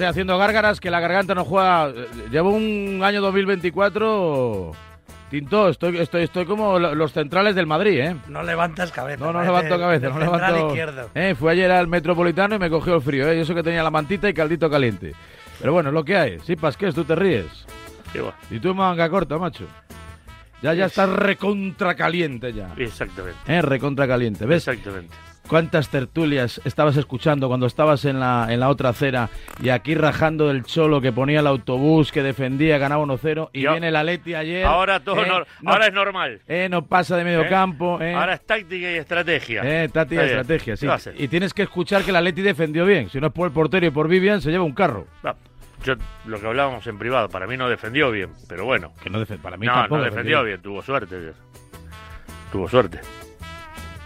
[0.00, 1.92] Eh, haciendo gárgaras, que la garganta no juega.
[2.30, 4.72] Llevo un año 2024.
[5.30, 8.16] Tinto, estoy, estoy, estoy como lo- los centrales del Madrid, ¿eh?
[8.26, 9.24] No levantas cabeza.
[9.24, 10.66] No, no levanto cabeza, no central levanto.
[10.68, 11.10] izquierdo.
[11.14, 13.36] Eh, fui ayer al Metropolitano y me cogió el frío, ¿eh?
[13.36, 15.12] Y eso que tenía la mantita y caldito caliente.
[15.60, 16.40] Pero bueno, es lo que hay.
[16.40, 17.46] Sí, Pasqués, tú te ríes.
[18.50, 19.66] Y tú manga corta, macho.
[20.62, 22.70] Ya, ya estás recontra caliente ya.
[22.76, 23.38] Exactamente.
[23.46, 24.46] Eh, recontra caliente.
[24.46, 24.66] ¿Ves?
[24.66, 25.14] Exactamente.
[25.50, 29.28] ¿Cuántas tertulias estabas escuchando cuando estabas en la, en la otra acera
[29.60, 33.72] y aquí rajando del cholo que ponía el autobús, que defendía, ganaba 1-0 y Yo-
[33.72, 34.64] viene la Leti ayer?
[34.64, 36.40] Ahora todo eh, no, ahora es normal.
[36.46, 37.48] eh, no pasa de medio ¿eh?
[37.48, 38.00] campo.
[38.00, 39.62] Eh, Ahora es táctica y estrategia.
[39.64, 40.38] eh, táctica, bien.
[40.38, 40.86] estrategia, sí.
[41.18, 43.10] Y tienes que escuchar que la Leti defendió bien.
[43.10, 45.08] Si no es por el portero y por Vivian, se lleva un carro.
[45.26, 45.34] Va,
[45.84, 45.94] Yo,
[46.26, 48.92] lo que hablábamos en privado, para mí no defendió bien, pero bueno.
[49.02, 51.32] Que no para mí no, tampoco no defendió bien, tuvo suerte.
[52.52, 53.00] Tuvo suerte.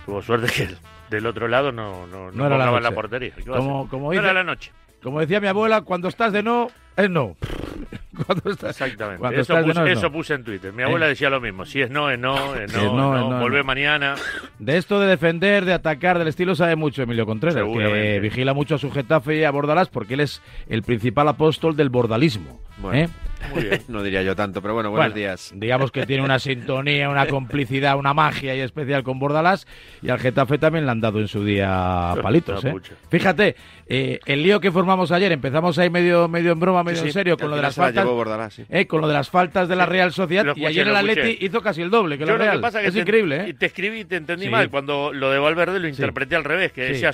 [0.07, 0.79] Tuvo suerte que el-
[1.11, 3.33] del otro lado no, no, no, No era la portería.
[3.35, 4.73] ¿Qué va a Como- como no dice- era la noche.
[5.03, 7.37] Como decía mi abuela, cuando estás de no, es no.
[8.27, 9.19] cuando estás, Exactamente.
[9.21, 10.13] cuando Eso, puse, no, es eso no.
[10.13, 10.73] puse en Twitter.
[10.73, 11.11] Mi abuela Eh.
[11.11, 11.65] decía lo mismo.
[11.65, 13.65] Si es no, es no, es no, es no, no, es no, volvé no.
[13.65, 14.15] mañana.
[14.59, 18.77] De esto de defender, de atacar, del estilo sabe mucho Emilio Contreras, que vigila mucho
[18.77, 22.61] a su Getafe y a Bordalás porque él es el principal apóstol del bordalismo.
[22.79, 22.99] Bueno.
[22.99, 23.09] ¿eh?
[23.53, 23.83] Muy bien.
[23.89, 25.53] No diría yo tanto, pero bueno, buenos Bueno, días.
[25.55, 29.67] Digamos que tiene una sintonía, una complicidad, una magia y especial con Bordalás
[30.03, 32.65] y al Getafe también le han dado en su día palitos.
[32.65, 32.75] ¿eh?
[33.11, 33.55] Fíjate,
[33.87, 37.13] eh, el lío que formamos ayer, empezamos ahí medio, medio en broma, medio Sí, en
[37.13, 38.53] serio, con lo de las la faltas.
[38.55, 38.65] sí.
[38.69, 40.99] eh, con lo de las faltas de la Real Sociedad lo y ayer el lo
[40.99, 42.57] Atleti hizo casi el doble que Yo la lo Real.
[42.59, 43.55] que pasa es que es te- increíble, y ¿eh?
[43.55, 46.83] te escribí y te entendí mal cuando lo de Valverde lo interpreté al revés, que
[46.83, 47.11] decía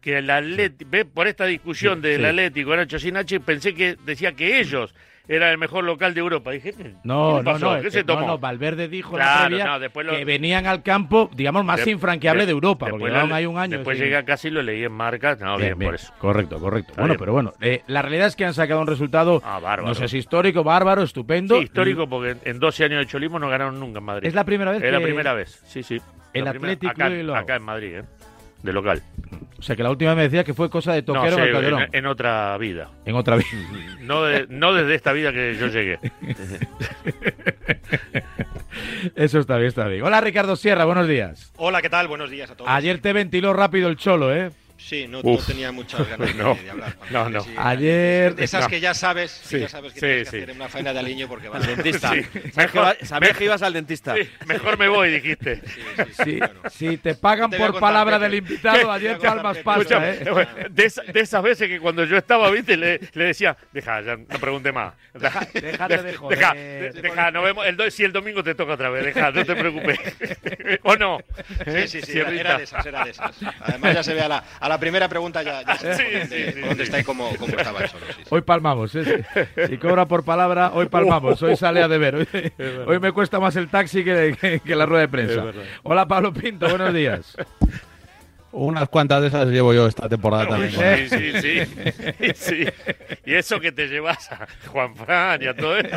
[0.00, 2.24] que el Atleti, ve, por esta discusión del.
[2.24, 4.94] Atlético con Nacho Sinachi, pensé que decía que ellos
[5.26, 6.50] eran el mejor local de Europa.
[6.50, 7.74] Dije, ¿qué No, no, pasó?
[7.76, 8.26] no, ¿Qué eh, se no, tomó?
[8.26, 11.64] no, Valverde dijo en la Claro, previa no, después lo- que venían al campo, digamos,
[11.64, 13.78] más De- infranqueable de, de- Europa, porque llevaban ahí un año.
[13.78, 15.36] Después sin- llegué a casa y lo leí en marca.
[15.40, 16.12] No, bien, por eso.
[16.18, 16.90] Correcto, correcto.
[16.90, 17.18] Está bueno, bien.
[17.18, 19.84] pero bueno, eh, la realidad es que han sacado un resultado, Ah, bárbaro.
[19.88, 21.56] no sé si histórico, bárbaro, estupendo.
[21.58, 24.26] Sí, histórico porque en- en 12 años de cholismo no ganaron nunca en Madrid.
[24.28, 26.00] Es la primera vez Es la que- primera vez, sí, sí.
[26.34, 28.04] El La Athletic acá, lo- acá en Madrid, ¿eh?
[28.62, 29.02] De local.
[29.64, 31.52] O sea, que la última vez me decía que fue cosa de No, toquero el
[31.52, 31.82] Calderón.
[31.84, 32.90] en, en otra vida.
[33.06, 33.48] En otra vida.
[34.02, 35.98] No, de- no desde esta vida que yo llegué.
[39.14, 40.02] Eso está bien, está bien.
[40.02, 41.50] Hola, Ricardo Sierra, buenos días.
[41.56, 42.08] Hola, ¿qué tal?
[42.08, 42.70] Buenos días a todos.
[42.70, 44.50] Ayer te ventiló rápido el cholo, ¿eh?
[44.76, 46.96] Sí, no, no tenía muchas ganas de- No, de, hablar.
[47.10, 47.40] No, no.
[47.42, 48.68] Sí, Ayer- de esas no.
[48.68, 50.36] que ya sabes, Sí, que ya sabes que sí, tienes sí.
[50.38, 52.12] que hacer una faena de aliño porque va Al dentista.
[52.12, 52.22] Sí.
[52.52, 54.14] Sabes que, Mejor- sabías que ibas al dentista.
[54.14, 55.62] Sí, mejor me voy, dijiste.
[55.64, 56.60] Sí, sí, sí, Si, bueno.
[56.70, 59.56] si te pagan Te por contar, palabra del invitado, Te ayer voy a contar, palmas
[59.56, 59.64] Pepe.
[59.64, 60.68] pasta, ¿eh?
[60.70, 64.16] de, esa- de esas veces que cuando yo estaba, viste, le, le decía, deja, ya
[64.16, 64.92] no pregunte más.
[65.14, 66.38] Deja, déjate de joder.
[66.38, 67.64] deja, de- deja, nos vemos.
[67.66, 69.98] El do- si el domingo te toca otra vez, deja, no te preocupes.
[70.82, 71.18] ¿O no?
[71.64, 73.34] Sí, sí, sí, era, era de esas, era de esas.
[73.60, 76.76] Además ya se ve a la, a la primera pregunta ya, ya Sí, sí, dónde
[76.76, 76.82] sí.
[76.82, 78.04] está y cómo, cómo estaba el solo.
[78.30, 79.24] Hoy palmamos, ¿eh?
[79.68, 81.42] Si- cobra por palabra, hoy palmamos.
[81.42, 82.14] Hoy sale a deber.
[82.14, 82.28] Hoy,
[82.86, 85.44] hoy me cuesta más el taxi que, que- que la rueda de prensa.
[85.82, 87.36] Hola, Pablo Pinto, buenos días.
[88.56, 90.70] Unas cuantas de esas llevo yo esta temporada también.
[90.70, 92.64] Sí, sí, sí, sí.
[93.26, 95.88] Y eso que te llevas a Juan Fran y a todo eso.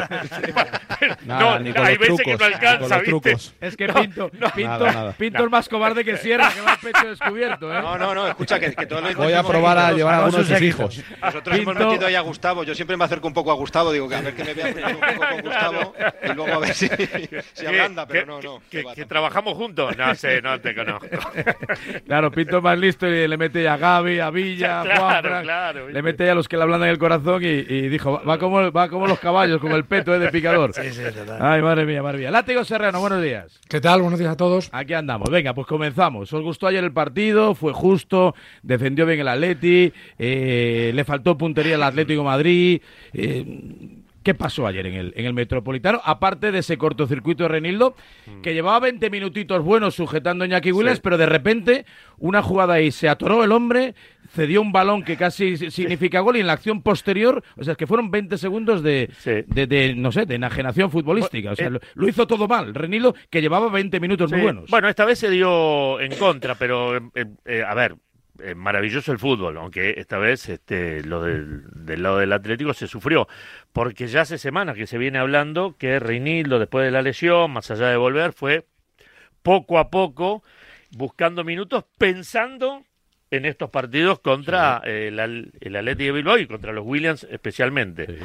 [1.25, 3.09] Nada, ni con hay los veces que trucos, no ni alcanza, ¿viste?
[3.11, 3.53] trucos.
[3.61, 5.11] Es que Pinto, Pinto, Nada, nada.
[5.13, 7.81] Pinto es más cobarde que Sierra, que va al pecho descubierto, ¿eh?
[7.81, 10.17] No, no, no, escucha que, que todos los Voy a hemos probar a llevar a
[10.19, 11.03] vamos algunos de a sus hijos.
[11.21, 12.63] Nosotros hemos Pinto- metido ahí a Gustavo.
[12.63, 14.73] Yo siempre me acerco un poco a Gustavo, digo que a ver que me vea
[14.73, 15.93] primero un poco con Gustavo
[16.23, 16.87] y luego a ver si,
[17.53, 18.59] si Que- ablanda, pero que- no, no.
[18.69, 19.07] Que, que tampoco.
[19.07, 19.95] trabajamos juntos.
[19.97, 21.07] No sé, no te conozco.
[22.05, 25.01] Claro, Pinto es más listo y le mete ya a Gaby, a Villa, a Claro,
[25.01, 28.21] Juanfran, claro, le mete ya a los que le ablandan el corazón y, y dijo,
[28.25, 30.19] va, como, va como los caballos, como el peto ¿eh?
[30.19, 30.71] de picador.
[30.73, 31.37] Sí, sí, total.
[31.41, 32.31] Ay, madre mía, madre mía.
[32.31, 33.59] Látigo Serrano, buenos días.
[33.67, 34.01] ¿Qué tal?
[34.01, 34.69] Buenos días a todos.
[34.71, 35.29] Aquí andamos.
[35.29, 36.31] Venga, pues comenzamos.
[36.31, 37.55] ¿Os gustó ayer el partido?
[37.55, 42.81] Fue justo, defendió bien el Atleti, eh, le faltó puntería al Atlético Madrid.
[43.13, 43.45] eh,
[44.27, 46.01] ¿Qué pasó ayer en el, en el Metropolitano?
[46.03, 47.95] Aparte de ese cortocircuito de Renildo,
[48.43, 51.01] que llevaba 20 minutitos buenos sujetando a Iñaki Williams, Sí.
[51.01, 51.85] pero de repente
[52.17, 53.95] una jugada ahí se atoró el hombre,
[54.35, 57.77] cedió un balón que casi significa gol y en la acción posterior, o sea, es
[57.77, 59.31] que fueron 20 segundos de, Sí.
[59.47, 61.51] de, de, no sé, de enajenación futbolística.
[61.51, 62.75] O sea, Eh, lo, lo hizo todo mal.
[62.75, 64.69] Renildo, que llevaba 20 minutos muy buenos.
[64.69, 67.95] Bueno, esta vez se dio en contra, pero eh, eh, a ver,
[68.43, 72.87] eh, maravilloso el fútbol, aunque esta vez este, lo del, del lado del Atlético se
[72.87, 73.27] sufrió,
[73.73, 77.69] porque ya hace semanas que se viene hablando que Reinildo, después de la lesión, más
[77.71, 78.65] allá de volver, fue
[79.43, 80.43] poco a poco
[80.91, 82.83] buscando minutos, pensando
[83.29, 88.19] en estos partidos contra eh, el, el Atlético de Bilbao y contra los Williams especialmente.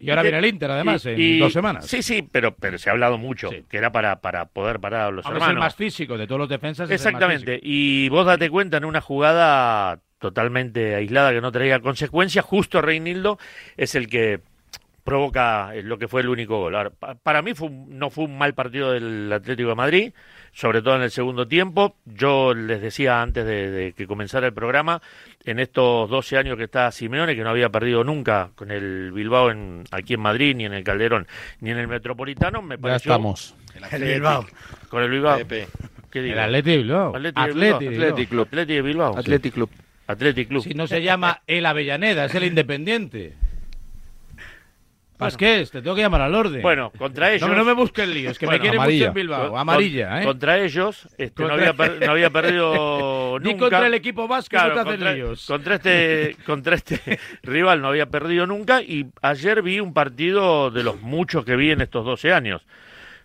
[0.00, 1.86] Y ahora viene el Inter, además, Y- en y- dos semanas.
[1.86, 3.64] Sí, sí, pero, pero se ha hablado mucho, Sí.
[3.68, 5.58] que era para, para poder parar a los es el hermanos.
[5.60, 6.90] más físico de todos los defensas.
[6.90, 7.60] es el más Exactamente.
[7.62, 12.44] Y vos date cuenta en una jugada totalmente aislada que no traía consecuencias.
[12.44, 13.38] Justo Reinildo
[13.76, 14.40] es el que
[15.04, 16.74] provoca eh, lo que fue el único gol.
[16.74, 20.12] Ahora, pa- para mí fue un- no fue un mal partido del Atlético de Madrid,
[20.52, 21.96] sobre todo en el segundo tiempo.
[22.04, 25.00] Yo les decía antes de, de que comenzara el programa,
[25.44, 29.50] en estos 12 años que está Simeone, que no había perdido nunca con el Bilbao
[29.50, 31.26] en, aquí en Madrid, ni en el Calderón,
[31.60, 33.12] ni en el Metropolitano, me Ya pareció...
[33.12, 33.54] estamos.
[33.92, 34.46] El Bilbao.
[34.88, 35.38] Con el Bilbao.
[36.10, 36.34] ¿Qué digo?
[36.34, 37.14] El Atleti de Bilbao.
[37.16, 38.26] Atleti de Atleti Bilbao.
[38.28, 38.46] Club.
[38.48, 39.14] Atleti de Bilbao.
[39.14, 39.70] Club.
[40.08, 40.64] Athletic Club.
[40.64, 43.34] Si no se llama el Avellaneda, es el Independiente.
[45.20, 46.62] Pasqués, te tengo que llamar al orden.
[46.62, 47.48] Bueno, contra ellos...
[47.48, 49.56] no, no me busques líos, que Bueno, me quiere mucho en Bilbao.
[49.56, 50.24] Amarilla, ¿eh?
[50.24, 53.60] Contra ellos, este, no, había per- no había perdido Ni nunca.
[53.66, 55.46] contra el equipo vasco Claro, no te contra, líos.
[55.46, 60.82] contra este, contra este rival no había perdido nunca y ayer vi un partido de
[60.82, 62.62] los muchos que vi en estos 12 años,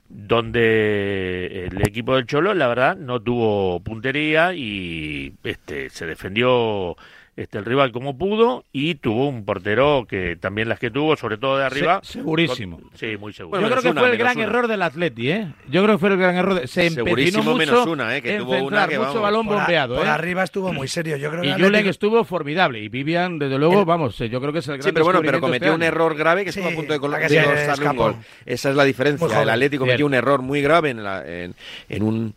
[0.08, 6.96] donde el equipo del Cholo, la verdad, no tuvo puntería y este se defendió
[7.38, 11.38] este el rival como pudo y tuvo un portero que también las que tuvo, sobre
[11.38, 12.00] todo de arriba.
[12.02, 12.80] Se- segurísimo.
[12.80, 13.60] con- sí, muy seguro.
[13.60, 14.46] Yo creo que fue el gran una.
[14.46, 15.48] error del Atleti, ¿eh?
[15.70, 16.54] Yo creo que fue el gran error.
[16.62, 16.68] De...
[16.68, 18.22] Se Segurísimo mucho menos una, ¿eh?
[18.22, 19.22] Que tuvo una que, mucho vamos.
[19.22, 20.10] balón Por, a- bombeado, por ¿eh?
[20.10, 21.18] arriba estuvo muy serio.
[21.18, 22.80] Yo creo Y Julen estuvo formidable.
[22.80, 25.04] Y Vivian, desde luego, El- vamos, eh, yo creo que es el gran Sí, pero
[25.04, 27.12] bueno, pero descubrimiento cometió un este error grave que Sí, estuvo a punto de, col-
[27.12, 28.16] la que de se costarle un gol.
[28.46, 29.42] Esa es la diferencia.
[29.42, 31.54] El Atlético cometió un error muy grave en, la- en,
[31.90, 32.34] en un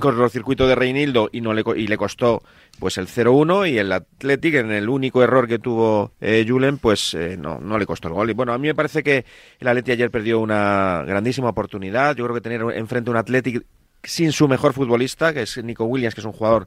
[0.00, 2.42] cortocircuito de Reinildo y no le co- y le costó
[2.78, 7.14] pues el 0-1 y el Atlético en el único error que tuvo eh, Julen pues
[7.14, 8.30] eh, no, no le costó el gol.
[8.30, 9.24] Y bueno, a mí me parece que
[9.58, 12.16] el Atlético ayer perdió una grandísima oportunidad.
[12.16, 13.60] Yo creo que tener enfrente un Atlético
[14.04, 16.66] sin su mejor futbolista, que es Nico Williams, que es un jugador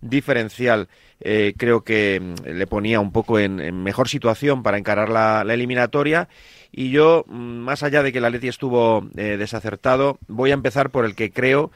[0.00, 0.88] diferencial,
[1.20, 5.44] eh, creo que mm, le ponía un poco en, en mejor situación para encarar la,
[5.44, 6.28] la eliminatoria.
[6.72, 10.90] Y yo, mm, más allá de que el Atleti estuvo eh, desacertado, voy a empezar
[10.90, 11.70] por el que creo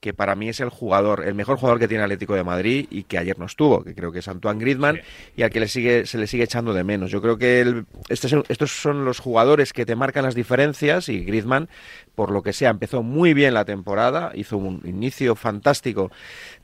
[0.00, 3.02] que para mí es el jugador, el mejor jugador que tiene Atlético de Madrid y
[3.04, 5.00] que ayer no estuvo, que creo que es Antoine Griezmann
[5.36, 7.10] y al que le sigue, se le sigue echando de menos.
[7.10, 11.08] Yo creo que el- este es- estos son los jugadores que te marcan las diferencias
[11.08, 11.68] y Griezmann,
[12.18, 16.10] por lo que sea, empezó muy bien la temporada, hizo un inicio fantástico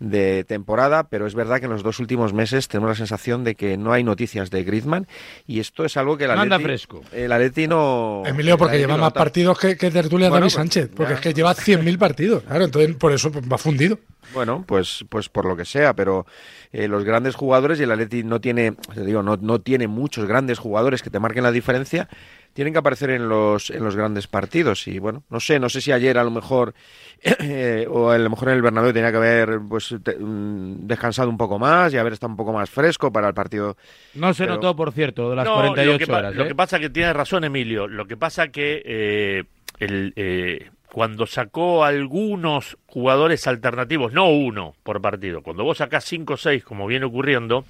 [0.00, 3.54] de temporada, pero es verdad que en los dos últimos meses tenemos la sensación de
[3.54, 5.06] que no hay noticias de Griezmann
[5.46, 7.02] y esto es algo que el No anda fresco.
[7.12, 8.24] el Atleti no...
[8.26, 11.18] Emilio, porque lleva más partidos que, que Tertulia Bueno, David pues, Sánchez, porque ya.
[11.18, 12.42] es que lleva 100.000 partidos.
[12.42, 14.00] Claro, entonces por eso va fundido.
[14.32, 16.26] Bueno, pues, pues por lo que sea, pero
[16.72, 20.26] eh, los grandes jugadores y el Atleti no tiene, te digo, no, no tiene muchos
[20.26, 22.08] grandes jugadores que te marquen la diferencia,
[22.54, 25.82] tienen que aparecer en los, en los grandes partidos y bueno, no sé, no sé
[25.82, 26.72] si ayer a lo mejor
[27.22, 31.28] eh, o a lo mejor en el Bernabéu tenía que haber pues te- mm, descansado
[31.28, 33.76] un poco más y haber estado un poco más fresco para el partido.
[34.14, 36.34] No se Pero- notó, por cierto, de las No, 48 lo que, horas.
[36.34, 36.48] Lo ¿eh?
[36.48, 37.86] que pasa que tiene razón Emilio.
[37.88, 39.44] Lo que pasa que eh,
[39.80, 46.34] el, eh, cuando sacó algunos jugadores alternativos, no uno por partido, cuando vos sacás cinco
[46.34, 47.64] o seis, como viene ocurriendo,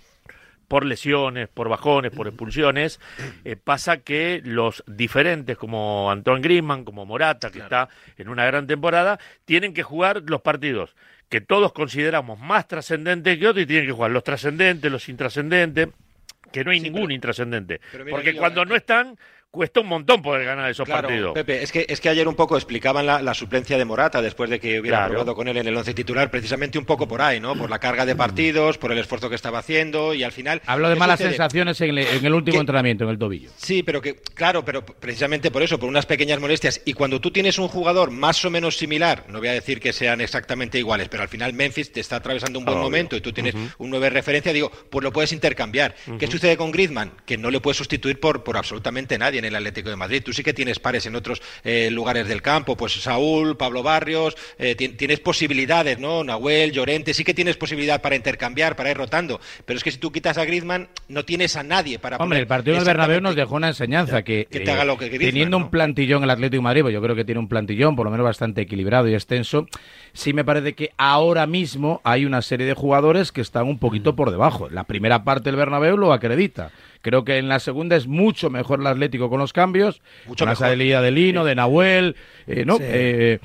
[0.67, 3.01] por lesiones, por bajones, por expulsiones,
[3.45, 8.67] eh, pasa que los diferentes como Antoine Griezmann, como Morata, que está en una gran
[8.67, 10.95] temporada, tienen que jugar los partidos
[11.29, 15.89] que todos consideramos más trascendentes que otros y tienen que jugar los trascendentes, los intrascendentes,
[16.53, 17.81] que no hay Sí, ningún pero- intrascendente.
[17.91, 19.19] pero Porque cuando eh, no están,
[19.55, 21.33] cuesta un montón poder ganar esos Claro, partidos.
[21.35, 24.51] Pepe, es que, es que ayer un poco explicaban la, la suplencia de Morata después
[24.51, 25.11] de que hubiera Claro.
[25.13, 27.55] probado con él en el once titular, precisamente un poco por ahí, ¿no?
[27.55, 30.61] Por la carga de partidos, por el esfuerzo que estaba haciendo y al final.
[30.67, 31.31] Hablo de ¿qué malas sucede?
[31.35, 33.51] sensaciones en el, en el último Que- entrenamiento, en el tobillo.
[33.57, 36.81] Sí, pero que, claro, pero precisamente por eso, por unas pequeñas molestias.
[36.85, 39.93] Y cuando tú tienes un jugador más o menos similar, no voy a decir que
[39.93, 42.85] sean exactamente iguales, pero al final Memphis te está atravesando un buen Obvio.
[42.85, 45.95] momento y tú tienes un 9 de referencia, digo, pues lo puedes intercambiar.
[46.19, 47.13] ¿Qué sucede con Griezmann?
[47.25, 50.23] Que no le puedes sustituir por, por absolutamente nadie el Atlético de Madrid.
[50.25, 54.37] Tú sí que tienes pares en otros eh, lugares del campo, pues Saúl, Pablo Barrios,
[54.59, 56.25] eh, ti- tienes posibilidades, ¿no?
[56.25, 59.41] Nahuel, Llorente, sí que tienes posibilidad para intercambiar, para ir rotando.
[59.65, 62.47] Pero es que si tú quitas a Griezmann, no tienes a nadie para Hombre, el
[62.47, 65.31] partido del Bernabéu nos dejó una enseñanza que, eh, que te haga lo que Griezmann,
[65.31, 65.65] teniendo ¿no?
[65.67, 68.11] un plantillón el Atlético de Madrid, pues yo creo que tiene un plantillón por lo
[68.11, 69.67] menos bastante equilibrado y extenso,
[70.13, 74.15] sí me parece que ahora mismo hay una serie de jugadores que están un poquito
[74.17, 74.69] por debajo.
[74.71, 76.71] La primera parte del Bernabéu lo acredita.
[77.05, 80.47] Creo que en la segunda es mucho mejor el Atlético con los cambios, Mucho con
[80.47, 80.69] la mejor.
[80.69, 82.79] salida de Lino, de Nahuel, eh, ¿no?
[82.79, 82.83] Sí.
[82.87, 83.39] Eh,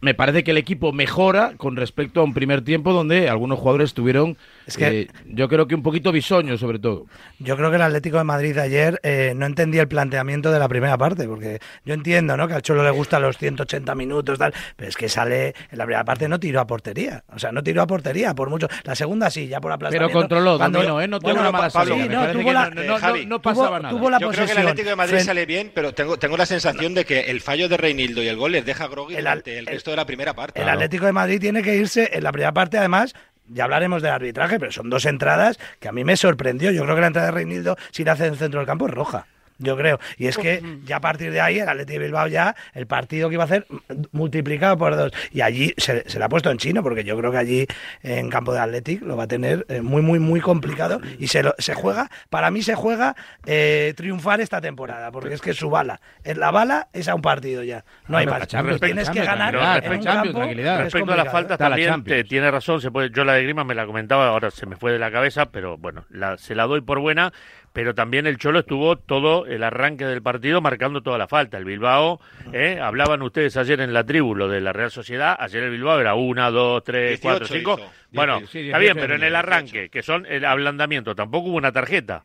[0.00, 3.94] me parece que el equipo mejora con respecto a un primer tiempo donde algunos jugadores
[3.94, 4.36] tuvieron,
[4.66, 7.06] Es que- eh, yo creo que un poquito bisoño sobre todo.
[7.38, 10.58] Yo creo que el Atlético de Madrid de ayer eh, no entendía el planteamiento de
[10.58, 12.46] la primera parte, porque yo entiendo ¿no?
[12.48, 15.84] que al Cholo le gustan los 180 minutos, tal, pero es que sale en la
[15.84, 17.24] primera parte no tiró a portería.
[17.34, 18.68] O sea, no tiró a portería, por mucho.
[18.84, 20.18] La segunda sí, ya por Pero aplastamiento.
[20.18, 21.08] controló, Cuando- dominó, ¿eh?
[21.08, 23.42] No tuvo Bueno, una mala Pablo, sí, no, tuvo la- no, eh, no- Javi, no
[23.42, 23.90] pasaba nada.
[23.90, 24.68] tuvo la Yo creo que el posesión.
[24.68, 27.68] Atlético de Madrid Fren- sale bien, pero tengo, tengo la sensación de que el fallo
[27.68, 29.26] de Reinildo y el gol les deja grogui El
[29.56, 30.60] el resto de la primera parte.
[30.60, 33.14] El Atlético de Madrid tiene que irse en la primera parte, además,
[33.50, 36.70] Ya hablaremos del arbitraje, pero son dos entradas que a mí me sorprendió.
[36.70, 38.86] Yo creo que la entrada de Reinildo, si la hace en el centro del campo,
[38.86, 39.26] es roja.
[39.58, 39.98] Yo creo.
[40.16, 43.28] Y es que ya a partir de ahí, el Atleti de Bilbao ya, el partido
[43.28, 43.66] que iba a hacer,
[44.12, 45.12] multiplicado por dos.
[45.32, 47.66] Y allí se, se le ha puesto en chino, porque yo creo que allí
[48.02, 51.00] en campo de Athletic lo va a tener eh, muy, muy, muy complicado.
[51.18, 55.40] Y se, lo- se juega, para mí se juega eh, triunfar esta temporada, porque es
[55.40, 57.84] que su bala, es la bala es a un partido ya.
[58.06, 58.52] No hay Hombre, más.
[58.52, 61.30] la Tienes que Champions, ganar en un campo Respecto a las complicado.
[61.30, 63.86] faltas Está la también te- tiene razón, se puede, yo la de Grima me la
[63.86, 67.00] comentaba, ahora se me fue de la cabeza, pero bueno, la- se la doy por
[67.00, 67.32] buena,
[67.72, 71.58] pero también el Cholo estuvo todo el arranque del partido marcando toda la falta.
[71.58, 72.20] El Bilbao,
[72.52, 76.00] eh, hablaban ustedes ayer en la tribu, lo de la Real Sociedad, ayer el Bilbao
[76.00, 77.74] era una, dos, tres, 18 cuatro, cinco.
[77.78, 77.92] hizo.
[78.12, 81.56] Bueno, Sí, está bien, 18 pero en el arranque, que son el ablandamiento, tampoco hubo
[81.56, 82.24] una tarjeta.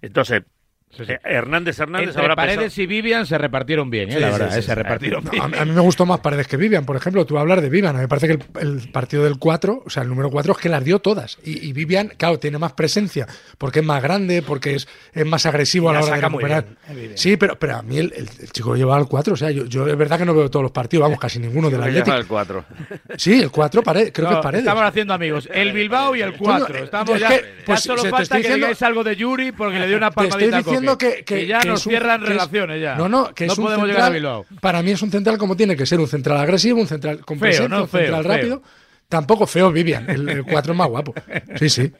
[0.00, 0.42] Entonces,
[0.90, 1.12] Sí, sí.
[1.12, 4.12] eh, Hernández Hernández Entre habrá Paredes y Vivian se repartieron bien, ¿eh?
[4.14, 4.66] Sí, la verdad, sí, eh, sí.
[4.68, 5.42] se repartieron No, bien.
[5.54, 7.26] a, mí me gustó más Paredes que Vivian, por ejemplo.
[7.26, 7.94] Tú hablar de Vivian.
[7.96, 8.42] A mí me parece que el,
[8.80, 11.38] el partido del 4, o sea, el número 4 es que las dio todas.
[11.44, 13.26] Y, y Vivian, claro, tiene más presencia
[13.58, 16.22] porque es más grande, porque es, es más agresivo Y a la la hora de
[16.22, 16.64] recuperar.
[16.94, 17.12] bien.
[17.18, 19.34] Sí, pero, pero a mí el, el- el chico lo lleva al 4.
[19.34, 21.68] O sea, yo, yo es verdad que no veo todos los partidos, vamos, casi ninguno
[21.68, 22.06] del Atlético.
[22.06, 22.64] lleva el 4.
[23.18, 24.64] Sí, el 4, creo que es Paredes.
[24.64, 25.46] Estamos haciendo amigos.
[25.52, 26.66] El Bilbao y el 4.
[26.68, 27.28] Coño, Estamos es ya.
[27.28, 30.62] que, ya pues, solo falta que digáis algo de Yuri porque le dio una palmadita
[30.80, 32.94] diciendo que, que, ya que nos un- cierran relaciones ya.
[32.96, 34.60] No, no, que no es un podemos central, llegar a.
[34.60, 37.38] Para mí es un central como tiene que ser, un central agresivo, un central con
[37.38, 38.62] Feo, un central Feo, rápido.
[39.08, 41.14] Tampoco feo Vivian, el 4 es más guapo.
[41.60, 41.92] Sí, sí.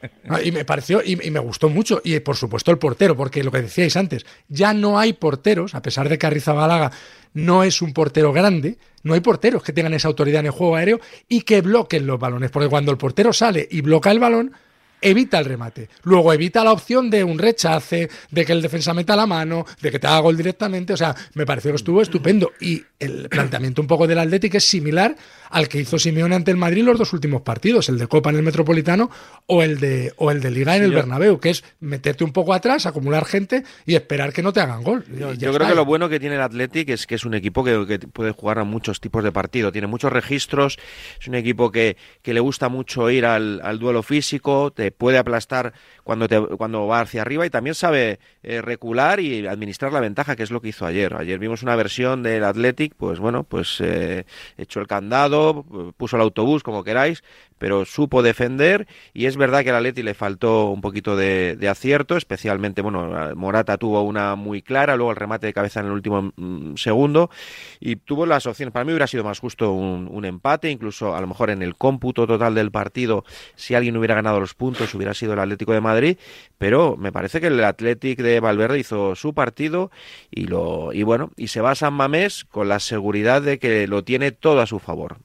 [0.44, 2.00] Y me pareció, y, y me gustó mucho.
[2.02, 5.82] Y por supuesto el portero, porque lo que decíais antes, ya no hay porteros, a
[5.82, 6.90] pesar de que Arrizabalaga
[7.32, 10.74] no es un portero grande, no hay porteros que tengan esa autoridad en el juego
[10.74, 12.50] aéreo y que bloquen los balones.
[12.50, 14.52] Porque cuando el portero sale y bloquea el balón,
[15.00, 15.88] evita el remate.
[16.02, 19.90] Luego evita la opción de un rechace, de que el defensa meta la mano, de
[19.90, 20.92] que te haga gol directamente.
[20.92, 22.52] O sea, me pareció que estuvo estupendo.
[22.60, 25.16] Y el planteamiento un poco del Atlético es similar
[25.50, 28.36] al que hizo Simeone ante el Madrid los dos últimos partidos, el de Copa en
[28.36, 29.10] el Metropolitano
[29.46, 32.52] o el de, o el de Liga en el Bernabéu, que es meterte un poco
[32.52, 35.04] atrás, acumular gente y esperar que no te hagan gol.
[35.38, 37.86] Yo creo que lo bueno que tiene el Athletic es que es un equipo que,
[37.86, 39.72] que puede jugar a muchos tipos de partido.
[39.72, 40.78] Tiene muchos registros,
[41.20, 45.18] es un equipo que, que le gusta mucho ir al, al duelo físico, te puede
[45.18, 45.72] aplastar
[46.04, 50.36] cuando, te, cuando va hacia arriba y también sabe eh, recular y administrar la ventaja,
[50.36, 51.14] que es lo que hizo ayer.
[51.14, 54.24] Ayer vimos una versión del Athletic, pues bueno, pues eh,
[54.56, 55.35] echó el candado,
[55.96, 57.22] puso el autobús, como queráis,
[57.58, 62.16] pero supo defender y es verdad que al Atleti le faltó un poquito de, acierto,
[62.16, 66.32] especialmente, bueno, Morata tuvo una muy clara, luego el remate de cabeza en el último
[66.36, 67.30] mm, segundo
[67.80, 68.72] y tuvo las opciones.
[68.72, 71.76] Para mí hubiera sido más justo un, un empate, incluso a lo mejor en el
[71.76, 75.80] cómputo total del partido, si alguien hubiera ganado los puntos, hubiera sido el Atlético de
[75.80, 76.18] Madrid,
[76.58, 79.90] pero me parece que el Athletic de Valverde hizo su partido
[80.30, 83.86] y lo y bueno, y se va a San Mamés con la seguridad de que
[83.86, 85.18] lo tiene todo a su favor.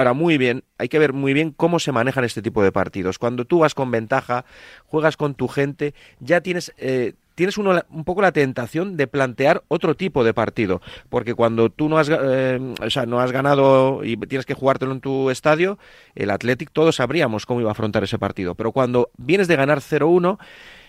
[0.00, 3.18] Ahora, muy bien, hay que ver muy bien cómo se manejan este tipo de partidos.
[3.18, 4.46] Cuando tú vas con ventaja,
[4.86, 9.62] juegas con tu gente, ya tienes, eh, tienes uno, un poco la tentación de plantear
[9.68, 10.80] otro tipo de partido.
[11.10, 14.92] Porque cuando tú no has, eh, o sea, no has ganado y tienes que jugártelo
[14.92, 15.78] en tu estadio,
[16.14, 18.54] el Athletic todos sabríamos cómo iba a afrontar ese partido.
[18.54, 20.38] Pero cuando vienes de ganar 0-1,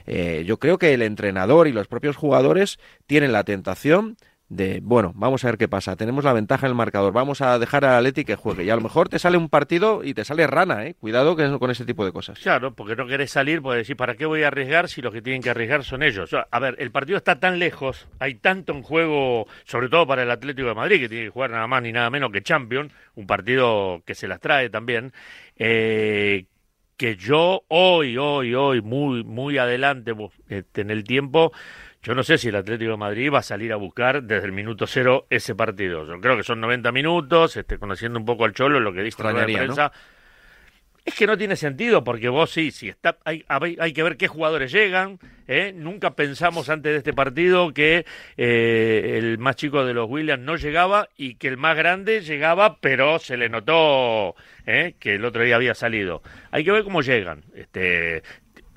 [0.05, 4.15] eh, yo creo que el entrenador y los propios jugadores tienen la tentación
[4.51, 7.57] de, bueno, vamos a ver qué pasa, tenemos la ventaja en el marcador, vamos a
[7.57, 8.65] dejar al Atleti que juegue.
[8.65, 10.95] Y a lo mejor te sale un partido y te sale rana, ¿eh?
[10.99, 12.37] Cuidado con ese tipo de cosas.
[12.37, 15.21] Claro, porque no querés salir, pues decir, ¿para qué voy a arriesgar si los que
[15.21, 16.35] tienen que arriesgar son ellos?
[16.51, 20.31] A ver, el partido está tan lejos, hay tanto en juego, sobre todo para el
[20.31, 23.25] Atlético de Madrid, que tiene que jugar nada más ni nada menos que Champions, un
[23.25, 25.13] partido que se las trae también,
[25.55, 26.43] eh,
[26.97, 30.13] que yo hoy, hoy, hoy, muy, muy adelante
[30.49, 31.53] este, en el tiempo,
[32.03, 34.51] yo no sé si el Atlético de Madrid va a salir a buscar desde el
[34.51, 36.05] minuto cero ese partido.
[36.07, 39.23] Yo creo que son 90 minutos, este, conociendo un poco al Cholo, lo que dijo
[39.23, 39.91] la prensa.
[41.03, 44.71] Es que no tiene sentido, porque vos sí, sí está, hay que ver qué jugadores
[44.71, 45.19] llegan.
[45.51, 45.73] ¿eh?
[45.75, 48.05] Nunca pensamos antes de este partido que
[48.37, 52.77] eh, el más chico de los Williams no llegaba y que el más grande llegaba,
[52.79, 54.95] pero se le notó ¿eh?
[54.99, 56.21] que el otro día había salido.
[56.51, 57.43] Hay que ver cómo llegan.
[57.53, 58.23] Este,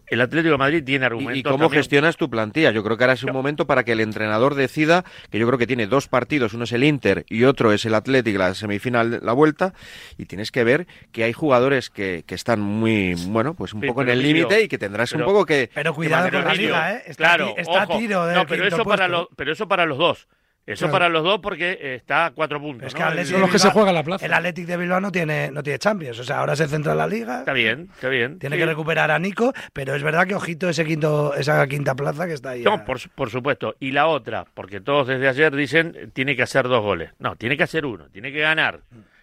[0.07, 1.37] el Atlético de Madrid tiene argumentos.
[1.39, 1.81] y cómo también.
[1.81, 2.71] gestionas tu plantilla.
[2.71, 5.59] Yo creo que ahora es un momento para que el entrenador decida, que yo creo
[5.59, 9.21] que tiene dos partidos, uno es el Inter y otro es el Athletic, la semifinal,
[9.23, 9.73] la vuelta,
[10.19, 13.87] y tienes que ver que hay jugadores que, que están muy, bueno, pues un Sí,
[13.87, 15.71] poco en pero el límite y que tendrás pero- un poco que...
[15.75, 17.03] Pero cuidado con la liga, ¿eh?
[17.07, 17.99] Está, claro, está ojo.
[17.99, 20.29] tiro No, pero eso, para pero eso para los dos.
[20.67, 20.93] Eso Claro.
[20.93, 22.87] para los dos porque eh, está a cuatro puntos.
[22.87, 22.99] Es ¿no?
[23.15, 24.25] que Son los que se Bilbao- en la plaza.
[24.25, 26.19] El Athletic de Bilbao no tiene, no tiene Champions.
[26.21, 27.41] O sea, ahora se centra en la liga.
[27.41, 28.39] Está bien, está bien.
[28.39, 28.61] Tiene Sí.
[28.61, 32.33] que recuperar a Nico, pero es verdad que ojito ese quinto, esa quinta plaza que
[32.33, 32.63] está ahí.
[32.63, 33.77] No, a- por, por supuesto.
[33.79, 37.11] Y la otra, porque todos desde ayer dicen eh, tiene que hacer dos goles.
[37.19, 38.81] No, tiene que hacer uno, tiene que ganar.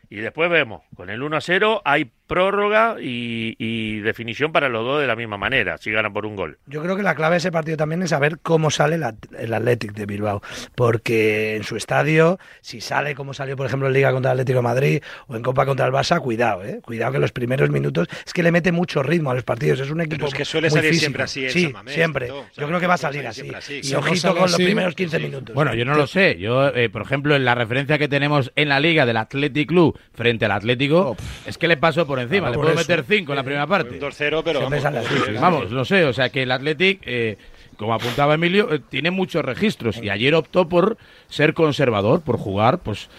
[0.10, 4.86] Y después vemos, con el 1 a 0 hay prórroga y, y definición para los
[4.86, 6.58] dos de la misma manera, si ganan por un gol.
[6.66, 9.16] Yo creo que la clave de ese partido también es saber cómo sale el, At-
[9.38, 10.42] el Athletic de Bilbao,
[10.76, 14.60] porque en su estadio, si sale como salió, por ejemplo, en Liga contra el Atlético
[14.60, 16.80] de Madrid o en Copa contra el Barça, cuidado, ¿eh?
[16.84, 19.92] cuidado que los primeros minutos es que le mete mucho ritmo a los partidos, es
[19.92, 21.02] un equipo Pero es que suele muy salir físico.
[21.02, 22.26] siempre así Sí, siempre.
[22.28, 23.42] Tito, o sea, Yo creo que va a salir así.
[23.84, 25.24] Y no ojito con los primeros 15 sí.
[25.24, 25.54] minutos.
[25.56, 26.38] Bueno, yo no lo sé.
[26.40, 30.00] Yo, eh, por ejemplo, en la referencia que tenemos en la liga del Athletic Club
[30.14, 32.48] frente al Atlético, es que le pasó por encima.
[32.48, 32.90] Ah, le por puedo eso.
[32.90, 33.90] meter 5 en la primera parte.
[33.96, 35.32] Un 2-0, pero vamos, sí.
[35.40, 37.38] Vamos, no sé, o sea que el Athletic, eh,
[37.78, 40.98] como apuntaba Emilio, eh, tiene muchos registros y ayer optó por
[41.28, 43.10] ser conservador, por jugar, pues...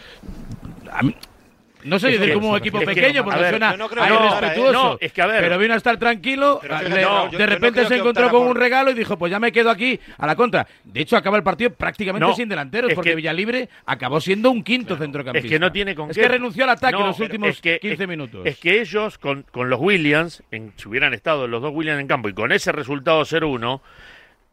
[0.90, 1.14] a mí-
[1.84, 4.72] no sé decir como un equipo es pequeño porque ver, suena irrespetuoso.
[4.72, 5.40] No, es que a ver.
[5.42, 8.94] Pero vino a estar tranquilo, le- yo- de repente se encontró con un regalo y
[8.94, 10.66] dijo, pues ya me quedo aquí a la contra.
[10.84, 14.96] De hecho, acaba el partido prácticamente sin delanteros porque que- Villalibre acabó siendo un quinto
[14.96, 15.46] centrocampista.
[15.46, 16.22] Es que no tiene con Es qué.
[16.22, 18.46] que renunció al ataque en los últimos es que- 15 es- minutos.
[18.46, 22.06] Es que ellos, con, con los Williams, en, si hubieran estado los dos Williams en
[22.06, 23.80] campo y con ese resultado 0-1,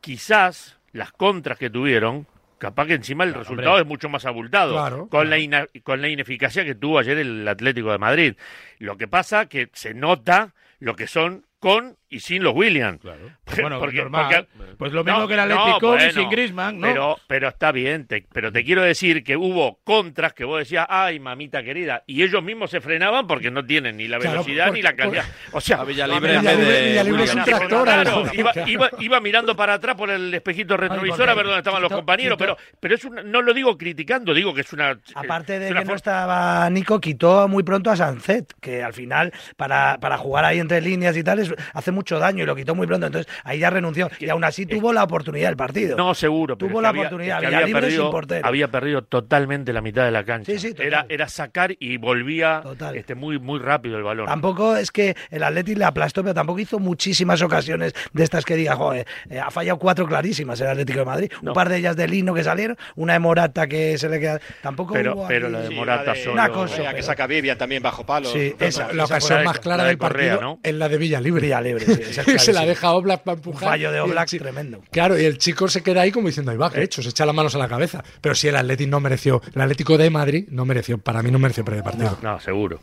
[0.02, 2.26] quizás las contras que tuvieron,
[2.60, 3.82] capaz que encima el resultado hombre.
[3.82, 4.74] es mucho más abultado.
[4.74, 8.36] Claro, con, La ina- con la ineficacia que tuvo ayer el Atlético de Madrid.
[8.78, 13.00] Lo que pasa que se nota lo que son con y sin los Williams.
[13.02, 13.20] Claro.
[13.60, 14.48] Bueno, Porque- normal.
[14.56, 16.88] porque- pues lo mismo No, que el Atlético no, bueno, sin Griezmann, ¿no?
[16.88, 20.86] Pero, pero está bien, te- pero te quiero decir que hubo contras que vos decías,
[20.88, 24.66] ay, mamita querida, y ellos mismos se frenaban porque no tienen ni la Claro, velocidad
[24.68, 25.26] por- ni la calidad.
[25.52, 26.40] O sea, A Villalibre.
[26.40, 31.60] Claro, iba, iba, iba mirando para atrás por el espejito retrovisor porque a ver dónde
[31.60, 34.62] estaban los Tito- compañeros, Tito- pero, pero es una- no lo digo criticando, digo que
[34.62, 35.00] es una.
[35.16, 38.94] Aparte es de una que no estaba Nico, quitó muy pronto a Sancet, que al
[38.94, 42.56] final, para, para jugar ahí entre líneas y tal, es- hace mucho daño y lo
[42.56, 43.06] quitó muy pronto.
[43.08, 44.10] Entonces ahí ya renunció.
[44.20, 45.98] y aún así tuvo la oportunidad del partido.
[45.98, 46.58] No, seguro.
[46.58, 48.48] pero Tuvo que la había- oportunidad, es que Villalibre había perdido, sin portero.
[48.48, 50.52] había perdido totalmente la mitad de la cancha.
[50.52, 52.96] Sí, sí, era, era sacar y volvía Total.
[52.96, 54.26] este, muy, muy rápido el balón.
[54.28, 58.56] Tampoco es que el Atleti le aplastó, pero tampoco hizo muchísimas ocasiones de estas que
[58.56, 61.32] diga, joder, eh, ha fallado cuatro clarísimas el Atlético de Madrid.
[61.42, 61.52] No.
[61.52, 64.40] Un par de ellas de Lino que salieron, una de Morata que se le queda.
[64.62, 66.90] Tampoco Pero- hubo pero aquí- la de Sí, Morata la de- solo- Una cosa, la
[66.90, 68.32] que pero- saca Vivian también bajo palos.
[68.32, 70.60] Sí, esa- La ocasión más clara la de del partido Correa, ¿no?
[70.64, 71.42] es la de Villalibre.
[71.42, 71.86] Villalibre,
[72.26, 73.70] sí, se la deja Oblak para Un empujar.
[73.70, 74.82] fallo de Oblak tremendo.
[74.92, 77.10] Claro, y el chico se queda ahí como diciendo, ahí va, que he hecho, se
[77.10, 78.04] echa las manos a la cabeza.
[78.22, 81.40] Pero si el Atlético no mereció, el Atlético de Madrid no mereció, para mí no
[81.40, 82.18] mereció perder el partido.
[82.22, 82.80] No, seguro.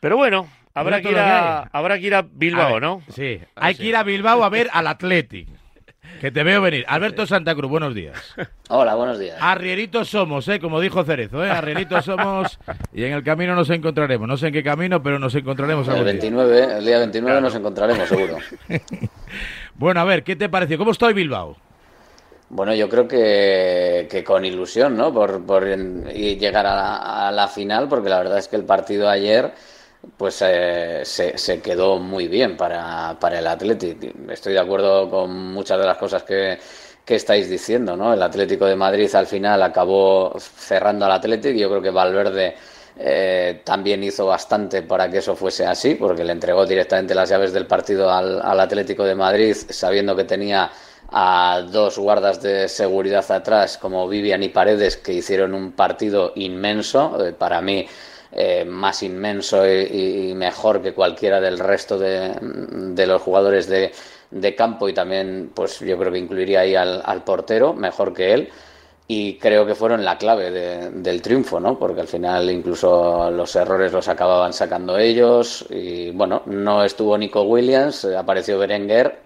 [0.00, 3.02] Pero bueno, habrá que, ir a, habrá que ir a A Bilbao, ver, ¿no?
[3.14, 5.48] Sí, hay que ir a Bilbao a ver al Athletic.
[6.20, 6.84] Que te veo venir.
[6.88, 8.16] Alberto Santa Cruz, buenos días.
[8.68, 9.36] Hola, buenos días.
[9.40, 10.58] Arrieritos somos, ¿eh?
[10.58, 11.50] como dijo Cerezo, ¿eh?
[11.50, 12.58] Arrieritos somos
[12.92, 14.26] y en el camino nos encontraremos.
[14.26, 16.20] No sé en qué camino, pero nos encontraremos El algún día.
[16.20, 18.38] 29, el día 29 nos encontraremos seguro.
[19.78, 20.78] Bueno, a ver, ¿qué te pareció?
[20.78, 21.54] ¿Cómo está hoy Bilbao?
[22.48, 25.12] Bueno, yo creo que, que con ilusión, ¿no?
[25.12, 25.62] Por,
[26.14, 29.52] llegar a la, a la final, porque la verdad es que el partido ayer
[30.16, 34.30] pues eh, se, quedó muy bien para, para el Athletic.
[34.30, 36.58] Estoy de acuerdo con muchas de las cosas que,
[37.04, 38.12] que estáis diciendo, ¿no?
[38.12, 42.56] El Atlético de Madrid al final acabó cerrando al Athletic yo creo que Valverde
[42.98, 47.52] eh, también hizo bastante para que eso fuese así, porque le entregó directamente las llaves
[47.52, 50.70] del partido al, al Atlético de Madrid, sabiendo que tenía
[51.12, 57.24] a dos guardas de seguridad atrás, como Vivian y Paredes, que hicieron un partido inmenso,
[57.24, 57.86] eh, para mí
[58.32, 63.92] eh, más inmenso y, mejor que cualquiera del resto de, de los jugadores de,
[64.30, 68.48] de campo y también, pues yo creo que incluiría ahí al, portero, mejor que él
[69.08, 71.78] y creo que fueron la clave de- del triunfo, ¿no?
[71.78, 77.42] Porque al final incluso los errores los acababan sacando ellos y bueno, no estuvo Nico
[77.42, 79.18] Williams, eh, apareció Berenguer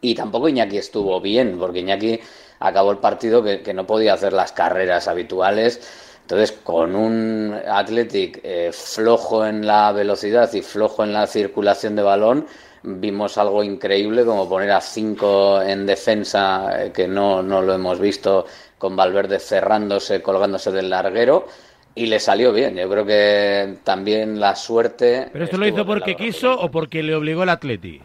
[0.00, 2.20] y tampoco Iñaki estuvo bien, porque Iñaki
[2.60, 5.80] acabó el partido que no podía hacer las carreras habituales.
[6.24, 12.02] Entonces, con un Athletic eh, flojo en la velocidad y flojo en la circulación de
[12.02, 12.46] balón,
[12.82, 18.00] vimos algo increíble como poner a cinco en defensa, eh, que no, no lo hemos
[18.00, 18.46] visto,
[18.78, 21.46] con Valverde cerrándose, colgándose del larguero.
[21.94, 22.74] Y le salió bien.
[22.74, 25.28] Yo creo que también la suerte.
[25.30, 28.00] ¿Pero esto lo hizo porque quiso o porque le obligó el Atleti?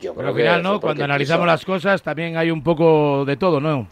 [0.00, 0.80] Yo Pero creo al que final, fue ¿no?
[0.80, 1.46] Cuando analizamos quiso.
[1.46, 3.88] las cosas también hay un poco de todo, ¿no?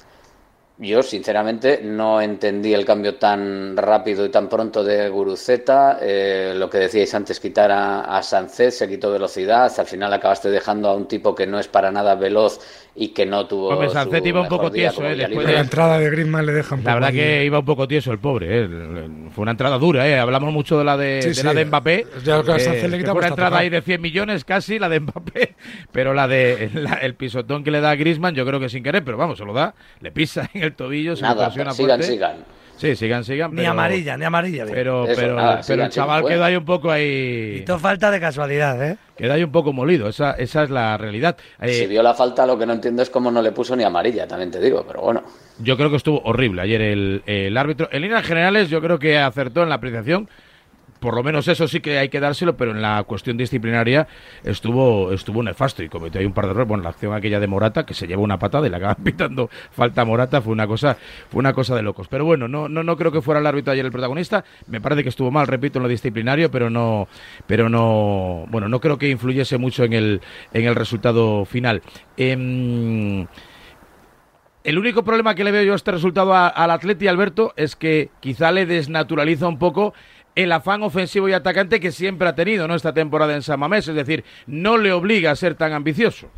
[0.77, 5.99] Yo, sinceramente, no entendí el cambio tan rápido y tan pronto de Guruceta.
[6.03, 9.73] Eh, lo que decíais antes, quitar a, a se quitó velocidad.
[9.79, 12.59] Al final acabaste dejando a un tipo que no es para nada veloz
[12.97, 13.69] y que no tuvo.
[13.69, 15.15] Hombre, Sánchez iba un poco día tieso, ¿eh?
[15.17, 17.17] Después La entrada de Griezmann le deja un La verdad ahí.
[17.17, 18.69] que iba un poco tieso el pobre, ¿eh?
[19.33, 20.19] Fue una entrada dura, ¿eh?
[20.19, 21.43] Hablamos mucho de la de, Sí, de sí.
[21.45, 22.07] la de Mbappé.
[22.25, 25.01] Ya que eh, le que fue una entrada ahí de 100 millones casi, la de
[25.01, 25.55] Mbappé,
[25.93, 28.83] pero la de la- el pisotón que le da a Griezmann, yo creo que sin
[28.83, 31.99] querer, pero vamos, se lo da, le pisa en el tobillo, se Nada, presiona sigan,
[31.99, 32.13] fuerte.
[32.13, 32.37] sigan.
[32.77, 33.53] Sí, sigan, sigan.
[33.53, 34.65] Ni pero- amarilla, ni amarilla.
[34.65, 34.75] bien.
[34.75, 37.63] Pero, Eso, pero, nada, pero el chaval sigan, queda ahí un poco Y ahí.
[37.65, 38.97] todo falta de casualidad, ¿eh?
[39.17, 40.09] Queda ahí un poco molido.
[40.09, 41.37] Esa, esa es la realidad.
[41.61, 43.85] Eh, Si vio la falta, lo que no entiendo es cómo no le puso ni
[43.85, 45.23] amarilla, también te digo, pero bueno.
[45.61, 47.89] Yo creo que estuvo horrible ayer el, el árbitro.
[47.93, 50.29] En líneas generales, yo creo que acertó en la apreciación.
[51.05, 54.09] Por lo menos eso sí que hay que dárselo, pero en la cuestión disciplinaria
[54.43, 56.67] estuvo estuvo nefasto y cometió ahí un par de errores.
[56.67, 59.51] Bueno, la acción aquella de Morata, que se lleva una patada y le acaban pitando
[59.71, 60.97] falta a Morata, fue una cosa
[61.29, 62.09] fue una cosa de locos.
[62.09, 64.47] Pero bueno, no, no, no creo que fuera el árbitro ayer el protagonista.
[64.67, 67.07] Me parece que estuvo mal, repito, en lo disciplinario, pero no,
[67.47, 70.23] pero no, bueno, no creo que influyese mucho en el,
[70.55, 71.83] en el resultado final.
[72.17, 73.27] Em,
[74.65, 78.09] el único problema que le veo yo a este resultado al Atleti, Alberto, es que
[78.21, 79.93] quizá le desnaturaliza un poco
[80.35, 82.75] el afán ofensivo y atacante que siempre ha tenido ¿no?
[82.75, 83.89] esta temporada en San Mamés.
[83.89, 86.35] Es decir, no le obliga a ser tan ambicioso.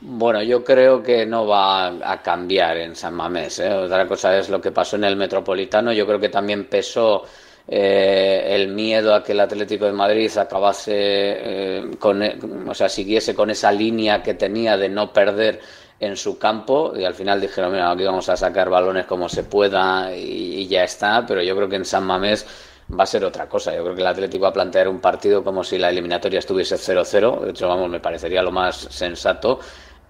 [0.00, 3.58] Bueno, yo creo que no va a cambiar en San Mamés.
[3.60, 3.72] ¿eh?
[3.72, 5.92] Otra cosa es lo que pasó en el Metropolitano.
[5.92, 7.24] Yo creo que también pesó
[7.66, 12.38] eh, el miedo a que el Atlético de Madrid acabase eh, con, e-
[12.68, 15.60] o sea, siguiese con esa línea que tenía de no perder
[16.00, 19.44] en su campo y al final dijeron, mira, aquí vamos a sacar balones como se
[19.44, 22.46] pueda y, y ya está, pero yo creo que en San Mamés
[22.90, 23.74] va a ser otra cosa.
[23.74, 26.76] Yo creo que el Atlético va a plantear un partido como si la eliminatoria estuviese
[26.76, 27.40] 0-0.
[27.40, 29.60] De hecho, vamos, me parecería lo más sensato.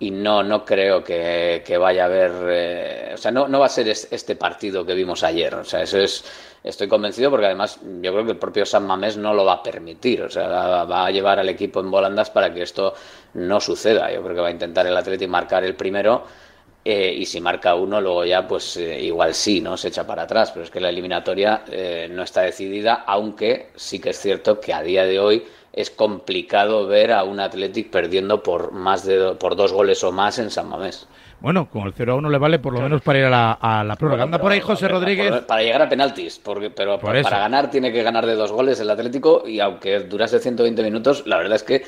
[0.01, 2.33] Y no, no creo que, vaya a haber.
[2.49, 5.55] eh, o sea, no, no va a ser es- este partido que vimos ayer.
[5.55, 6.25] O sea, eso es.
[6.65, 9.63] Estoy convencido porque además yo creo que el propio San Mamés no lo va a
[9.63, 10.23] permitir.
[10.23, 12.95] O sea, va, va a llevar al equipo en volandas para que esto
[13.35, 14.11] no suceda.
[14.13, 16.25] Yo creo que va a intentar el Atlético marcar el primero.
[16.85, 19.77] Eh, y si marca uno, luego ya, pues eh, igual sí, ¿no?
[19.79, 20.51] Se echa para atrás.
[20.53, 24.75] Pero es que la eliminatoria eh, no está decidida, aunque sí que es cierto que
[24.75, 29.39] a día de hoy es complicado ver a un Athletic perdiendo por más de do-
[29.39, 31.09] por dos goles o más en San Mamés.
[31.41, 33.53] Bueno, con el 0 a 1 le vale por lo menos para ir a la,
[33.61, 34.23] a la prórroga.
[34.23, 35.31] Anda por ahí José Para- Rodríguez.
[35.31, 37.29] Para, para llegar a penaltis, porque, pero Por pa- eso.
[37.29, 41.27] para ganar tiene que ganar de dos goles el Atlético y aunque durase 120 minutos,
[41.27, 41.85] la verdad es que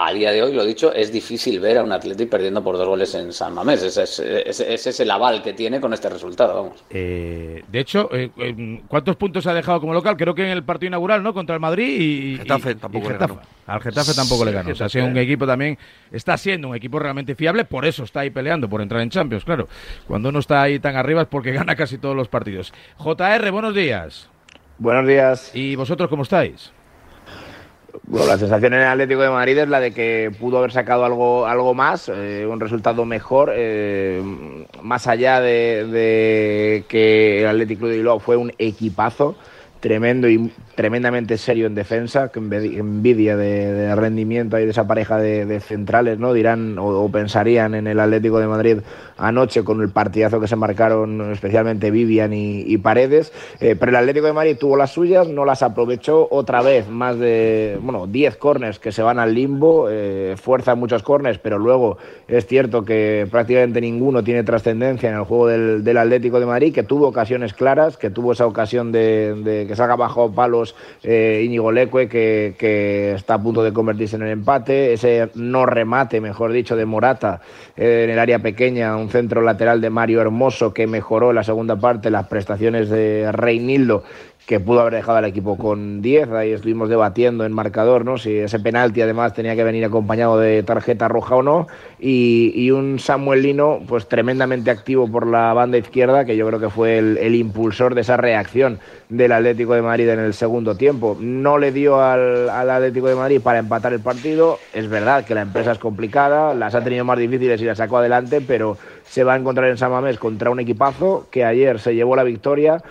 [0.00, 2.86] a día de hoy, lo dicho, es difícil ver a un Atlético perdiendo por dos
[2.86, 3.82] goles en San Mamés.
[3.82, 6.84] Ese es, ese- ese es el aval que tiene con este resultado, vamos.
[6.90, 10.16] Eh, de hecho, eh, eh, ¿cuántos puntos ha dejado como local?
[10.16, 11.34] Creo que en el partido inaugural, ¿no?
[11.34, 12.36] Contra el Madrid y.
[12.38, 13.40] Getafe y- tampoco y le ganó.
[13.66, 14.70] Al Getafe tampoco le ganó.
[14.70, 15.76] O sea, ha sido un equipo también.
[16.12, 19.44] Está siendo un equipo realmente fiable, por eso está ahí peleando, por entrar en Champions,
[19.44, 19.68] claro.
[20.06, 22.72] Cuando uno está ahí tan arriba es porque gana casi todos los partidos.
[22.98, 24.28] JR, buenos días.
[24.78, 25.50] Buenos días.
[25.54, 26.70] ¿Y vosotros cómo estáis?
[28.02, 31.04] Bueno, la sensación en el Atlético de Madrid es la de que pudo haber sacado
[31.04, 34.22] algo, algo más, eh, un resultado mejor, eh,
[34.82, 39.36] más allá de, que el Atlético de Bilbao fue un equipazo
[39.80, 45.18] tremendo y tremendamente serio en defensa, que envi- envidia de, rendimiento ahí de esa pareja
[45.18, 46.32] de, centrales, ¿no?
[46.32, 48.78] Dirán o, pensarían en el Atlético de Madrid
[49.16, 53.96] anoche con el partidazo que se marcaron especialmente Vivian y, y Paredes, Eh, pero el
[53.96, 58.36] Atlético de Madrid tuvo las suyas, no las aprovechó otra vez, más de, bueno, 10
[58.36, 63.26] corners que se van al limbo, eh, fuerza muchos corners, pero luego es cierto que
[63.30, 67.96] prácticamente ninguno tiene trascendencia en el juego del, Atlético de Madrid, que tuvo ocasiones claras,
[67.96, 73.34] que tuvo esa ocasión de que saca bajo palos eh, Íñigo Leque, que, que está
[73.34, 77.40] a punto de convertirse en el empate, ese no remate, mejor dicho, de Morata
[77.76, 81.44] eh, en el área pequeña, un centro lateral de Mario Hermoso que mejoró en la
[81.44, 84.02] segunda parte las prestaciones de Reinildo
[84.48, 86.30] que pudo haber dejado al equipo con 10.
[86.30, 88.16] Ahí estuvimos debatiendo en marcador, ¿no?
[88.16, 91.66] Si ese penalti además tenía que venir acompañado de tarjeta roja o no.
[92.00, 96.70] Y, un Samuel Lino, pues tremendamente activo por la banda izquierda, que yo creo que
[96.70, 98.78] fue el, el impulsor de esa reacción
[99.10, 101.18] del Atlético de Madrid en el segundo tiempo.
[101.20, 104.58] No le dio al, al Atlético de Madrid para empatar el partido.
[104.72, 107.98] Es verdad que la empresa es complicada, las ha tenido más difíciles y las sacó
[107.98, 111.94] adelante, pero se va a encontrar en San Mamés contra un equipazo que ayer se
[111.94, 112.82] llevó la victoria.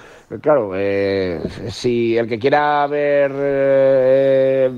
[0.41, 4.69] Claro, eh, si el que quiera ver eh,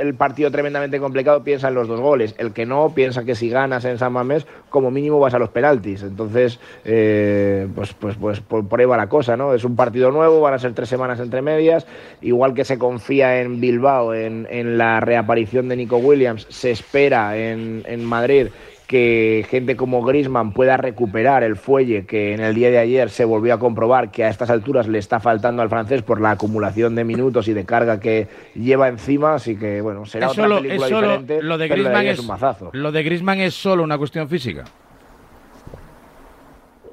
[0.00, 3.48] el partido tremendamente complicado piensa en los dos goles, el que no piensa que si
[3.48, 6.02] ganas en San Mamés como mínimo vas a los penaltis.
[6.02, 9.54] Entonces, eh, pues, pues, pues por, por ahí va la cosa, ¿no?
[9.54, 11.86] Es un partido nuevo, van a ser tres semanas entre medias,
[12.20, 17.36] igual que se confía en Bilbao en, en la reaparición de Nico Williams, se espera
[17.36, 18.48] en, en Madrid
[18.88, 23.26] que gente como Grisman pueda recuperar el fuelle que en el día de ayer se
[23.26, 26.94] volvió a comprobar que a estas alturas le está faltando al francés por la acumulación
[26.94, 30.56] de minutos y de carga que lleva encima, así que bueno, será Es otra solo,
[30.62, 31.42] película es solo- diferente.
[31.42, 32.70] lo de Griezmann es, un mazazo.
[32.72, 34.64] lo de Griezmann es solo una cuestión física.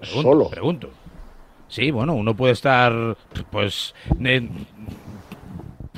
[0.02, 0.50] Pregunto, Solo.
[0.50, 0.90] Pregunto.
[1.70, 2.94] Sí, bueno, uno puede estar,
[3.52, 3.96] pues,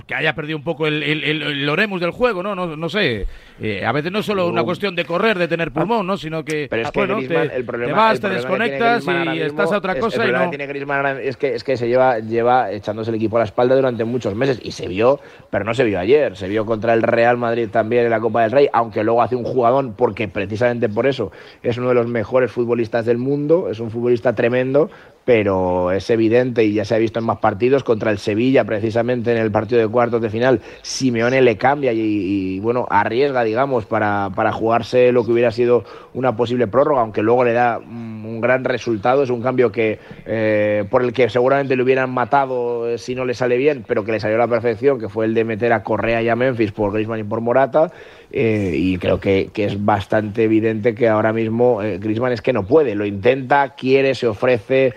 [0.06, 2.56] que haya perdido un poco el, el, el- el Oremus del juego, ¿no?
[2.56, 3.26] No, no sé.
[3.62, 6.18] Eh, a veces no es solo una cuestión de correr, de tener pulmón, ¿no?
[6.18, 9.04] Sino que, Pero es que bueno, Griezmann, te, el problema, te vas, el te desconectas
[9.04, 10.52] y mismo estás a otra es- cosa el y problema no...
[10.52, 13.46] que tiene Griezmann es que, es que se lleva, lleva echándose el equipo a la
[13.46, 16.94] espalda durante muchos meses y se vio, pero no se vio ayer, se vio contra
[16.94, 20.28] el Real Madrid también en la Copa del Rey, aunque luego hace un jugadón porque
[20.28, 21.32] precisamente por eso
[21.64, 24.90] es uno de los mejores futbolistas del mundo, es un futbolista tremendo,
[25.26, 29.32] pero es evidente y ya se ha visto en más partidos contra el Sevilla precisamente
[29.32, 33.86] en el partido de cuartos de final, Simeone le cambia y, y, bueno, arriesga digamos
[33.86, 35.84] para, para jugarse lo que hubiera sido
[36.14, 40.00] una posible prórroga, aunque luego le da mm, un gran resultado, es un cambio que
[40.26, 44.04] eh, por el que seguramente le hubieran matado eh, si no le sale bien, pero
[44.04, 46.36] que le salió a la perfección, que fue el de meter a Correa y a
[46.36, 47.92] Memphis por Griezmann y por Morata,
[48.32, 52.54] eh, y creo que, que es bastante evidente que ahora mismo eh, Griezmann es que
[52.54, 54.94] no puede, lo intenta, quiere, se ofrece,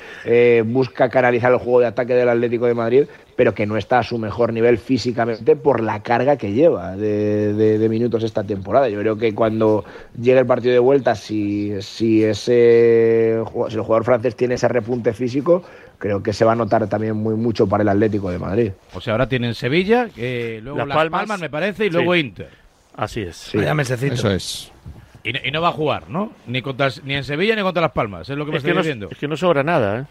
[0.67, 3.05] busca canalizar el juego de ataque del Atlético de Madrid,
[3.41, 7.55] pero que no está a su mejor nivel físicamente por la carga que lleva de,
[7.55, 8.91] de- de minutos esta temporada.
[8.91, 9.83] Yo creo que cuando
[10.21, 15.15] llegue el partido de vuelta, si, si, ese, si el jugador francés tiene ese repunte
[15.15, 15.63] físico,
[15.97, 18.73] creo que se va a notar también muy mucho para el Atlético de Madrid.
[18.93, 21.21] O sea, ahora tienen Sevilla, eh, luego Las Las, Palmas.
[21.23, 22.21] Palmas, me parece, y luego Sí.
[22.21, 22.51] Inter.
[22.95, 23.53] Así es.
[23.55, 24.13] Vaya mesecito.
[24.13, 24.71] Eso es.
[25.25, 26.33] Y, no- y no va a jugar, ¿no?
[26.47, 28.69] Ni, contra, ni en Sevilla ni contra Las Palmas, es lo que me Es que,
[28.69, 29.09] estoy no, diciendo.
[29.11, 30.05] es que no sobra nada, ¿eh?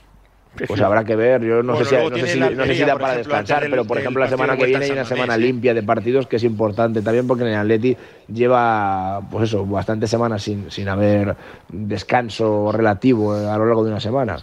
[0.58, 2.66] Es Pues habrá que ver, yo no Bueno, sé si, no sé si, la no
[2.66, 4.92] sé si Almería, da para ejemplo, descansar, pero por ejemplo la semana que viene hay
[4.92, 7.96] una semana limpia de partidos que es importante también porque en el Atleti
[8.28, 11.36] lleva pues eso, bastantes semanas sin, sin haber
[11.70, 14.38] descanso relativo eh, a lo largo de una semana.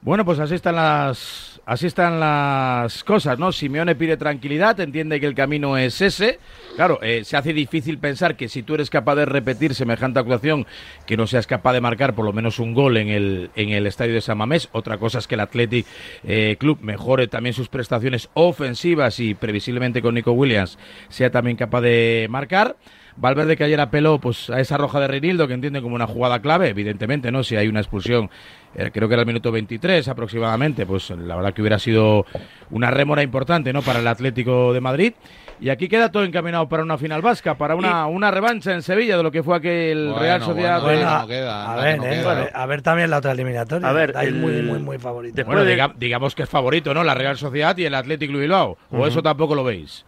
[0.00, 3.52] Bueno, pues así están las así están las cosas, ¿no?
[3.52, 6.38] Simeone pide tranquilidad, entiende que el camino es ese.
[6.76, 10.66] Claro, eh, se hace difícil pensar que si tú eres capaz de repetir semejante actuación,
[11.06, 13.86] que no seas capaz de marcar por lo menos un gol en el, en el
[13.86, 14.70] estadio de San Mamés.
[14.72, 15.86] Otra cosa es que el Athletic
[16.24, 20.78] eh, Club mejore también sus prestaciones ofensivas y previsiblemente con Nico Williams
[21.10, 22.76] sea también capaz de marcar.
[23.20, 26.40] Valverde que ayer apeló pues a esa roja de Reinildo que entiende como una jugada
[26.40, 27.42] clave, evidentemente, ¿no?
[27.42, 28.30] Si hay una expulsión,
[28.76, 32.24] eh, creo que era el minuto 23 aproximadamente, pues la verdad que hubiera sido
[32.70, 33.82] una rémora importante, ¿no?
[33.82, 35.12] Para el Atlético de Madrid.
[35.60, 39.16] Y aquí queda todo encaminado para una final vasca, para una, una revancha en Sevilla
[39.16, 40.80] de lo que fue aquel Bueno, Real Sociedad.
[40.80, 41.26] bueno, de- bueno.
[41.26, 42.30] queda, a no, ver, no eh, queda.
[42.54, 43.88] a ver, a también la otra eliminatoria.
[43.88, 45.44] A ver, Hay el- muy, muy, muy favorito.
[45.44, 47.02] Bueno, de- diga- digamos que es favorito, ¿no?
[47.02, 48.78] La Real Sociedad y el Atlético de Bilbao.
[48.92, 50.06] O eso tampoco lo veis.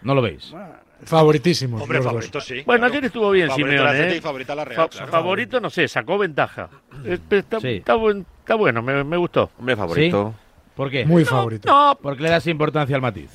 [0.00, 0.54] No lo veis.
[1.04, 1.82] Favoritísimos.
[1.82, 2.62] Hombre, favorito sí.
[2.64, 2.92] Bueno, claro.
[2.94, 4.16] ayer estuvo bien Favorito Simeone, ¿eh?
[4.16, 5.12] y favorita la Real, Fa- claro.
[5.12, 6.68] Favorito, no sé, sacó ventaja.
[7.04, 7.68] Está, Sí.
[7.68, 9.50] está buen- está bueno, me, me gustó.
[9.58, 10.34] Hombre, favorito.
[10.74, 11.04] ¿Por qué?
[11.04, 11.68] Muy favorito.
[11.70, 13.30] No, Porque le das importancia al matiz.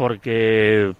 [0.00, 0.92] Porque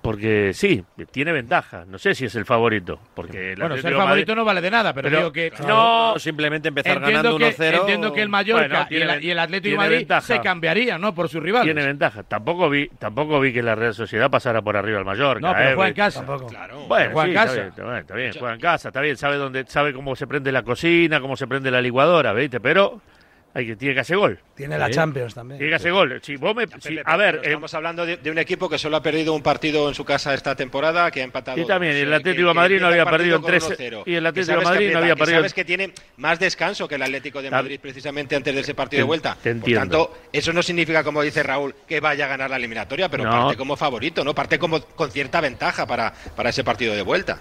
[0.00, 1.84] porque sí, tiene ventaja.
[1.86, 2.98] No sé si es el favorito.
[3.14, 5.52] Porque el Bueno, ser favorito Madrid- no vale de nada, pero, Pero- digo que...
[5.66, 7.80] No, O simplemente empezar Entiendo ganando que, 1-0.
[7.80, 10.20] entiendo que el Mallorca Bueno, y, tiene el, y el Atlético de Madrid ventaja.
[10.22, 11.14] se cambiarían, ¿no?
[11.14, 11.66] Por sus rivales.
[11.66, 12.22] tiene ventaja.
[12.22, 15.46] Tampoco vi tampoco vi que la Real Sociedad pasara por arriba al Mallorca.
[15.46, 15.74] No, pero ¿eh?
[15.74, 16.24] juega en casa.
[16.24, 16.50] Tampoco.
[16.88, 17.52] Bueno, Juega en casa.
[17.54, 20.62] Bien, está bien, juega en casa, está bien, sabe dónde, sabe cómo se prende la
[20.62, 22.58] cocina, cómo se prende la licuadora, ¿viste?
[22.60, 23.02] Pero
[23.56, 24.38] hay que tiene que hacer gol.
[24.54, 24.92] Tiene la Sí.
[24.92, 25.58] Champions también.
[25.58, 26.20] Tiene que hacer gol.
[26.22, 28.68] Si vos me, si- Pepe, a ver, pero eh, estamos hablando de, de un equipo
[28.68, 31.58] que solo ha perdido un partido en su casa esta temporada, que ha empatado.
[31.60, 34.02] Y también, dos, el eh, Atlético de Madrid no había perdido en tres- con 1-0,
[34.06, 37.02] y el Atlético de Madrid no había perdido- Sabes que tiene más descanso que el
[37.02, 39.36] Atlético de Madrid precisamente antes de ese partido Te- de vuelta.
[39.42, 39.98] te entiendo.
[39.98, 43.24] Por tanto, eso no significa, como dice Raúl, que vaya a ganar la eliminatoria, pero
[43.24, 43.30] No.
[43.30, 44.34] parte como favorito, ¿no?
[44.34, 47.38] Parte como con cierta ventaja para, para ese partido de vuelta.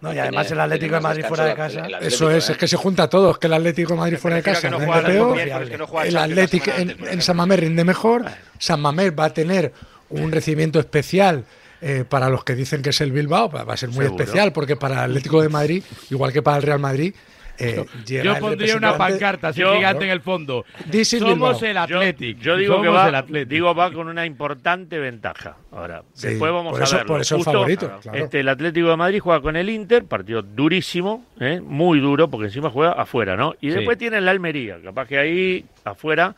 [0.00, 1.86] No, y además el Atlético de Madrid fuera de casa.
[2.00, 4.42] Eso es, es que se junta todo, es que el Atlético de Madrid fuera de
[4.42, 7.22] casa que no rinde juega peor, el Atlético en, en.
[7.22, 8.24] San Mamés rinde mejor,
[8.58, 9.72] San Mamés va a tener
[10.10, 11.44] un recibimiento especial
[11.80, 14.22] eh, para los que dicen que es el Bilbao, va a ser muy Seguro.
[14.22, 17.14] especial porque para el Atlético de Madrid, igual que para el Real Madrid,
[17.58, 17.84] eh,
[18.22, 20.64] Yo pondría una pancarta así Yo- gigante en el fondo.
[21.04, 21.58] Somos Bilbao.
[21.62, 22.38] el Athletic.
[22.40, 23.48] yo digo que va, el Athletic.
[23.48, 25.56] digo va con una importante ventaja.
[25.72, 27.08] Ahora, Sí, después vamos por a eso- verlo.
[27.12, 28.18] por eso Justo, favorito, claro.
[28.18, 31.60] Este, el Atlético de Madrid juega con el Inter, partido durísimo, ¿eh?
[31.62, 33.54] muy duro, porque encima juega afuera, ¿no?
[33.60, 33.76] Y Sí.
[33.76, 36.34] después tiene el Almería, capaz que ahí afuera,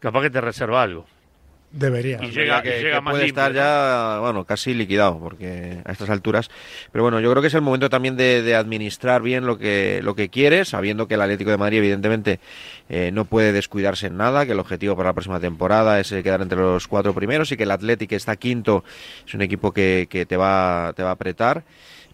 [0.00, 1.06] capaz que te reserva algo.
[1.72, 2.18] Debería.
[2.22, 5.78] Y llega, que, y llega que más puede limpio, estar ya, bueno, casi liquidado, porque
[5.84, 6.50] a estas alturas.
[6.92, 10.00] Pero bueno, yo creo que es el momento también de, de administrar bien lo que,
[10.02, 12.40] lo que quiere, sabiendo que el Atlético de Madrid, evidentemente,
[12.90, 16.22] eh, no puede descuidarse en nada, que el objetivo para la próxima temporada es eh,
[16.22, 18.84] quedar entre los cuatro primeros y que el Atlético que está quinto
[19.26, 21.64] es un equipo que, que te, va, te va a apretar.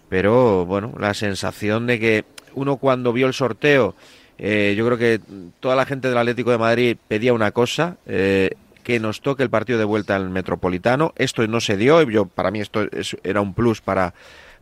[0.09, 3.95] Pero bueno, la sensación de que uno cuando vio el sorteo,
[4.39, 5.21] eh, yo creo que
[5.61, 7.97] toda la gente del Atlético de Madrid pedía una cosa.
[8.07, 8.51] eh,
[8.83, 11.13] que nos toque el partido de vuelta al Metropolitano.
[11.17, 14.15] Esto no se dio, yo, para mí esto es- era un plus para,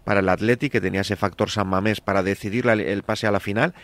[0.05, 3.31] para el Atleti, que tenía ese factor San Mamés para decidir la- el pase a
[3.31, 3.74] la final.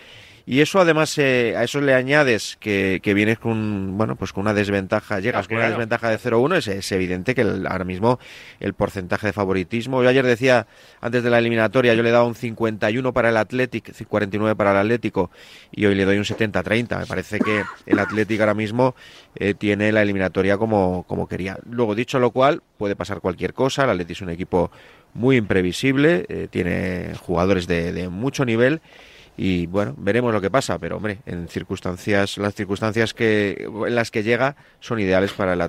[0.45, 4.43] Y eso además, eh, a eso le añades que, que vienes con, bueno, pues con
[4.43, 5.75] una desventaja, llegas con una claro.
[5.79, 8.19] desventaja de 0-1, es, es evidente que el- ahora mismo
[8.61, 10.67] el porcentaje de favoritismo, yo ayer decía,
[11.01, 14.79] antes de la eliminatoria, yo le daba un 51 para el Athletic, 49 para el
[14.79, 15.31] Atlético,
[15.71, 16.99] y hoy le doy un 70-30.
[16.99, 18.95] Me parece que el Athletic ahora mismo
[19.37, 21.59] eh, tiene la eliminatoria como, como quería.
[21.71, 24.71] Luego, dicho lo cual, puede pasar cualquier cosa, el Athletic es un equipo
[25.15, 28.81] muy imprevisible, eh, tiene jugadores de, de mucho nivel
[29.37, 34.11] y bueno, veremos lo que pasa, pero hombre, en circunstancias, las circunstancias que en las
[34.11, 35.61] que llega son ideales para el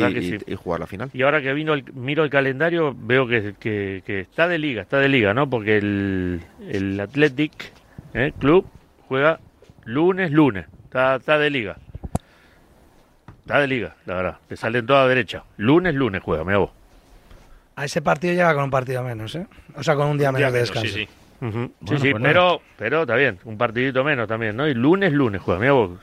[0.00, 0.44] verdad y, que y- sí.
[0.46, 1.10] y jugar la final.
[1.12, 4.82] Y ahora que vino el, miro el calendario, veo que, que- que está de liga,
[4.82, 5.48] está de liga, ¿no?
[5.50, 7.72] Porque el, el Athletic
[8.14, 8.32] ¿eh?
[8.38, 8.66] Club
[9.06, 9.38] juega
[9.84, 10.66] lunes, lunes.
[10.84, 11.76] Está, está de liga.
[13.42, 14.36] Está de liga, la verdad.
[14.48, 15.44] Te salen toda derecha.
[15.56, 16.70] Lunes, lunes juega, mira vos.
[17.76, 19.46] A ese partido llega con un partido menos, ¿eh?
[19.74, 20.88] O sea, con un día menos de descanso.
[20.88, 21.08] Sí, sí.
[21.40, 23.38] Sí, Bueno, sí, pues pero, pero está bien.
[23.44, 24.68] Un partidito menos también, ¿no?
[24.68, 25.98] Y lunes, lunes juega, mira vos.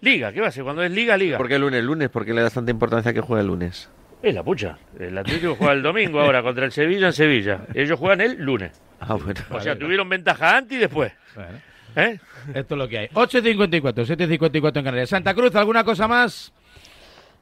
[0.00, 0.64] Liga, ¿qué va a ser?
[0.64, 1.36] Cuando es liga, liga.
[1.38, 2.08] ¿Por qué lunes, lunes?
[2.08, 3.90] ¿Por qué le das tanta importancia a que juegue el lunes?
[4.22, 4.78] Es la pucha.
[4.98, 7.60] El Atlético juega el domingo ahora contra el Sevilla en Sevilla.
[7.74, 8.80] Ellos juegan el lunes.
[8.98, 9.40] Ah, bueno.
[9.50, 11.12] O sea, tuvieron ventaja antes y después.
[11.34, 11.50] Bueno,
[11.96, 12.18] ¿Eh?
[12.54, 13.06] esto es lo que hay.
[13.08, 15.08] 8.54, 7.54 en Canarias.
[15.10, 16.52] Santa Cruz, ¿alguna cosa más?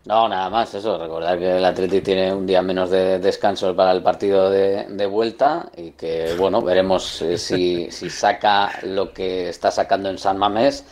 [0.09, 3.93] No, nada más, eso, recordar que el Athletic tiene un día menos de descanso para
[3.93, 9.51] el partido de, de vuelta y que, bueno, veremos eh, si, si saca lo que
[9.51, 10.83] está sacando en San Mamés.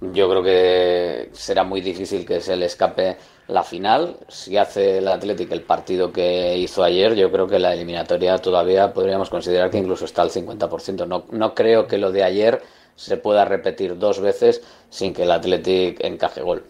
[0.00, 4.16] Yo creo que será muy difícil que se le escape la final.
[4.28, 8.94] Si hace el Athletic el partido que hizo ayer, yo creo que la eliminatoria todavía
[8.94, 11.06] podríamos considerar que incluso está al 50%.
[11.06, 12.62] No, no creo que lo de ayer
[12.96, 16.64] se pueda repetir dos veces sin que el Athletic encaje gol.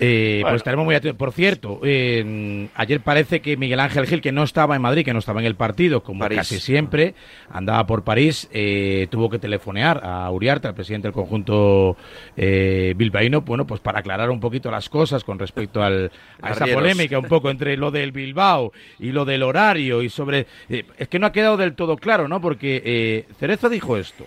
[0.00, 0.52] Eh, Bueno.
[0.54, 1.16] Pues estaremos muy atentos.
[1.18, 5.12] Por cierto, eh, ayer parece que Miguel Ángel Gil, que no estaba en Madrid, que
[5.12, 6.38] no estaba en el partido, como París.
[6.38, 7.14] casi siempre,
[7.50, 11.96] andaba por París, eh, tuvo que telefonear a Uriarte, al presidente del conjunto
[12.36, 16.10] eh, bilbaíno, bueno, pues para aclarar un poquito las cosas con respecto al,
[16.42, 20.46] a esa polémica un poco entre lo del Bilbao y lo del horario y sobre...
[20.68, 22.40] eh, es que no ha quedado del todo claro, ¿no?
[22.40, 24.24] Porque eh, Cerezo dijo esto.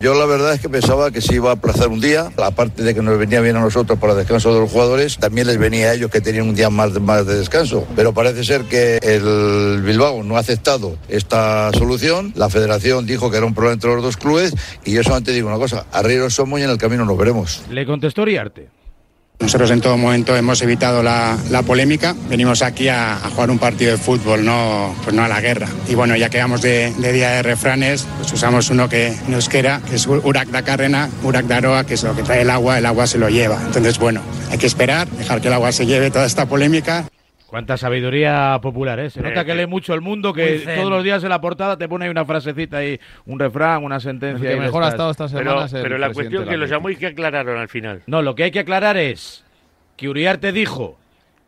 [0.00, 2.94] Yo la verdad es que pensaba que se iba a aplazar un día, aparte de
[2.94, 5.94] que nos venía bien a nosotros para descanso de los jugadores, también les venía a
[5.94, 7.86] ellos que tenían un día más de, descanso.
[7.96, 13.38] Pero parece ser que el Bilbao no ha aceptado esta solución, la federación dijo que
[13.38, 14.52] era un problema entre los dos clubes
[14.84, 17.62] y yo solamente digo una cosa, arrieros somos y en el camino nos veremos.
[17.70, 18.83] Le contestó Uriarte.
[19.44, 22.14] Nosotros en todo momento hemos evitado la, polémica.
[22.30, 25.68] Venimos aquí a, jugar un partido de fútbol, no, pues no a la guerra.
[25.86, 29.34] Y bueno, ya que vamos de, de día de refranes, pues usamos uno que en
[29.34, 32.50] euskera, que es Urak da Carrena, Urak da Aroa, que es lo que trae el
[32.50, 33.60] agua, el agua se lo lleva.
[33.66, 37.04] Entonces, bueno, hay que esperar, dejar que el agua se lleve toda esta polémica.
[37.54, 39.10] Cuánta sabiduría popular, ¿eh?
[39.10, 41.78] Se nota Eh, que lee mucho el mundo, que todos los días en la portada
[41.78, 44.50] te pone ahí una frasecita ahí, un refrán, una El sentencia.
[44.50, 44.94] que y mejor ha estas.
[44.94, 46.74] estado esta semana Pero, la cuestión que lo Atlético.
[46.74, 48.02] llamó y que aclararon al final.
[48.08, 49.44] No, lo que hay que aclarar es
[49.96, 50.98] que Uriarte dijo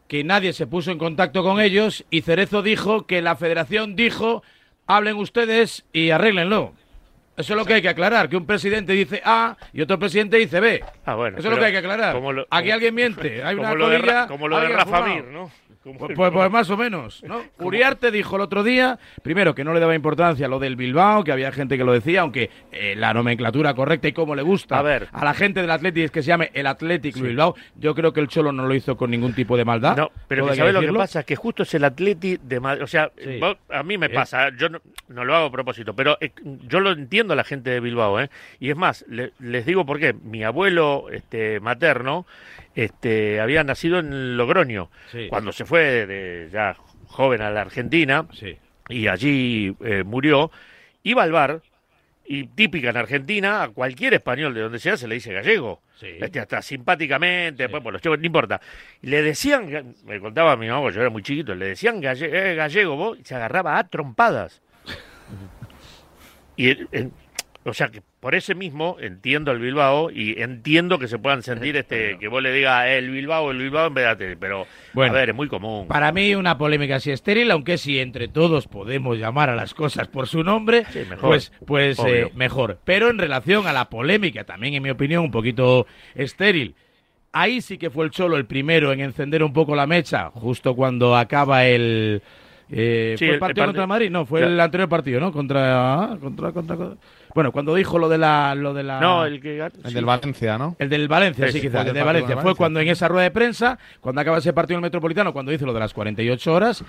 [0.07, 4.45] que nadie se puso en contacto con ellos y Cerezo dijo que la federación dijo,
[4.87, 6.73] hablen ustedes y arréglenlo.
[7.37, 10.37] Eso es lo que hay que aclarar, que un presidente dice A y otro presidente
[10.37, 10.85] dice B.
[11.05, 11.37] Ah, bueno.
[11.39, 12.15] Eso es lo que hay que aclarar.
[12.15, 15.03] lo- Aquí alguien miente, hay una como lo colilla, como lo de Rafa.
[15.05, 15.51] Mir, ¿no?
[15.99, 17.43] Pues, pues- pues más o menos, ¿no?
[17.59, 21.23] Uriarte dijo el otro día, primero, que no le daba importancia a lo del Bilbao,
[21.23, 24.79] que había gente que lo decía, aunque eh, la nomenclatura correcta y como le gusta
[24.79, 25.09] A ver.
[25.23, 28.29] la gente del Atlético es que se llame el Atlético Bilbao, yo creo que el
[28.29, 29.97] Cholo no lo hizo con ningún tipo de maldad.
[29.97, 31.23] No, pero ¿sabes lo que pasa?
[31.23, 32.83] Que justo es el Atleti de Madrid.
[32.83, 33.39] O sea, Sí.
[33.39, 34.11] vos- a mí me Eh.
[34.11, 36.33] pasa, yo no, no lo hago a propósito, pero eh,
[36.67, 38.29] yo lo entiendo a la gente de Bilbao, ¿eh?
[38.59, 40.13] Y es más, le- les digo por qué.
[40.15, 42.27] Mi abuelo este, materno
[42.77, 44.91] este, había nacido en Logroño.
[45.11, 45.27] Sí.
[45.29, 48.57] Cuando se fue de, ya joven a la Argentina Sí.
[48.89, 50.53] y allí eh, murió,
[51.03, 51.63] iba al bar.
[52.29, 55.81] Y típica en Argentina, a cualquier español de donde sea se le dice gallego.
[55.95, 56.09] Sí.
[56.21, 58.61] Este, hasta simpáticamente, después por los chicos, no importa.
[59.01, 62.55] Y le decían, me contaba mi mamá, yo era muy chiquito, le decían galle- eh,
[62.57, 64.61] gallego, vos, y se agarraba a trompadas.
[66.57, 67.09] y, eh, eh,
[67.65, 71.77] o sea, que por ese mismo entiendo el Bilbao y entiendo que se puedan sentir
[71.77, 75.13] este que vos le digas el Bilbao, el Bilbao en vez de pero Bueno.
[75.13, 75.87] a ver, es muy común.
[75.87, 80.09] Para mí una polémica así estéril, aunque si entre todos podemos llamar a las cosas
[80.09, 81.21] por su nombre, Sí, mejor.
[81.21, 82.81] pues, pues eh, mejor.
[82.85, 86.75] Pero en relación a la polémica, también en mi opinión un poquito estéril,
[87.31, 90.75] ahí sí que fue el Cholo el primero en encender un poco la mecha, justo
[90.75, 92.23] cuando acaba el...
[92.73, 94.11] eh, Sí, ¿Fue el partido el contra el part- Madrid?
[94.11, 94.53] No, fue Claro.
[94.55, 95.31] el anterior partido, ¿no?
[95.31, 96.99] Contra, contra, contra, contra-
[97.37, 98.55] Bueno, cuando dijo lo de la...
[98.55, 98.99] Lo de la...
[98.99, 99.93] No, el que El sí.
[99.93, 100.75] del Valencia, ¿no?
[100.79, 101.81] El del Valencia, Sí, quizás.
[101.81, 102.29] El del de Valencia.
[102.29, 102.57] de Fue Valencia.
[102.57, 105.67] cuando en esa rueda de prensa, cuando acaba ese partido en el Metropolitano, cuando dice
[105.67, 106.83] lo de las 48 horas,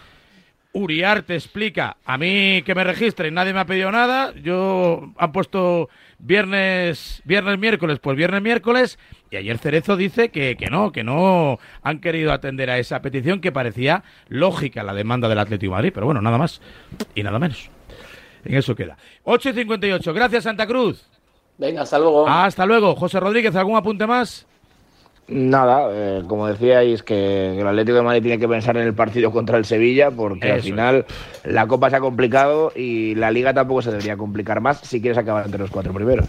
[0.71, 5.89] Uriarte explica, a mí que me registren, nadie me ha pedido nada, yo han puesto
[6.17, 11.59] viernes, viernes, miércoles, pues viernes, miércoles, y ayer Cerezo dice que, que no, que no
[11.83, 15.91] han querido atender a esa petición que parecía lógica la demanda del Atlético de Madrid,
[15.93, 16.61] pero bueno, nada más
[17.15, 17.69] y nada menos.
[18.45, 18.97] En eso queda.
[19.23, 21.05] 8 y 58, gracias Santa Cruz.
[21.57, 22.27] Venga, hasta luego.
[22.27, 22.95] Hasta luego.
[22.95, 24.45] José Rodríguez, ¿algún apunte más?
[25.27, 29.31] Nada, eh, como decíais, que el Atlético de Madrid tiene que pensar en el partido
[29.31, 31.05] contra el Sevilla, porque al final
[31.43, 35.17] la Copa se ha complicado y la Liga tampoco se debería complicar más si quieres
[35.17, 36.27] acabar entre los cuatro primeros.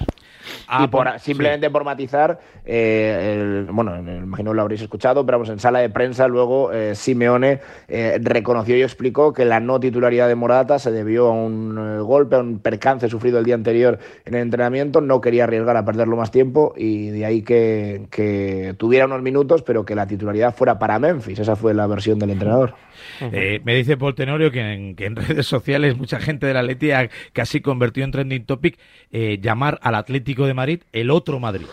[0.67, 3.37] Ah, y por, simplemente por matizar, eh,
[3.67, 7.61] el- bueno, imagino lo habréis escuchado, pero vamos, en sala de prensa luego eh, Simeone
[7.89, 12.37] eh, reconoció y explicó que la no titularidad de Morata se debió a un golpe,
[12.37, 16.17] a un percance sufrido el día anterior en el entrenamiento, no quería arriesgar a perderlo
[16.17, 20.79] más tiempo y de ahí que, que tuviera unos minutos, pero que la titularidad fuera
[20.79, 22.75] para Memphis, esa fue la versión del entrenador.
[23.21, 27.09] Me dice Paul Tenorio que en, que en redes sociales mucha gente del Atleti ha
[27.33, 28.79] casi convertido en trending topic
[29.11, 31.67] llamar al Atlético de Madrid el otro Madrid.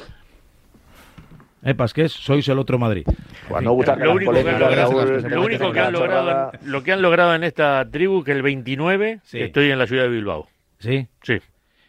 [1.63, 2.11] ¿Epas qué es?
[2.11, 3.05] Sois el otro Madrid.
[3.49, 6.91] Gusta Lo único que han logrado- lo único que en han logrado, en- lo que
[6.91, 9.39] han logrado en esta tribu que el 29 Sí.
[9.41, 10.47] estoy en la ciudad de Bilbao.
[10.78, 11.07] Sí.
[11.24, 11.39] Sí.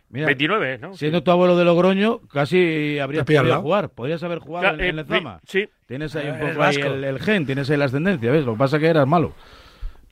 [0.09, 0.95] Mira, 29, ¿no?
[0.95, 3.91] Siendo tu abuelo de Logroño, casi habrías podido jugar.
[3.91, 5.41] Podrías haber jugado Ya, en, eh, en Lezama.
[5.47, 5.69] Sí.
[5.87, 8.47] Tienes ahí un Eres poco ahí el, el gen, tienes ahí la ascendencia, ¿ves?
[8.47, 9.35] Lo que pasa es que eras malo.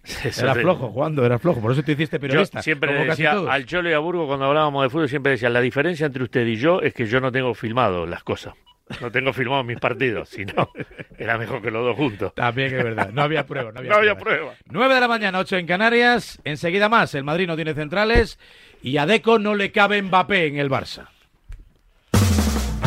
[0.05, 0.31] Sí.
[0.31, 1.61] flojo jugando, eras flojo.
[1.61, 2.63] Por eso te hiciste Yo periodista.
[2.63, 6.07] siempre decía al Cholo y a Burgo cuando hablábamos de fútbol, siempre decía, la diferencia
[6.07, 8.55] entre usted y yo es que yo no tengo filmado las cosas.
[9.01, 10.71] No tengo filmado mis partidos, si no,
[11.17, 12.35] era mejor que los dos juntos.
[12.35, 13.09] También es verdad.
[13.15, 13.73] No había prueba.
[13.73, 14.41] No había, No había prueba.
[14.53, 14.57] prueba.
[14.71, 16.39] 9 de la mañana, 8 en Canarias.
[16.45, 17.15] Enseguida más.
[17.15, 18.39] El Madrid no tiene centrales.
[18.83, 21.07] Y a Deco no le cabe Mbappé en el Barça.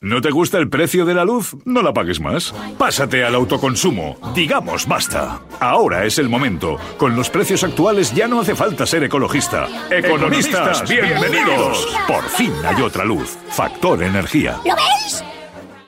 [0.00, 1.56] ¿No te gusta el precio de la luz?
[1.64, 2.54] No la pagues más.
[2.78, 4.16] Pásate al autoconsumo.
[4.34, 5.40] Digamos basta.
[5.58, 6.76] Ahora es el momento.
[6.98, 9.66] Con los precios actuales ya no hace falta ser ecologista.
[9.90, 11.88] Economistas, bienvenidos.
[12.06, 13.36] Por fin hay otra luz.
[13.48, 14.60] Factor energía.
[14.64, 15.24] ¿Lo veis?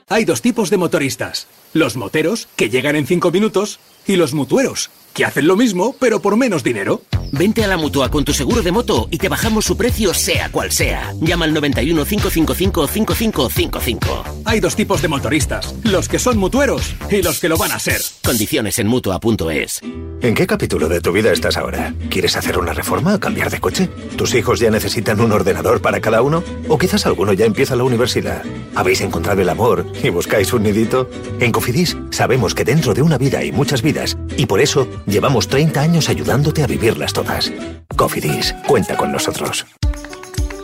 [0.09, 1.47] Hay dos tipos de motoristas.
[1.71, 4.89] Los moteros, que llegan en 5 minutos, y los mutueros,
[5.19, 7.01] que hacen lo mismo, pero por menos dinero.
[7.33, 10.49] Vente a la mutua con tu seguro de moto y te bajamos su precio, sea
[10.49, 11.13] cual sea.
[11.19, 14.23] Llama al 91 555 5555.
[14.45, 15.75] Hay dos tipos de motoristas.
[15.83, 18.01] Los que son mutueros y los que lo van a ser.
[18.23, 19.81] Condiciones en mutua.es.
[20.21, 21.93] ¿En qué capítulo de tu vida estás ahora?
[22.09, 23.89] ¿Quieres hacer una reforma o cambiar de coche?
[24.17, 26.43] ¿Tus hijos ya necesitan un ordenador para cada uno?
[26.67, 28.43] ¿O quizás alguno ya empieza la universidad?
[28.75, 31.09] ¿Habéis encontrado el amor y buscáis un nidito?
[31.39, 35.47] En Cofidis sabemos que dentro de una vida hay muchas vidas y por eso llevamos
[35.47, 37.51] 30 años ayudándote a vivirlas todas.
[37.95, 39.65] Cofidis, cuenta con nosotros.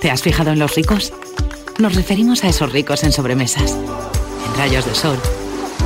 [0.01, 1.13] ¿Te has fijado en los ricos?
[1.79, 5.17] Nos referimos a esos ricos en sobremesas, en rayos de sol,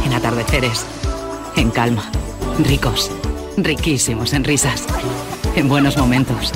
[0.05, 0.85] en atardeceres,
[1.55, 2.11] en calma.
[2.59, 3.09] Ricos,
[3.57, 4.85] riquísimos en risas,
[5.55, 6.51] en buenos momentos,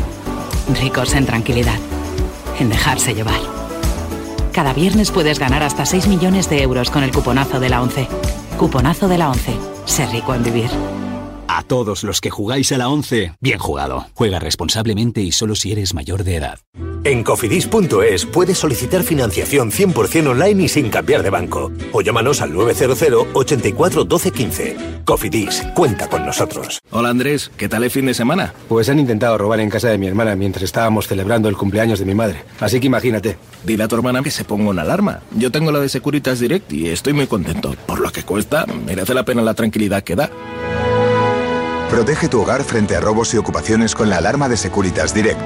[0.79, 1.79] ricos en tranquilidad,
[2.59, 3.39] en dejarse llevar.
[4.51, 8.07] Cada viernes puedes ganar hasta 6 millones de euros con el cuponazo de la 11.
[8.59, 9.55] Cuponazo de la 11.
[9.85, 10.69] Ser rico en vivir.
[11.55, 14.07] A todos los que jugáis a la 11, bien jugado.
[14.15, 16.57] Juega responsablemente y solo si eres mayor de edad.
[17.03, 21.71] En cofidis.es puedes solicitar financiación 100% online y sin cambiar de banco.
[21.91, 24.77] O llámanos al 900 84 12 15.
[25.05, 26.79] Cofidis, cuenta con nosotros.
[26.89, 28.55] Hola Andrés, ¿qué tal el fin de semana?
[28.67, 32.05] Pues han intentado robar en casa de mi hermana mientras estábamos celebrando el cumpleaños de
[32.05, 32.45] mi madre.
[32.61, 33.37] Así que imagínate.
[33.63, 35.19] Dile a tu hermana que se ponga una alarma.
[35.37, 37.75] Yo tengo la de Securitas Direct y estoy muy contento.
[37.85, 40.31] Por lo que cuesta, merece la pena la tranquilidad que da.
[41.89, 45.39] Protege tu hogar frente a robos y ocupaciones con la alarma de Securitas Direct.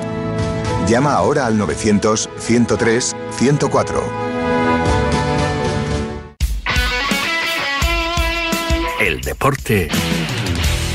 [0.88, 4.02] Llama ahora al 900-103-104.
[9.00, 9.90] El deporte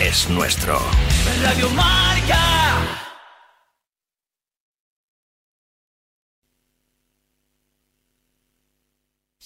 [0.01, 0.80] es nuestro.
[1.43, 3.01] Radio Marca.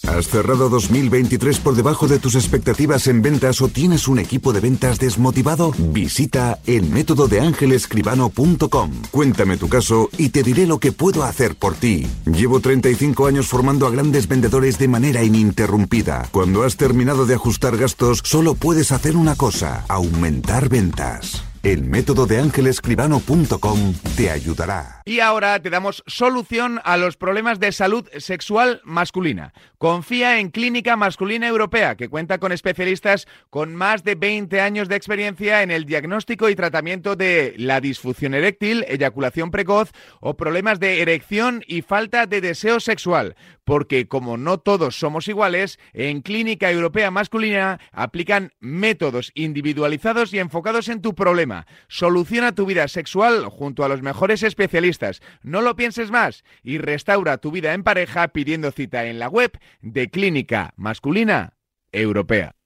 [0.09, 4.61] ¿Has cerrado 2023 por debajo de tus expectativas en ventas o tienes un equipo de
[4.61, 5.72] ventas desmotivado?
[5.76, 8.90] Visita elmétododeangelescribano.com.
[9.11, 12.07] Cuéntame tu caso y te diré lo que puedo hacer por ti.
[12.24, 16.28] Llevo 35 años formando a grandes vendedores de manera ininterrumpida.
[16.30, 21.45] Cuando has terminado de ajustar gastos, solo puedes hacer una cosa, aumentar ventas.
[21.66, 25.02] El método de ángelescribano.com te ayudará.
[25.04, 29.52] Y ahora te damos solución a los problemas de salud sexual masculina.
[29.76, 34.94] Confía en Clínica Masculina Europea, que cuenta con especialistas con más de 20 años de
[34.94, 39.90] experiencia en el diagnóstico y tratamiento de la disfunción eréctil, eyaculación precoz
[40.20, 43.34] o problemas de erección y falta de deseo sexual.
[43.64, 50.88] Porque como no todos somos iguales, en Clínica Europea Masculina aplican métodos individualizados y enfocados
[50.88, 51.55] en tu problema.
[51.88, 55.22] Soluciona tu vida sexual junto a los mejores especialistas.
[55.42, 59.59] No lo pienses más y restaura tu vida en pareja pidiendo cita en la web
[59.80, 61.54] de Clínica Masculina
[61.92, 62.57] Europea.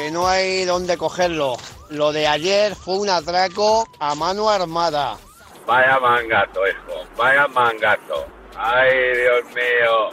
[0.00, 1.56] que no hay dónde cogerlo.
[1.90, 5.18] Lo de ayer fue un atraco a mano armada.
[5.66, 7.04] Vaya mangato, hijo.
[7.18, 8.26] Vaya mangato.
[8.56, 10.10] Ay, Dios mío.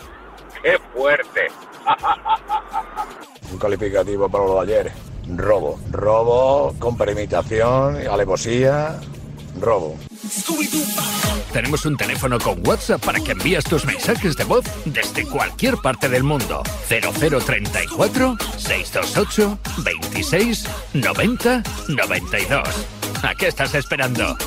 [0.61, 1.47] Qué fuerte.
[3.51, 4.91] Un calificativo para lo de ayer.
[5.35, 5.79] Robo.
[5.91, 8.99] Robo con premeditación, alevosía.
[9.59, 9.97] Robo.
[11.51, 16.07] Tenemos un teléfono con WhatsApp para que envíes tus mensajes de voz desde cualquier parte
[16.09, 16.61] del mundo.
[16.87, 22.63] 0034 628 26 90 92.
[23.23, 24.37] ¿A qué estás esperando?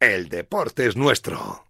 [0.00, 1.64] El deporte es nuestro.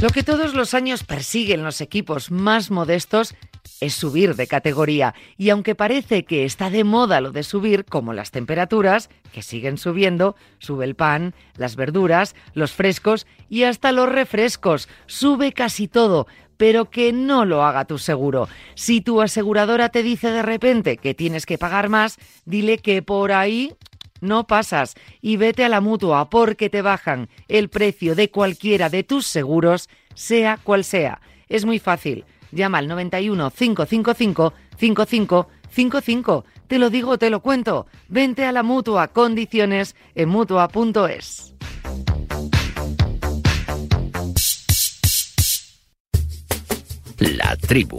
[0.00, 3.34] Lo que todos los años persiguen los equipos más modestos
[3.80, 5.12] es subir de categoría.
[5.36, 9.76] Y aunque parece que está de moda lo de subir, como las temperaturas, que siguen
[9.76, 14.88] subiendo, sube el pan, las verduras, los frescos y hasta los refrescos.
[15.06, 16.28] Sube casi todo,
[16.58, 18.48] pero que no lo haga tu seguro.
[18.76, 23.32] Si tu aseguradora te dice de repente que tienes que pagar más, dile que por
[23.32, 23.74] ahí
[24.20, 29.02] no pasas y vete a la mutua porque te bajan el precio de cualquiera de
[29.02, 31.20] tus seguros, sea cual sea.
[31.48, 32.24] Es muy fácil.
[32.52, 36.44] Llama al 91 555 5555.
[36.66, 37.86] Te lo digo, te lo cuento.
[38.08, 39.08] Vente a la mutua.
[39.08, 41.54] Condiciones en mutua.es.
[47.18, 47.98] La tribu.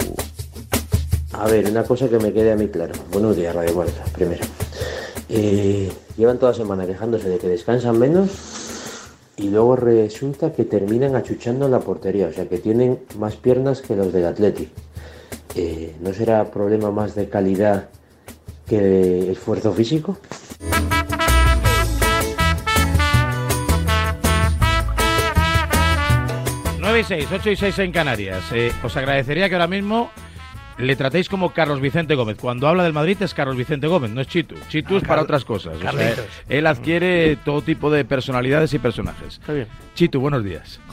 [1.33, 2.93] A ver, una cosa que me quede a mí claro.
[3.11, 4.43] Buenos días, Radio Marca, primero.
[5.29, 8.29] Eh, llevan toda semana quejándose de que descansan menos
[9.37, 13.95] y luego resulta que terminan achuchando la portería, o sea que tienen más piernas que
[13.95, 14.69] los del Athletic.
[15.55, 17.89] Eh, ¿No será problema más de calidad
[18.67, 20.17] que de esfuerzo físico?
[26.99, 28.43] Y 6, 8 y 6 en Canarias.
[28.51, 30.11] Eh, os agradecería que ahora mismo
[30.81, 32.37] le tratéis como Carlos Vicente Gómez.
[32.39, 34.55] Cuando habla del Madrid es Carlos Vicente Gómez, no es Chitu.
[34.69, 35.77] Chitu es para otras cosas.
[35.77, 36.15] O sea,
[36.49, 39.39] él adquiere todo tipo de personalidades y personajes.
[39.39, 39.67] Está bien.
[39.95, 40.79] Chitu, buenos días.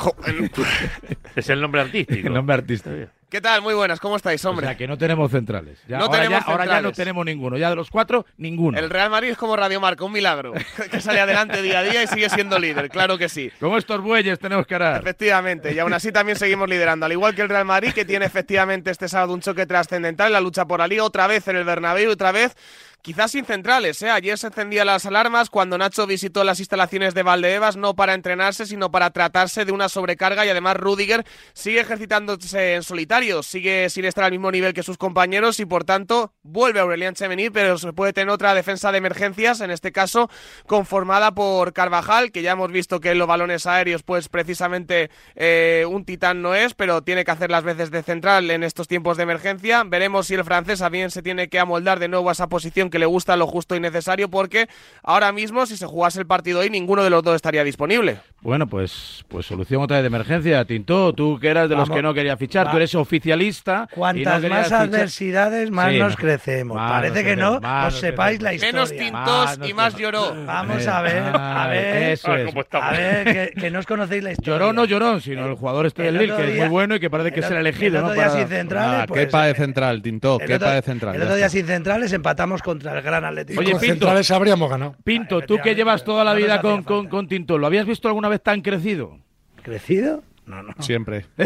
[1.37, 2.27] Es el nombre artístico.
[2.29, 2.97] El nombre artístico.
[3.31, 3.61] ¿Qué tal?
[3.61, 4.65] Muy buenas, ¿cómo estáis, hombre?
[4.65, 5.79] O sea, que no tenemos centrales.
[5.87, 7.59] Ya, No ahora, tenemos ya, ahora ya no tenemos ninguno.
[7.59, 8.79] Ya de los cuatro, ninguno.
[8.79, 10.55] El Real Madrid es como Radio Marca, un milagro.
[10.91, 13.53] que sale adelante día a día y sigue siendo líder, claro que sí.
[13.61, 15.03] Como estos bueyes tenemos que arar.
[15.03, 18.25] Efectivamente, y aún así también seguimos liderando, al igual que el Real Madrid, que tiene
[18.25, 21.57] efectivamente este sábado un choque trascendental en la lucha por la Liga, otra vez en
[21.57, 22.57] el Bernabéu, otra vez
[23.03, 24.03] quizás sin centrales.
[24.03, 24.11] ¿eh?
[24.11, 28.67] Ayer se encendían las alarmas cuando Nacho visitó las instalaciones de Valdebebas, no para entrenarse,
[28.67, 34.05] sino para tratarse de una sobrecarga y además Rudiger sigue ejercitándose en solitario, sigue sin
[34.05, 37.93] estar al mismo nivel que sus compañeros y por tanto vuelve Aurelian Chemení, pero se
[37.93, 40.31] puede tener otra defensa de emergencias, en este caso
[40.67, 45.85] conformada por Carvajal, que ya hemos visto que en los balones aéreos pues precisamente eh,
[45.89, 49.17] un titán no es, pero tiene que hacer las veces de central en estos tiempos
[49.17, 49.85] de emergencia.
[49.85, 52.99] Veremos si el francés también se tiene que amoldar de nuevo a esa posición que
[52.99, 54.69] le gusta lo justo y necesario, porque
[55.03, 58.19] ahora mismo si se jugase el partido hoy ninguno de los dos estaría disponible.
[58.41, 60.65] Bueno, pues, pues solución otra vez de emergencia.
[60.65, 62.71] Tinto, tú que eras de los que no quería fichar, Va.
[62.71, 63.81] tú eres oficialista.
[63.81, 64.83] no Cuantas más fichar.
[64.83, 66.17] adversidades, más Sí, nos no.
[66.17, 66.77] crecemos.
[66.77, 68.73] Más Parece nos que no, más os nos sepáis la historia.
[68.73, 70.35] Menos tintos y más lloró.
[70.47, 72.55] Vamos Eh, a ver, a ah, ver, eso es.
[72.73, 73.25] a ver,
[73.55, 74.53] que, que no os conocéis la historia.
[74.59, 77.11] Llorón no llorón, sino el jugador este del Lille, que es muy bueno y que
[77.11, 78.09] parece que el es el otro- elegido, el ¿no?
[78.09, 80.83] otro día Para- sin centrales, Ah, pues, quepa de central, Tinto, el quepa otro- de
[80.83, 81.15] central.
[81.17, 83.61] El otro día sin centrales empatamos contra el Gran Atlético.
[83.61, 83.87] Oye, Pinto.
[83.87, 84.95] centrales habríamos ganado.
[85.03, 88.29] Pinto, tú que llevas toda la vida con, con, con Tinto, ¿lo habías visto alguna
[88.29, 89.19] vez tan crecido?
[89.63, 90.23] ¿Crecido?
[90.49, 90.75] No, no.
[90.81, 91.27] Siempre.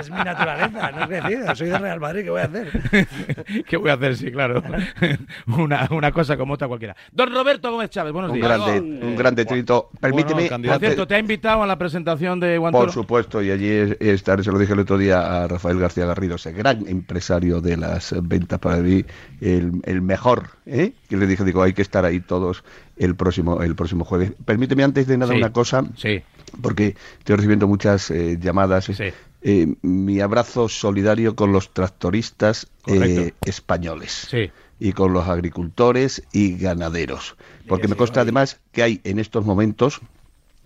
[0.00, 1.54] Es mi naturaleza, no es decida.
[1.54, 2.68] Soy de Real Madrid, ¿qué voy a hacer?
[3.68, 4.16] ¿Qué voy a hacer?
[4.16, 4.62] Sí, claro.
[5.46, 6.96] una, una cosa como otra cualquiera.
[7.12, 8.48] Don Roberto Gómez Chávez, buenos Un días.
[8.48, 9.90] grande, un grande trito.
[10.00, 10.48] Permíteme.
[10.48, 12.84] Por cierto, ¿te ha invitado a la presentación de Guantoro?
[12.86, 16.06] Por supuesto, y allí es- estaré, se lo dije el otro día a Rafael García
[16.06, 19.04] Garrido, ese gran empresario de las ventas para mí,
[19.40, 20.92] el, el mejor, ¿eh?
[21.08, 22.64] que le dije, digo, hay que estar ahí todos
[22.96, 24.32] el próximo, el próximo jueves.
[24.44, 25.38] Permíteme antes de nada Sí.
[25.38, 26.22] una cosa, Sí.
[26.60, 28.88] Porque estoy recibiendo muchas eh, llamadas.
[29.42, 34.50] Eh, mi abrazo solidario con los tractoristas eh, españoles Sí.
[34.78, 37.36] y con los agricultores y ganaderos,
[37.66, 40.00] porque me consta además que hay en estos momentos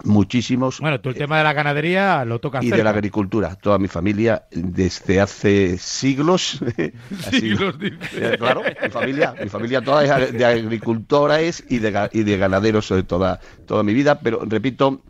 [0.02, 3.54] muchísimos Bueno, tú el tema de la ganadería lo tocas y de la agricultura.
[3.54, 6.60] Toda mi familia, desde hace siglos.
[7.30, 7.76] Siglos.
[8.16, 12.90] Eh, claro, mi familia, mi familia toda es de agricultores y de, y de ganaderos
[12.90, 14.18] eh, toda, toda mi vida.
[14.20, 15.02] Pero repito,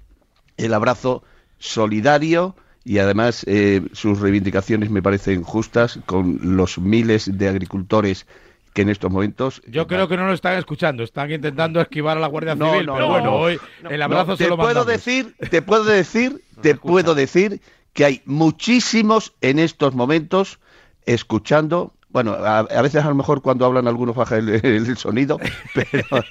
[0.56, 1.22] el abrazo
[1.58, 8.26] solidario y además eh, sus reivindicaciones me parecen justas con los miles de agricultores
[8.74, 12.20] que en estos momentos Yo creo que no lo están escuchando, están intentando esquivar a
[12.20, 13.36] la Guardia No, Civil, no, pero no, bueno, no.
[13.36, 14.86] hoy el abrazo se te lo puedo mandamos.
[14.88, 17.60] decir, te puedo decir, te puedo decir
[17.92, 20.58] que hay muchísimos en estos momentos
[21.06, 21.93] escuchando.
[22.14, 25.40] Bueno, a, a veces a lo mejor cuando hablan algunos baja el, el sonido,
[25.74, 26.24] pero,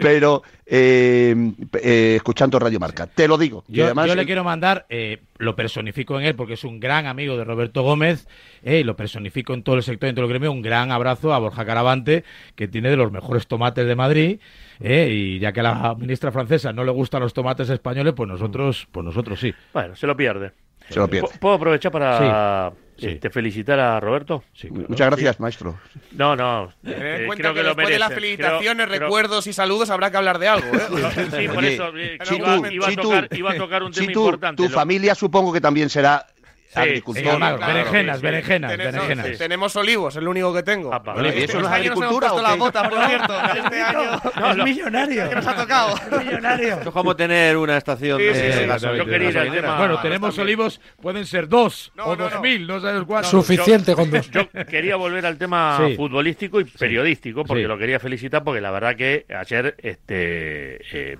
[0.00, 3.06] pero eh, eh, escuchando Radio Marca.
[3.06, 3.62] Te lo digo.
[3.68, 7.06] Yo, además, yo le quiero mandar, eh, lo personifico en él porque es un gran
[7.06, 8.26] amigo de Roberto Gómez,
[8.64, 11.32] eh, y lo personifico en todo el sector, en todo el gremio, un gran abrazo
[11.32, 12.24] a Borja Caravante,
[12.56, 14.40] que tiene de los mejores tomates de Madrid,
[14.80, 18.28] eh, y ya que a la ministra francesa no le gustan los tomates españoles, pues
[18.28, 19.54] nosotros, pues nosotros sí.
[19.72, 20.50] Bueno, se lo pierde.
[20.88, 21.28] Se lo pierde.
[21.38, 23.06] ¿Puedo aprovechar para Sí, sí.
[23.08, 24.44] este, felicitar a Roberto?
[24.88, 25.78] Muchas gracias, maestro.
[26.12, 26.72] No, no.
[26.82, 29.46] Ten en eh, cuenta creo que, que lo después de las felicitaciones, Creo- creo- recuerdos
[29.46, 30.66] y saludos habrá que hablar de algo.
[30.74, 31.28] ¿eh?
[31.38, 32.36] Sí, por eso eh, Chitu,
[32.66, 34.62] iba, iba a tocar, iba a tocar un tema Chitu, importante.
[34.62, 36.26] Tu Lo- familia supongo que también será
[36.74, 37.22] agricultor.
[37.32, 38.26] sí, claro, berenjenas, Sí, sí.
[38.26, 39.26] berenjenas, Tenemos- berenjenas.
[39.26, 39.38] sí.
[39.38, 40.90] Tenemos olivos, el único que tengo.
[41.00, 43.34] Bueno, ¿y eso no es Este nos agricultura o las botas, por cierto.
[43.64, 45.28] Este año es millonario.
[45.28, 45.96] que nos ha tocado.
[45.96, 46.74] Es millonario.
[46.74, 49.04] Esto es como tener una estación Sí, de sí, sí, gasolina.
[49.04, 50.42] yo quería ir al tema- Bueno, Ah, tenemos también.
[50.58, 53.30] olivos, pueden ser dos o dos mil, no sabes cuántos.
[53.30, 54.30] Suficiente con dos.
[54.30, 55.96] Yo quería volver al tema Sí.
[55.96, 57.68] futbolístico y periodístico, porque Sí.
[57.68, 61.16] lo quería felicitar, porque la verdad que ayer este eh,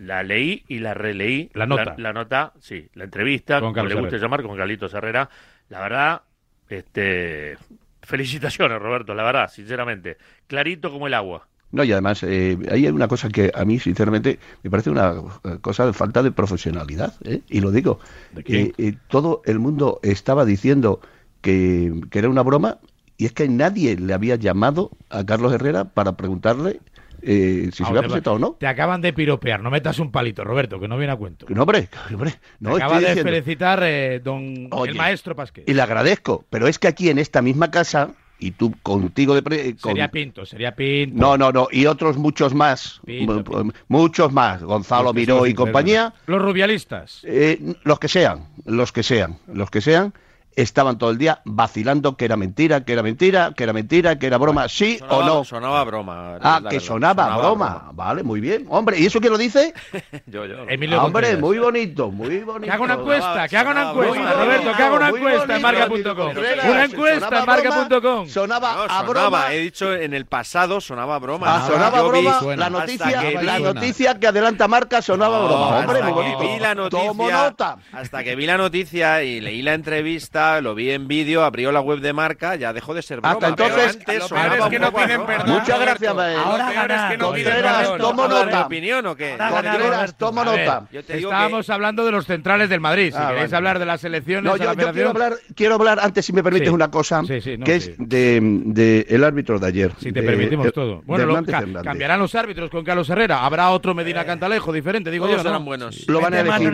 [0.00, 1.50] la leí y la releí.
[1.52, 1.94] La nota.
[1.98, 4.26] La, nota, sí, la entrevista, Con como Carlos le guste Herrera.
[4.26, 5.28] llamar, con Carlitos Herrera.
[5.68, 6.22] La verdad,
[6.68, 7.58] este
[8.02, 10.16] felicitaciones, Roberto, la verdad, sinceramente.
[10.46, 11.46] Clarito como el agua.
[11.72, 15.14] No, y además, eh, ahí hay una cosa que a mí, sinceramente, me parece una
[15.44, 17.42] eh, cosa de falta de profesionalidad, ¿eh?
[17.48, 18.00] y lo digo.
[18.44, 18.68] quién?
[18.68, 21.00] Eh, eh, todo el mundo estaba diciendo
[21.42, 22.78] que, que era una broma,
[23.18, 26.80] y es que nadie le había llamado a Carlos Herrera para preguntarle
[27.22, 28.50] eh, si se te- presentado o no.
[28.52, 31.46] Te acaban de piropear, no metas un palito, Roberto, que no viene a cuento.
[31.48, 33.30] No, hombre, hombre, no Te acaba de diciendo.
[33.32, 35.68] felicitar eh, don Oye, el maestro Pasquet.
[35.68, 38.10] Y le agradezco, pero es que aquí en esta misma casa,
[38.42, 39.42] y tú contigo de...
[39.42, 41.14] pre- con- Sería Pinto, sería Pinto.
[41.14, 46.40] No, no, no, y otros muchos más, Pinto, muchos más, Gonzalo Miró y compañía, Los
[46.40, 47.20] rubialistas.
[47.24, 50.14] eh, los que sean, los que sean, los que sean,
[50.56, 54.26] estaban todo el día vacilando que era mentira, que era mentira, que era mentira, que
[54.26, 55.44] era broma, sí Sonaba, o no.
[55.44, 56.38] Sonaba broma.
[56.42, 57.90] Ah, que sonaba, broma.
[57.92, 58.66] Vale, muy bien.
[58.68, 59.72] Hombre, ¿y eso quién lo dice?
[60.26, 60.64] Yo, yo.
[60.68, 61.40] Emilio Ah, hombre, Contreras.
[61.40, 62.64] muy bonito, muy bonito.
[62.66, 64.32] Que haga una encuesta, que haga una encuesta, broma.
[64.44, 66.70] Roberto, que haga una encuesta en bonito, marca.com.
[66.70, 68.28] Una encuesta en marca.com.
[68.28, 69.52] Sonaba No, a sonaba, broma.
[69.54, 71.46] he dicho en el pasado sonaba broma.
[71.56, 72.64] Ah, sonaba Yo vi- broma, suena.
[72.64, 75.78] la noticia, que la vi- noticia que adelanta marca sonaba No, broma.
[75.78, 76.38] Hombre, muy bonito.
[76.40, 77.76] vi la noticia, Tomo nota.
[77.92, 81.80] Hasta que vi la noticia y leí la entrevista, lo vi en vídeo, abrió la
[81.80, 83.32] web de marca, ya dejó de ser broma.
[83.34, 86.38] Hasta entonces, antes lo sonaba peor es que no piden perdón, Muchas gracias, Mael.
[86.38, 87.44] Ahora peor es que no ganar.
[87.44, 87.98] Contreras, perdón.
[87.98, 88.66] tomo ¿Hablas de mi nota.
[88.66, 89.32] opinión o qué?
[89.32, 90.84] Ahora ganar, Contreras, tomo nota.
[90.92, 93.12] Estábamos hablando de los centrales del Madrid.
[93.12, 93.56] Si Ah, queréis vale.
[93.56, 96.32] hablar de las elecciones, No, de yo, la yo quiero hablar, quiero hablar antes, si
[96.32, 96.74] me permites, Sí.
[96.74, 97.90] una cosa, Sí, sí, no, que sí.
[97.90, 99.92] es de, de el árbitro de ayer.
[99.98, 101.02] Si te de- permitimos de- todo.
[101.06, 101.42] Bueno,
[101.84, 103.44] cambiarán los árbitros con Carlos Herrera.
[103.44, 105.42] Habrá otro Medina Cantalejo diferente, digo yo.
[105.42, 105.50] ¿no?
[105.50, 106.06] eran buenos.
[106.08, 106.72] Lo van a elegir.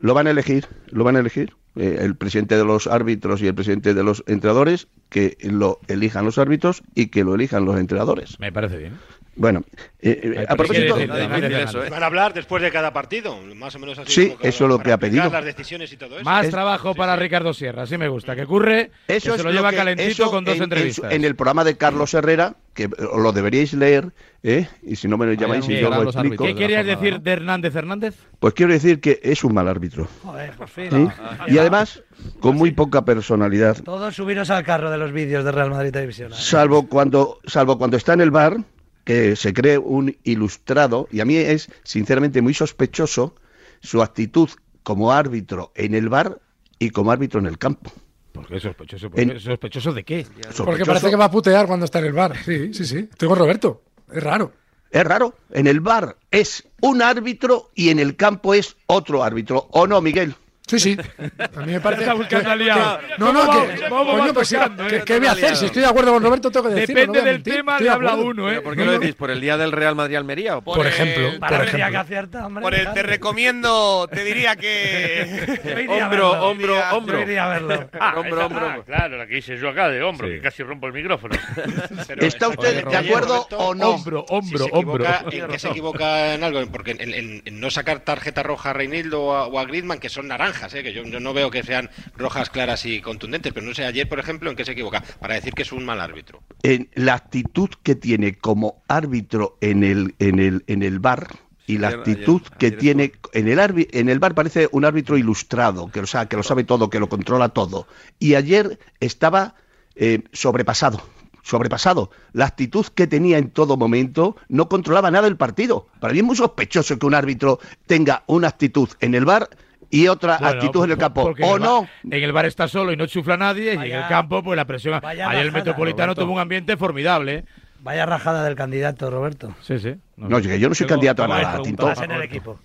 [0.00, 1.52] Lo van a elegir, lo van a elegir.
[1.76, 6.24] eh, el presidente de los árbitros y el presidente de los entrenadores, que lo elijan
[6.24, 8.38] los árbitros y que lo elijan los entrenadores.
[8.40, 8.94] Me parece bien.
[9.36, 9.62] Bueno,
[10.02, 11.88] eh, eh, a propósito, eso, ¿eh?
[11.88, 14.12] Van a hablar después de cada partido, más o menos así.
[14.12, 15.30] Sí, poco eso es lo que ha pedido.
[15.30, 16.24] las decisiones y todo eso.
[16.24, 18.34] Más Es- trabajo para Ricardo Sierra, así me gusta.
[18.36, 21.12] Que curre, que eso se lo lleva que- calentito eso con dos en- entrevistas.
[21.12, 24.12] En, el programa de Carlos Herrera, que os lo deberíais leer,
[24.42, 24.66] ¿eh?
[24.82, 27.74] y si no me lo llamáis y yo lo explico, ¿Qué querías decir de Hernández
[27.74, 28.16] Hernández?
[28.40, 30.08] pues quiero decir que es un mal árbitro.
[30.22, 30.90] Joder, por fin.
[30.90, 31.08] ¿sí?
[31.48, 32.02] Y además,
[32.40, 33.78] con muy poca personalidad.
[33.84, 36.32] Todos subiros al carro de los vídeos de Real Madrid Televisión.
[36.32, 36.36] ¿eh?
[36.36, 38.56] salvo cuando salvo cuando está en el bar
[39.04, 43.34] que se cree un ilustrado y a mí es sinceramente muy sospechoso
[43.80, 44.48] su actitud
[44.82, 46.40] como árbitro en el bar
[46.78, 47.92] y como árbitro en el campo.
[48.32, 49.10] ¿Por qué sospechoso?
[49.10, 50.26] ¿Por qué ¿Sospechoso de qué?
[50.56, 52.36] Porque parece que va a putear cuando está en el bar.
[52.44, 53.08] Sí, sí, sí.
[53.10, 53.82] Estoy con Roberto.
[54.12, 54.52] Es raro.
[54.90, 55.34] Es raro.
[55.50, 59.68] En el bar es un árbitro y en el campo es otro árbitro.
[59.70, 60.34] ¿O no, Miguel?
[60.70, 60.96] Sí, sí.
[61.56, 62.02] A mí me parece.
[62.02, 62.98] Está buscando que- aliado.
[63.00, 63.88] que- No, no, ¿Cómo que.
[63.88, 65.02] coño, pues tocando, ¿qué- eh?
[65.04, 65.56] ¿Qué voy a hacer?
[65.56, 67.00] Si estoy de acuerdo con Roberto, tengo que decirlo.
[67.00, 67.54] Depende no del mentir.
[67.54, 68.60] tema, Estoy le habla uno, ¿eh?
[68.60, 69.14] ¿Por qué lo decís?
[69.14, 70.58] ¿Por el día del Real Madrid-Almería?
[70.58, 71.78] o Por ejemplo, el- por ejemplo.
[71.78, 72.62] ya que acierta, hombre.
[72.62, 75.86] Por el te recomiendo, te diría que.
[75.88, 77.18] Hombro, hombro, hombro.
[77.18, 77.90] Yo iría a verlo.
[78.00, 78.84] Ah, Hombro, hombro.
[78.84, 80.34] claro, la que hice yo acá de hombro, Sí.
[80.34, 81.34] que casi rompo el micrófono.
[82.20, 83.90] ¿Está usted de acuerdo o no?
[83.90, 85.04] Hombro, hombro, hombro.
[85.30, 86.60] ¿En qué se equivoca en algo?
[86.70, 90.28] Porque en, no sacar tarjeta roja a Reinildo o a, o a Griezmann, que son
[90.28, 90.82] naranjas, ¿eh?
[90.82, 94.08] que yo, yo no veo que sean rojas claras y contundentes, pero no sé ayer,
[94.08, 96.42] por ejemplo, en qué se equivoca, para decir que es un mal árbitro.
[96.62, 101.28] En la actitud que tiene como árbitro en el, en el, en el bar
[101.66, 104.68] y la Ayer- actitud ayer- que ayer tiene en el arbi- en el bar parece
[104.72, 107.86] un árbitro ilustrado que lo sabe, que lo sabe todo que lo controla todo
[108.18, 109.54] y ayer estaba
[109.94, 111.00] eh, sobrepasado
[111.42, 116.18] sobrepasado la actitud que tenía en todo momento no controlaba nada el partido para mí
[116.18, 119.48] es muy sospechoso que un árbitro tenga una actitud en el bar
[119.90, 122.22] y otra Bueno, actitud en el por- campo porque en o el no bar- en
[122.22, 125.00] el bar está solo y no chufla nadie, y en el campo, pues la presión.
[125.04, 126.22] Ayer el Metropolitano Roberto.
[126.22, 127.34] tuvo un ambiente formidable.
[127.34, 127.44] ¿eh?
[127.80, 129.54] Vaya rajada del candidato, Roberto.
[129.62, 129.94] Sí, sí.
[130.16, 132.60] No, yo- yo no soy Tengo- candidato a nada, Estás en el equipo.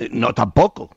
[0.00, 0.90] Eh, no tampoco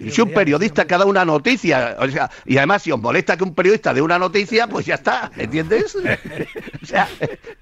[0.00, 3.00] Y si un que periodista que da una noticia, o sea, y además si os
[3.00, 5.94] molesta que un periodista dé una noticia, pues ya está, ¿entiendes?
[6.82, 7.08] o sea,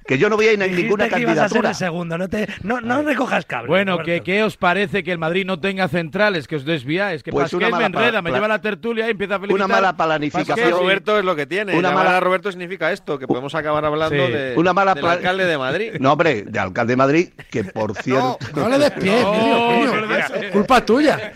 [0.07, 1.69] que yo no voy a ir en ninguna que ibas a ser candidatura.
[1.71, 3.69] el segundo, no, te, no, no recojas cable.
[3.69, 4.07] Bueno, Roberto.
[4.07, 7.23] ¿qué, ¿qué os parece que el Madrid no tenga centrales, que os desviáis?
[7.23, 9.67] Que Pues me mala enreda, me lleva a la tertulia y empieza a felicitar.
[9.67, 10.71] Una mala planificación.
[10.71, 11.77] Roberto es lo que tiene.
[11.77, 14.33] Una mala- a Roberto significa esto, que podemos acabar hablando Sí.
[14.33, 15.93] de, Una mala del alcalde de Madrid.
[16.01, 18.39] No, hombre, de alcalde de Madrid, que por cierto...
[18.57, 20.51] No le des pie, No, no.
[20.53, 21.33] Culpa tuya.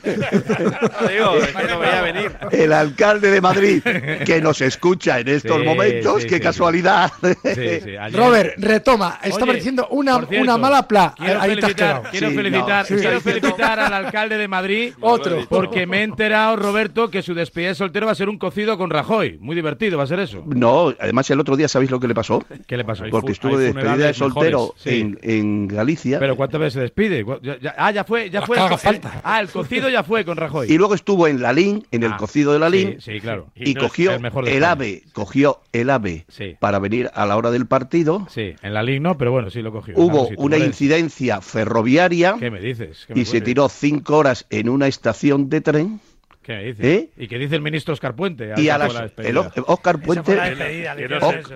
[0.58, 2.32] No digo, es que no veía venir.
[2.50, 3.82] El alcalde de Madrid,
[4.24, 7.10] que nos escucha en estos Sí, momentos, sí, qué sí, casualidad.
[7.22, 9.18] Sí, sí, ayer- Robert, retoma.
[9.22, 11.14] Estaba Oye, diciendo una, cierto, una mala pla.
[11.16, 12.02] Quiero Ahí te has felicitar, quedado.
[12.10, 13.30] quiero Sí, felicitar, no, sí, quiero sí.
[13.30, 14.92] felicitar al alcalde de Madrid.
[15.00, 15.38] Otro.
[15.48, 18.76] Porque me he enterado, Roberto, que su despedida de soltero va a ser un cocido
[18.78, 19.38] con Rajoy.
[19.40, 20.42] Muy divertido va a ser eso.
[20.46, 22.42] No, además el otro día, ¿sabéis lo que le pasó?
[22.66, 23.04] ¿Qué le pasó?
[23.10, 26.18] Porque estuvo de despedida de soltero en, en Galicia.
[26.18, 27.24] Pero ¿cuántas veces se despide?
[27.24, 28.56] ¿Cu- ya- ya- ah, ya fue, ya fue.
[28.58, 29.20] el falta.
[29.24, 30.43] ah, el cocido ya fue con Rajoy.
[30.68, 33.20] Y luego estuvo en la LIN, en el Ah, cocido de la LIN, Sí, sí,
[33.20, 33.48] claro.
[33.54, 34.48] y, Y no es cogió el mejor.
[34.48, 36.26] AVE, cogió el AVE
[36.60, 38.26] para venir a la hora del partido.
[38.30, 39.94] Sí, en la Liga no, pero bueno, sí lo cogió.
[39.96, 43.04] Hubo una incidencia ferroviaria ¿Qué me dices?
[43.06, 46.00] ¿Qué me y se tiró cinco horas en una estación de tren.
[46.44, 46.84] ¿Qué me dices?
[46.84, 47.10] ¿Eh?
[47.16, 48.52] ¿Y qué dice el ministro Oscar Puente?
[48.56, 50.94] Y a las, la el O- Oscar Esa fue la Puente, despedida,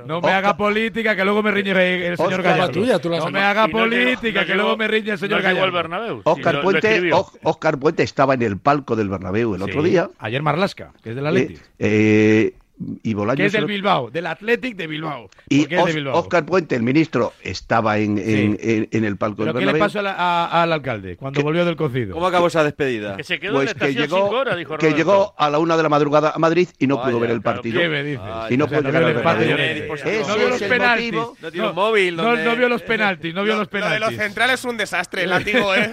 [0.07, 1.73] no me haga política que luego me riñe
[2.09, 2.67] el señor Oscar, Gallardo.
[2.67, 5.43] la tuya, tú la no me haga política no que luego me riñe el señor
[5.43, 6.23] Gallardo.
[6.25, 7.11] Oscar lo- Puente,
[7.43, 10.09] Oscar Puente estaba en el palco del Bernabéu el otro día.
[10.19, 11.59] Ayer Marlasca, que es del eh, Atleti.
[11.79, 12.55] eh,
[13.03, 15.29] y Bolaños que es del el- Bilbao, del Athletic de Bilbao.
[15.49, 16.19] y es de Os- Bilbao.
[16.19, 18.59] Oscar Puente, el ministro, estaba en, en, Sí.
[18.63, 21.43] en- en el palco ¿Pero del qué le pasó a la- a- al alcalde cuando
[21.43, 22.15] volvió del cocido?
[22.15, 23.17] ¿Cómo acabó esa despedida?
[23.17, 25.51] Que se quedó Pues en la que estación llegó, cinco horas, dijo que llegó a
[25.51, 27.81] la una de la madrugada a Madrid y no Vaya, pudo ver el partido.
[27.81, 28.21] ¿Qué me dices?
[28.25, 29.57] Ay, y no O sea, pudo no al el partido.
[29.57, 31.13] No vio los penaltis.
[31.43, 34.17] No tiene un móvil No, vio los penaltis, no vio Lo- los Lo de penaltis.
[34.17, 35.93] los centrales es un desastre, el látigo, ¿eh?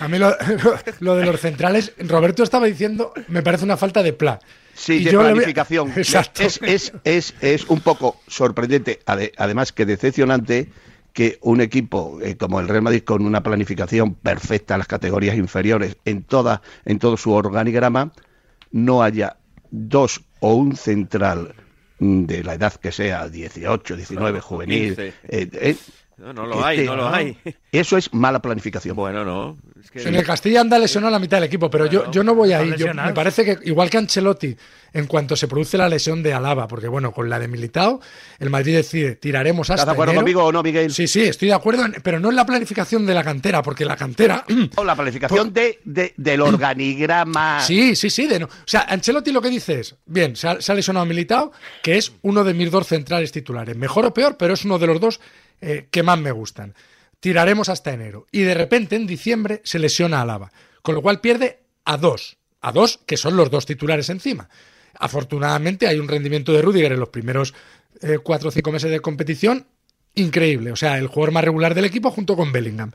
[0.00, 0.34] A mí lo,
[1.00, 4.38] lo de los centrales, Roberto estaba diciendo, me parece una falta de plan.
[4.76, 5.90] Sí, Y de le planificación.
[5.96, 6.42] Exacto.
[6.42, 10.68] Es, es, es, es un poco sorprendente, ade- además que decepcionante,
[11.12, 15.34] que un equipo eh, como el Real Madrid con una planificación perfecta en las categorías
[15.36, 18.12] inferiores en toda en todo su organigrama
[18.70, 19.38] no haya
[19.70, 21.54] dos o un central
[22.00, 24.88] mm, de la edad que sea 18, 19, juvenil.
[24.88, 25.06] 15.
[25.08, 25.14] eh,
[25.54, 25.76] eh,
[26.18, 27.36] No, no lo hay, no lo hay.
[27.70, 28.96] Eso es mala planificación.
[28.96, 29.56] Bueno, no.
[29.78, 32.24] Es que- En el Castilla anda lesionó a la mitad del equipo, pero yo, yo
[32.24, 32.68] no voy ahí.
[32.70, 33.08] Yo- lesionado.
[33.08, 34.56] me parece que, igual que Ancelotti,
[34.94, 38.00] en cuanto se produce la lesión de Alaba, porque bueno, con la de Militao,
[38.38, 40.22] el Madrid decide, tiraremos hasta ¿Estás de acuerdo enero.
[40.22, 40.90] conmigo o no, Miguel?
[40.90, 43.84] Sí, sí, estoy de acuerdo, en- pero no en la planificación de la cantera, porque
[43.84, 44.42] la cantera...
[44.76, 47.60] O la planificación de, de- del organigrama.
[47.60, 48.26] Sí, sí, sí.
[48.26, 48.46] De no.
[48.46, 51.52] O sea, Ancelotti lo que dice es, bien, se ha, se ha lesionado a Militao,
[51.82, 53.76] que es uno de mis dos centrales titulares.
[53.76, 55.20] Mejor o peor, pero es uno de los dos
[55.60, 56.74] eh, que más me gustan.
[57.20, 58.26] Tiraremos hasta enero.
[58.30, 60.52] Y de repente, en diciembre, se lesiona a Alaba.
[60.82, 62.36] Con lo cual pierde a dos.
[62.60, 64.48] A dos, que son los dos titulares encima.
[64.98, 67.54] Afortunadamente hay un rendimiento de Rudiger en los primeros
[68.02, 69.66] eh, cuatro o cinco meses de competición
[70.14, 70.72] increíble.
[70.72, 72.92] O sea, el jugador más regular del equipo junto con Bellingham.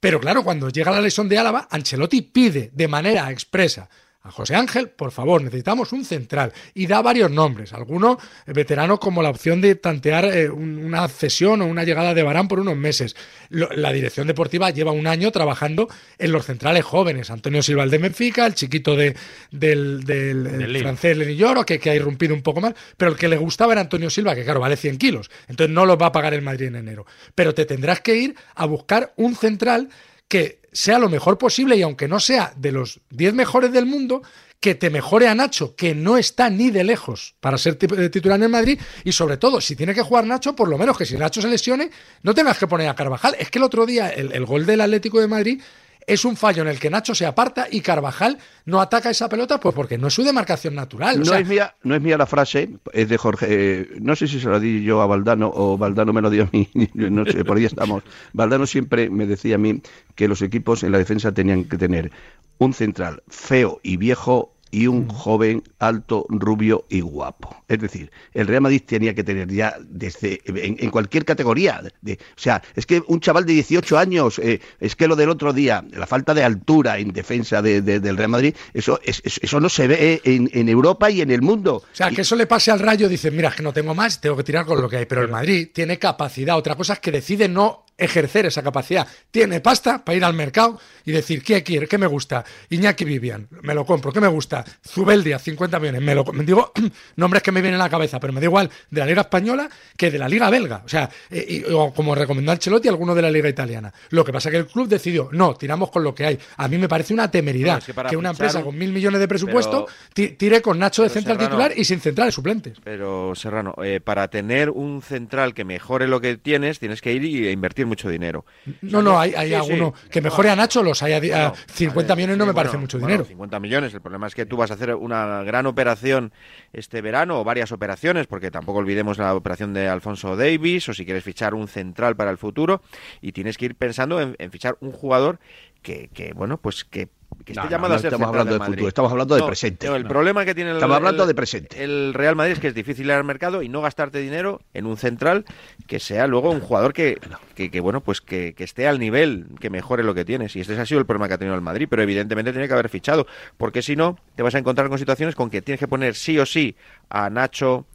[0.00, 3.88] Pero claro, cuando llega la lesión de Álava, Ancelotti pide de manera expresa
[4.28, 6.52] a José Ángel, por favor, necesitamos un central.
[6.74, 11.08] Y da varios nombres, algunos eh, veteranos como la opción de tantear eh, un- una
[11.08, 13.16] cesión o una llegada de Barán por unos meses.
[13.48, 17.30] Lo- la dirección deportiva lleva un año trabajando en los centrales jóvenes.
[17.30, 19.16] Antonio Silva, el de Benfica, el chiquito de,
[19.50, 20.80] del, del- el Del Lille.
[20.84, 23.72] francés Lenny Lloro, que, que ha irrumpido un poco más, pero el que le gustaba
[23.72, 25.30] era Antonio Silva, que claro, vale 100 kilos.
[25.48, 27.06] Entonces no los va a pagar el Madrid en enero.
[27.34, 29.88] Pero te tendrás que ir a buscar un central
[30.28, 34.22] que sea lo mejor posible y aunque no sea de los 10 mejores del mundo,
[34.60, 38.36] que te mejore a Nacho, que no está ni de lejos para ser eh, titular
[38.36, 41.04] en el Madrid y sobre todo, si tiene que jugar Nacho, por lo menos que
[41.04, 41.90] si Nacho se lesione,
[42.22, 43.34] no tengas que poner a Carvajal.
[43.40, 45.60] Es que el otro día el, el gol del Atlético de Madrid
[46.08, 49.60] es un fallo en el que Nacho se aparta y Carvajal no ataca esa pelota
[49.60, 51.16] pues porque no es su demarcación natural.
[51.16, 53.46] O No, sea, es mía, no es mía la frase, es de Jorge.
[53.48, 56.44] eh, no sé si se la di yo a Valdano o Valdano me lo dio
[56.44, 58.02] a mí, no sé, por ahí estamos.
[58.32, 59.82] Valdano siempre me decía a mí
[60.14, 62.10] que los equipos en la defensa tenían que tener
[62.58, 67.56] un central feo y viejo y un joven alto, rubio y guapo.
[67.68, 71.80] Es decir, el Real Madrid tenía que tener ya desde en, en cualquier categoría.
[72.02, 75.28] de- o sea, es que un chaval de 18 años, eh, es que lo del
[75.30, 79.20] otro día, la falta de altura en defensa de- de- del Real Madrid, eso, es-
[79.24, 81.76] es- eso no se ve en, en Europa y en el mundo.
[81.76, 84.20] O sea, que eso le pase al Rayo, dice, mira, es que no tengo más,
[84.20, 85.06] tengo que tirar con lo que hay.
[85.06, 86.56] Pero el Madrid tiene capacidad.
[86.56, 89.06] Otra cosa es que decide no ejercer esa capacidad.
[89.30, 91.86] Tiene pasta para ir al mercado y decir, ¿qué quiere?
[91.88, 92.44] ¿Qué me gusta?
[92.70, 94.12] Iñaki Vivian, me lo compro.
[94.12, 94.64] ¿Qué me gusta?
[94.86, 96.72] Zubeldia, 50 millones, me lo Digo,
[97.16, 99.68] nombres que me vienen a la cabeza, pero me da igual de la Liga Española
[99.96, 100.82] que de la Liga Belga.
[100.84, 103.92] O sea, eh, y- o como recomendó Ancelotti, alguno de la Liga Italiana.
[104.10, 106.38] Lo que pasa es que el club decidió, no, tiramos con lo que hay.
[106.56, 109.20] A mí me parece una temeridad No, es que una fichar empresa con mil millones
[109.20, 112.78] de presupuesto Pero- tire con Nacho de central Serrano, titular y sin centrales suplentes.
[112.84, 117.24] Pero, Serrano, eh, para tener un central que mejore lo que tienes, tienes que ir
[117.24, 118.44] y invertir mucho dinero.
[118.82, 120.08] No, no, hay, hay Sí, alguno sí.
[120.10, 122.48] que mejore a Nacho, los hay a, di- a Bueno, 50 vale, millones no sí,
[122.48, 123.24] me parece mucho bueno, dinero.
[123.24, 123.94] 50 millones.
[123.94, 126.32] El problema es que tú vas a hacer una gran operación
[126.72, 131.04] este verano o varias operaciones, porque tampoco olvidemos la operación de Alfonso Davis o si
[131.04, 132.82] quieres fichar un central para el futuro
[133.20, 135.38] y tienes que ir pensando en, en fichar un jugador
[135.82, 137.08] que, que, bueno, pues que,
[137.44, 139.40] que esté No, no, llamado no a ser estamos hablando de futuro, estamos hablando de
[139.40, 139.86] No, presente.
[139.86, 141.82] el problema que tiene el, Estamos hablando el- de presente.
[141.84, 144.86] el Real Madrid es que es difícil ir al mercado y no gastarte dinero en
[144.86, 145.44] un central
[145.86, 147.18] que sea luego un jugador que,
[147.54, 150.54] que, que, bueno, pues que, que esté al nivel, que mejore lo que tienes.
[150.56, 152.74] Y este ha sido el problema que ha tenido el Madrid, pero evidentemente tiene que
[152.74, 153.26] haber fichado,
[153.56, 156.38] porque si no, te vas a encontrar con situaciones con que tienes que poner sí
[156.38, 156.76] o sí
[157.08, 157.86] a Nacho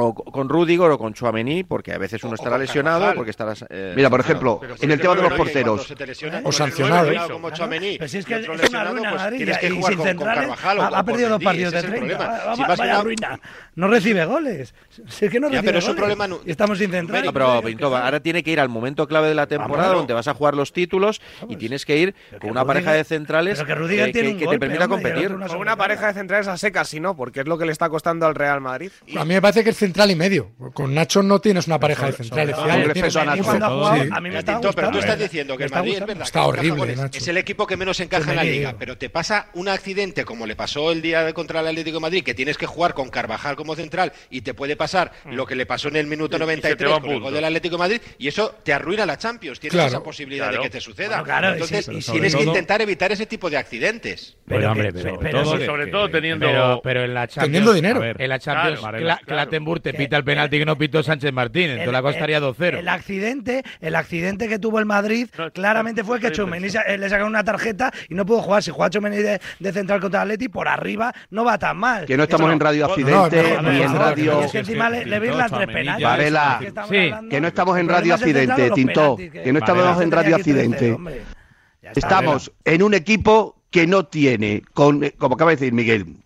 [0.00, 3.16] o co- con Rudiger o con Chouameni, porque a veces uno estará lesionado, Carvajal.
[3.16, 3.64] porque estarás...
[3.70, 4.60] eh, Mira, por sancionado.
[4.62, 5.94] ejemplo, en el tema de los porteros.
[6.44, 7.08] O sancionado.
[7.30, 9.92] Como Pero si es y que es una ruina pues Madrid tienes que y jugar
[9.92, 12.18] sin con, con Carvajal o ha, ha perdido dos partidos de ese es el 30.
[12.18, 12.44] problema.
[12.44, 13.40] Va- Si vaya una- ruina.
[13.74, 14.74] No recibe goles.
[15.08, 16.16] Si es que no Ya, recibe pero es un goles.
[16.16, 17.24] problema Y estamos sin centrales.
[17.26, 20.28] No, pero Pinto, ahora tiene que ir al momento clave de la temporada donde vas
[20.28, 23.64] a jugar los títulos y tienes que ir con una Rudiger- pareja de centrales que
[23.66, 25.28] te permita y el competir.
[25.48, 27.88] Con una pareja de centrales a secas, sí, no, porque es lo que le está
[27.88, 28.90] costando al Real Madrid.
[29.16, 30.50] A mí me parece que es central y medio.
[30.74, 32.56] Con Nacho no tienes una pareja de centrales.
[32.56, 32.64] a
[34.20, 36.22] mí me Eh, está pero tú estás diciendo que el Madrid es verdad.
[36.24, 36.98] Está horrible, goles.
[36.98, 37.18] Nacho.
[37.18, 40.46] Es el equipo que menos encaja en la liga, pero te pasa un accidente como
[40.46, 43.08] le pasó el día de- contra el Atlético de Madrid, que tienes que jugar con
[43.08, 46.42] Carvajal como central y te puede pasar lo que le pasó en el minuto Mm.
[46.42, 48.28] Y- y se te 93 va un con el gol del Atlético de Madrid y
[48.28, 49.58] eso te arruina la Champions.
[49.60, 49.88] Tienes Claro.
[49.88, 50.62] esa posibilidad Claro.
[50.62, 51.08] de que te suceda.
[51.20, 54.36] Bueno, claro, y Entonces sí, y sí, tienes que intentar evitar ese tipo de accidentes.
[54.46, 58.02] Pero sobre, todo teniendo pero, en la Champions, Teniendo dinero.
[58.04, 58.80] en la Champions,
[59.80, 62.78] Te pita el penalti que no pitó Sánchez Martín, entonces la cosa estaría 2-0.
[62.78, 67.08] El accidente, el accidente que tuvo el Madrid No, claramente fue que Chouameni eh, le
[67.08, 68.62] sacaron una tarjeta y no pudo jugar.
[68.62, 72.06] Si juega Chouameni de, de central contra el Atleti, por arriba no va tan mal.
[72.06, 74.42] Que no estamos en Radio Accidente no, no, ni en Radio.
[74.42, 76.04] Es que encima le, le veis las tres penaltis.
[76.04, 80.36] Varela, que sí, no estamos en Radio Accidente, penaltis, Que no estamos en Radio Tenía
[80.36, 81.22] aquí 13, Accidente.
[81.94, 86.16] Estamos en un equipo que no tiene, con, eh, como acaba de decir Miguel,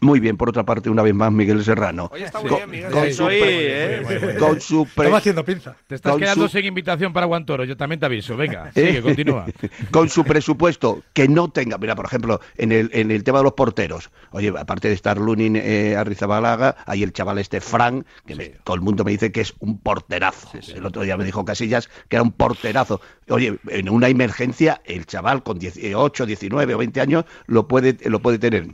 [0.00, 2.08] muy bien, por otra parte, una vez más, Miguel Serrano.
[2.12, 2.90] Oye, está muy Con- bien, Miguel.
[2.90, 5.76] con su Soy, pre- con su pre- Estaba haciendo pinza.
[5.86, 8.36] Te estás con quedando su- sin invitación para Guantoro, yo también te aviso.
[8.36, 8.86] Venga, ¿Eh?
[8.86, 9.46] sigue, continúa.
[9.90, 13.44] con su presupuesto que no tenga, mira, por ejemplo, en el, en el tema de
[13.44, 18.34] los porteros, oye, aparte de estar Lunin eh, Arrizabalaga, hay el chaval este Fran, que
[18.34, 20.50] me- todo el mundo me dice que es un porterazo.
[20.74, 23.00] El otro día me dijo Casillas que era un porterazo.
[23.28, 28.20] Oye, en una emergencia, el chaval con 18, 19 o 20 años lo puede, lo
[28.20, 28.68] puede tener.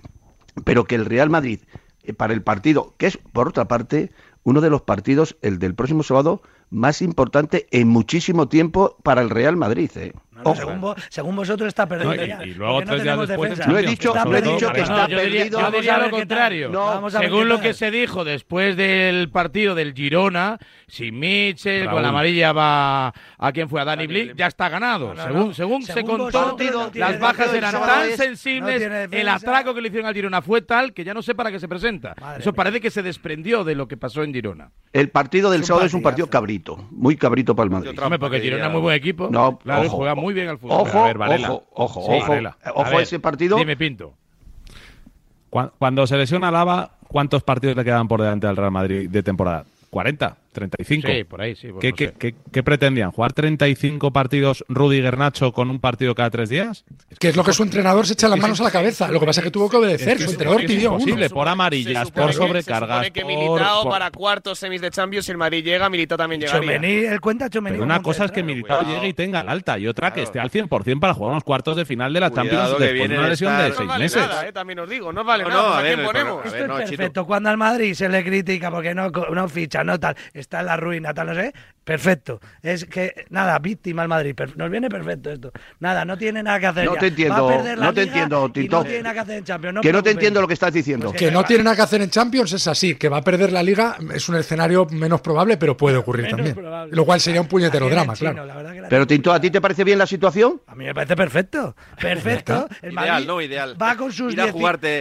[0.65, 1.61] Pero que el Real Madrid,
[2.03, 4.13] eh, para el partido, que es, por otra parte,
[4.45, 6.43] uno de los partidos, el del próximo sábado,
[6.75, 9.91] más importante en muchísimo tiempo para el Real Madrid.
[9.97, 10.13] ¿eh?
[10.33, 12.45] No, no, según, vos, según, vosotros está perdido no, y, ya.
[12.45, 13.69] Y luego tres días después.
[13.69, 15.45] No he dicho, he dicho que está yo perdido.
[15.45, 17.11] Diría, yo diría lo contrario.
[17.11, 20.59] según lo que se dijo después del partido del Girona,
[20.89, 25.15] si Mitchell con la amarilla va a quien fue, a Dani Blick, ya está ganado.
[25.17, 26.57] Según, según, se contó,
[26.95, 31.05] las bajas eran tan sensibles, el atraco que le hicieron al Girona fue tal que
[31.05, 32.15] ya no sé para qué se presenta.
[32.39, 34.73] Eso parece que se desprendió de lo que pasó en Girona.
[34.93, 37.91] El partido del sábado es un partido cabrito cabrito, muy cabrito para el Madrid.
[37.93, 39.29] Yo, porque Girona es muy buen equipo.
[39.31, 40.81] No, claro, ojo, juega muy bien al fútbol.
[40.81, 41.53] Ojo, a ver, Varela.
[41.53, 42.57] ojo, ojo, sí, ojo, Varela.
[42.75, 43.57] ojo a ver, ese partido.
[43.57, 44.15] Dime, Pinto.
[45.51, 49.65] Cuando se lesiona Lava, ¿cuántos partidos le quedan por delante al Real Madrid de temporada?
[49.93, 50.35] ¿40?
[50.55, 51.07] 35.
[51.07, 51.69] Sí, por ahí, sí.
[51.69, 53.11] Pues ¿Qué, no qué, qué, ¿Qué, pretendían?
[53.11, 56.85] ¿Jugar 35 partidos Rudiger Nacho con un partido cada tres días?
[57.19, 59.09] Que es lo que su entrenador se echa las manos a la cabeza.
[59.09, 60.21] Lo que pasa es que tuvo que obedecer.
[60.21, 61.35] Su entrenador es pidió imposible, uno.
[61.35, 63.05] por amarillas, por sobrecargas.
[63.05, 66.61] Se que militado para cuartos semis de Champions, si el Madrid llega, Militao también llegaría.
[66.61, 68.95] Chumení, él cuenta Chumení, Pero una cosa es que Militao cuidado.
[68.97, 71.77] llegue y tenga el alta y otra que esté al 100% para jugar unos cuartos
[71.77, 74.23] de final de la Champions después de una lesión de seis no meses.
[74.23, 75.83] Nada, eh, también os digo, no vale nada.
[76.05, 76.47] Ponemos?
[76.47, 77.27] Esto es perfecto.
[77.27, 81.13] Cuando al Madrid se le critica porque no ficha, no tal está en la ruina,
[81.13, 82.41] tal, no sé, perfecto.
[82.63, 85.53] Es que, nada, víctima al Madrid, nos viene perfecto esto.
[85.81, 86.85] Nada, no tiene nada que hacer.
[86.85, 87.01] No ya.
[87.01, 88.85] te entiendo, no te entiendo, Tito.
[88.85, 89.03] Que.
[89.93, 91.13] No te entiendo lo que estás pues diciendo.
[91.13, 93.63] Que, no tiene nada que hacer en Champions es así, que va a perder la
[93.63, 96.57] liga es un escenario menos probable, pero puede ocurrir también.
[96.91, 98.87] Lo cual sería un puñetero drama, chino, claro.
[98.89, 100.61] Pero Tito, ¿a ti te parece bien la situación?
[100.67, 101.75] A mí me parece perfecto.
[102.01, 102.69] Perfecto.
[102.83, 103.81] El ideal, no ideal.
[103.81, 104.55] Va con sus 10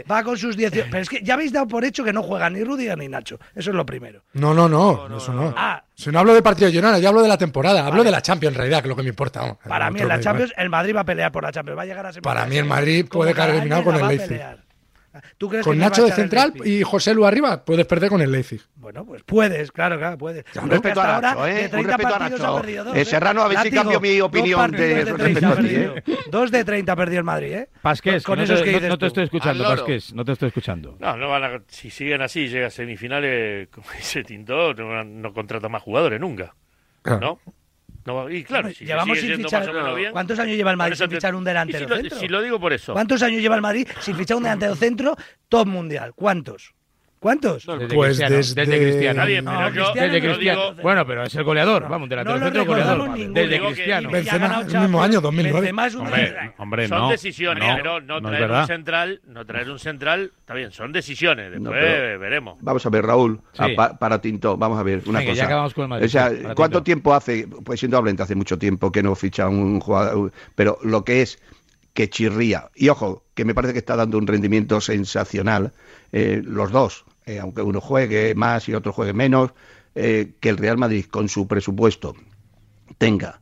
[0.10, 0.72] va con sus 10.
[0.72, 3.40] Pero es que ya habéis dado por hecho que no juegan ni Rudiger ni Nacho.
[3.56, 4.24] Eso es lo primero.
[4.34, 5.08] No, no, no.
[5.08, 7.86] no, no, no, Ah, si no hablo de partido Girona, yo hablo de la temporada,
[7.86, 9.58] hablo de la Champions en realidad, que es lo que me importa.
[9.68, 11.86] Para mí en la Champions, el Madrid va a pelear por la Champions, va a
[11.86, 12.12] llegar a.
[12.14, 14.42] Para mí el Madrid puede quedar eliminado con el Leipzig.
[15.64, 18.62] Con Nacho de central y José Lu arriba, puedes perder con el Leipzig.
[18.76, 20.44] Bueno, pues puedes, claro, claro, puedes.
[20.62, 22.64] Un respeto a Nacho, eh, respeto a Nacho.
[22.66, 23.06] Eh, ¿eh?
[23.06, 25.58] Serrano, a ver si cambio mi opinión de, de a.
[25.62, 26.04] ¿eh?
[26.30, 27.70] Dos de 30 perdió el Madrid, ¿eh?
[27.82, 30.48] Pasqués, con, con no, esos te, que no, te estoy escuchando, Pasqués, no te estoy
[30.48, 30.98] escuchando.
[31.00, 35.70] No, no van a, si siguen así, llega a semifinales, como dice Tintó, no, contrata
[35.70, 36.56] más jugadores nunca,
[37.06, 37.40] ¿no?
[38.06, 39.72] No, y claro, si llevamos sin fichar.
[40.12, 42.20] ¿Cuántos años lleva el Madrid sin fichar un delantero si lo, centro?
[42.20, 42.94] Si lo digo por eso.
[42.94, 45.16] ¿Cuántos años lleva el Madrid sin fichar un delantero centro
[45.48, 46.14] top mundial?
[46.14, 46.74] ¿Cuántos?
[47.24, 47.66] ¿Cuántos?
[47.66, 48.80] Desde pues Cristiano, desde...
[48.80, 49.20] Cristiano.
[49.22, 50.76] Nadie, pero yo, desde Cristiano.
[50.84, 53.18] Bueno, pero es el goleador, vamos, delantero goleador.
[53.18, 54.10] Desde Cristiano.
[54.12, 55.74] Benzema, el mismo año, 2009.
[56.58, 60.72] Hombre, Son decisiones, no, pero no, traer un central, no traer un central, está bien,
[60.72, 62.58] son decisiones, después veremos.
[62.60, 63.40] Vamos a ver, Raúl,
[64.00, 65.34] para Tinto, vamos a ver una cosa.
[65.34, 67.48] Ya acabamos con el Madrid, o sea, ¿cuánto tiempo hace?
[67.64, 71.40] Pues siendo hablante hace mucho tiempo que no ficha un jugador, pero lo que es
[71.94, 75.72] que chirría, y ojo, que me parece que está dando un rendimiento sensacional,
[76.12, 79.52] eh, los dos, eh, aunque uno juegue más y otro juegue menos,
[79.96, 82.16] eh, que el Real Madrid con su presupuesto
[82.98, 83.40] tenga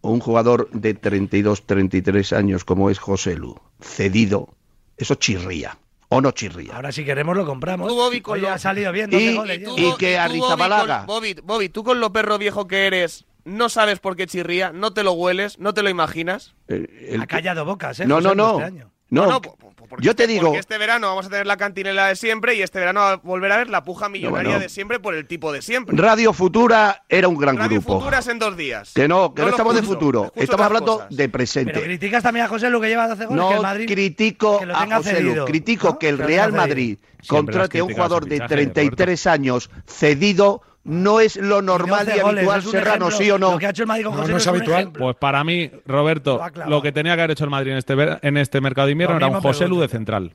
[0.00, 4.54] un jugador de 32, 33 años como es José Lu, cedido,
[4.96, 5.78] eso chirría.
[6.10, 6.76] O no chirría.
[6.76, 7.88] Ahora si queremos lo compramos.
[7.88, 9.10] Tú, Bobby, con ha salido bien.
[9.12, 9.36] Y,
[9.76, 11.06] y, que Arrizabalaga...
[11.06, 11.34] Bobby.
[11.34, 14.92] Bobby, Bobby, tú con lo perro viejo que eres, no sabes por qué chirría, no
[14.92, 16.54] te lo hueles, no te lo imaginas.
[16.68, 18.06] Eh, ha callado bocas, ¿eh?
[18.06, 18.70] No, este no, no.
[19.10, 19.42] No, no,
[19.88, 20.46] pues Yo te este, digo.
[20.46, 23.16] Porque este verano vamos a tener la cantinela de siempre y este verano va a
[23.16, 25.96] volver a ver la puja millonaria de siempre por el tipo de siempre.
[25.96, 27.98] Radio Futura era un gran Radio grupo.
[27.98, 28.92] Futuras en dos días.
[28.94, 30.32] Que no, que no, estamos de futuro.
[30.34, 31.82] Estamos hablando de presente.
[31.82, 33.44] Criticas también a José Lu que lleva 12 goles.
[33.44, 35.44] No que el critico a José Lu.
[35.44, 41.20] Critico que el Real Madrid contrate a un jugador de 33 de años cedido no
[41.20, 43.52] es lo normal y, habitual, Serrano, ¿sí o no?
[43.52, 44.92] Lo que ha hecho el Madrid con no, José no, es, habitual.
[44.92, 48.36] Pues para mí, Roberto, lo, que tenía que haber hecho el Madrid en este, en
[48.36, 50.32] este mercado de invierno era un José Lu de central.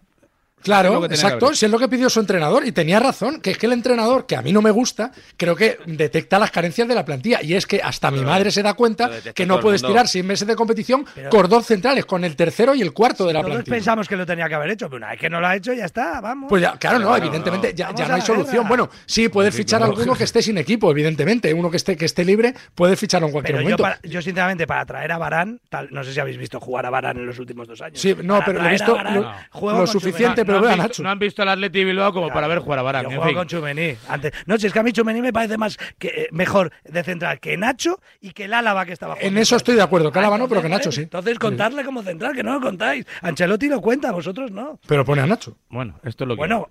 [0.64, 1.54] Claro, exacto.
[1.54, 4.26] Si es lo que pidió su entrenador, y tenía razón, que es que el entrenador,
[4.26, 7.42] que a mí no me gusta, creo que detecta las carencias de la plantilla.
[7.42, 10.48] Y es que hasta mi madre se da cuenta que no puedes tirar seis meses
[10.48, 13.76] de competición con dos centrales, con el tercero y el cuarto de la todos plantilla.
[13.76, 15.74] pensamos que lo tenía que haber hecho, pero una vez que no lo ha hecho,
[15.74, 16.50] ya está, vamos.
[16.50, 17.74] Pues ya, claro, no, evidentemente.
[17.74, 18.68] Ya, no hay solución.
[18.68, 21.54] Bueno, sí, puedes fichar a alguno que esté sin equipo, evidentemente.
[21.54, 23.78] Uno que esté, que esté libre, puedes ficharlo en cualquier momento.
[23.78, 26.86] Yo, para, yo, sinceramente, para traer a Barán, tal, no sé si habéis visto jugar
[26.86, 28.00] a Barán en los últimos dos años.
[28.00, 32.14] Sí, no, pero lo he visto lo, lo suficiente no han visto al Atleti Bilbao
[32.14, 33.12] como para ver jugar a Barán.
[33.12, 33.96] En con Chumení.
[34.08, 34.34] Antes.
[34.46, 37.40] No, si es que a mí Chumení me parece más que, eh, mejor de central
[37.40, 39.38] que Nacho y que el Álava que estaba jugando.
[39.38, 41.02] En eso estoy de acuerdo, que Álava no, ah, pero que Nacho sí.
[41.02, 43.06] Entonces contarle como central, que no lo contáis.
[43.22, 44.80] Ancelotti lo cuenta, vosotros no.
[44.88, 45.56] Pero pone a Nacho.
[45.70, 46.40] Bueno, esto es lo que...
[46.40, 46.68] Bueno,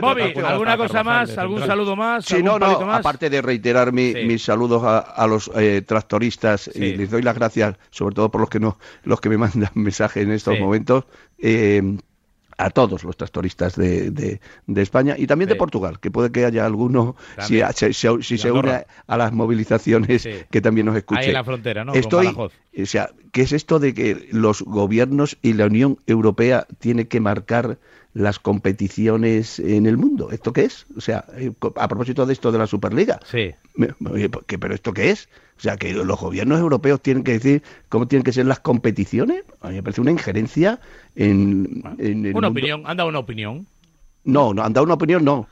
[0.00, 1.36] Bobby, ¿alguna cosa más?
[1.38, 2.24] ¿Algún saludo más?
[2.24, 7.22] Sí, no, no, aparte de reiterar mis saludos a los eh, tractoristas y les doy
[7.22, 10.58] las gracias, sobre todo por los que no los que me mandan mensajes en estos
[10.58, 11.04] momentos.
[11.38, 11.96] Eh,
[12.58, 15.56] a todos los tractoristas de, de- de España y también de.
[15.56, 17.66] Portugal, que puede que haya alguno, si, También.
[17.74, 20.30] si- si- si Y se une a las movilizaciones, Sí.
[20.50, 21.20] que también nos escuche.
[21.20, 21.94] Ahí en la frontera, ¿no?
[21.94, 22.26] Estoy.
[22.28, 22.50] O
[22.86, 27.78] sea, ¿qué es esto de que los gobiernos y la Unión Europea tiene que marcar
[28.16, 30.30] las competiciones en el mundo?
[30.30, 30.86] ¿Esto qué es?
[30.96, 33.20] O sea, eh, a propósito de esto de la Superliga.
[33.30, 33.54] Sí.
[34.58, 35.28] ¿Pero esto qué es?
[35.58, 39.44] O sea, que los gobiernos europeos tienen que decir cómo tienen que ser las competiciones.
[39.60, 40.80] A mí me parece una injerencia
[41.14, 42.48] en, en el Una mundo.
[42.48, 43.66] opinión, anda una opinión.
[44.24, 45.46] No, no, han dado una opinión, no.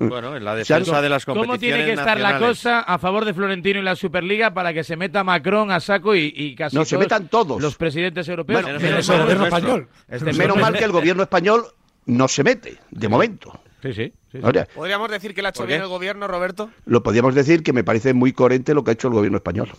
[0.00, 3.24] Bueno, en la han- defensa de las ¿Cómo tiene que estar la cosa a favor
[3.24, 6.74] de Florentino y la Superliga para que se meta Macron a saco y, y casi
[6.74, 7.62] No, se metan todos.
[7.62, 8.62] los presidentes europeos?
[8.62, 9.88] Bueno, Menos menos mal el gobierno español.
[10.08, 11.64] Este Menos mal que el gobierno español
[12.10, 13.60] no se mete, de momento.
[13.82, 14.12] Sí, sí.
[14.30, 14.40] sí, sí.
[14.42, 16.70] Ahora, ¿Podríamos decir que le ha hecho ¿Por bien el gobierno, Roberto?
[16.84, 19.70] lo podríamos decir que me parece muy coherente lo que ha hecho el gobierno español.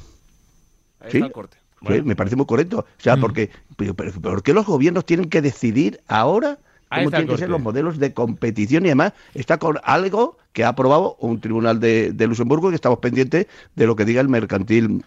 [1.00, 1.18] Ahí ¿Sí?
[1.18, 1.58] está el corte.
[1.88, 2.80] Sí, me parece muy correcto.
[2.80, 6.60] O sea, porque, pero, pero- ¿por qué los gobiernos tienen que decidir ahora
[6.90, 8.86] cómo tienen que ser los modelos de competición?
[8.86, 12.76] Y además está con algo que ha aprobado un tribunal de, de Luxemburgo y que
[12.76, 15.04] estamos pendientes de lo que diga el mercantil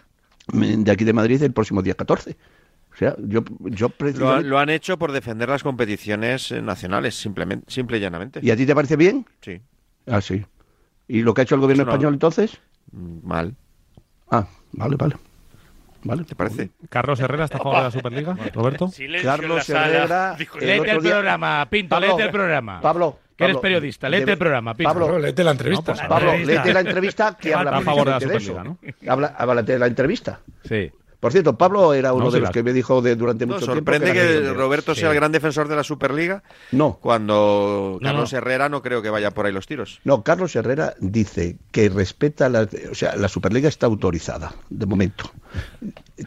[0.51, 2.35] mm, de aquí de Madrid el próximo día 14.
[2.95, 7.15] O sea, yo, yo Lo, precisamente- lo han hecho por defender las competiciones eh, nacionales,
[7.15, 8.39] simplemente, simple y llanamente.
[8.41, 9.25] ¿Y a ti te parece bien?
[9.41, 9.61] Sí.
[10.07, 10.45] Ah, sí.
[11.05, 11.91] ¿Y lo que ha hecho el gobierno no.
[11.91, 12.57] español entonces?
[12.93, 13.53] Mal.
[14.31, 15.17] Ah, vale, vale.
[16.03, 16.23] Vale.
[16.23, 16.69] ¿Te parece?
[16.87, 18.89] ¿Carlos Herrera está a favor de la Superliga, Roberto?
[19.23, 20.37] Carlos Herrera.
[20.61, 22.79] Léete el programa, Pinto, Pablo, léete el programa.
[22.79, 23.19] Pablo.
[23.35, 24.93] Que eres periodista, léete el programa, Pinto.
[24.93, 25.91] Pablo, léete la entrevista.
[25.91, 29.63] No, pues, Pablo, léete la entrevista que habla a favor de la de, Superliga, habla
[29.63, 30.39] de la entrevista.
[30.63, 30.89] Sí.
[31.19, 33.53] Por cierto, Pablo era uno No, de sí, los que me dijo de, durante No,
[33.55, 34.21] mucho sorprende tiempo.
[34.29, 36.99] que era Roberto sea el gran defensor de la Superliga No.
[37.01, 38.37] cuando No, Carlos no.
[38.37, 39.99] Herrera no creo que vaya por ahí los tiros.
[40.03, 45.31] No, Carlos Herrera dice que respeta la, o sea, la Superliga está autorizada de momento.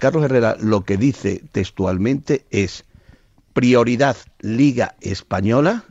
[0.01, 2.85] Carlos Herrera lo que dice textualmente es
[3.53, 5.85] prioridad Liga Española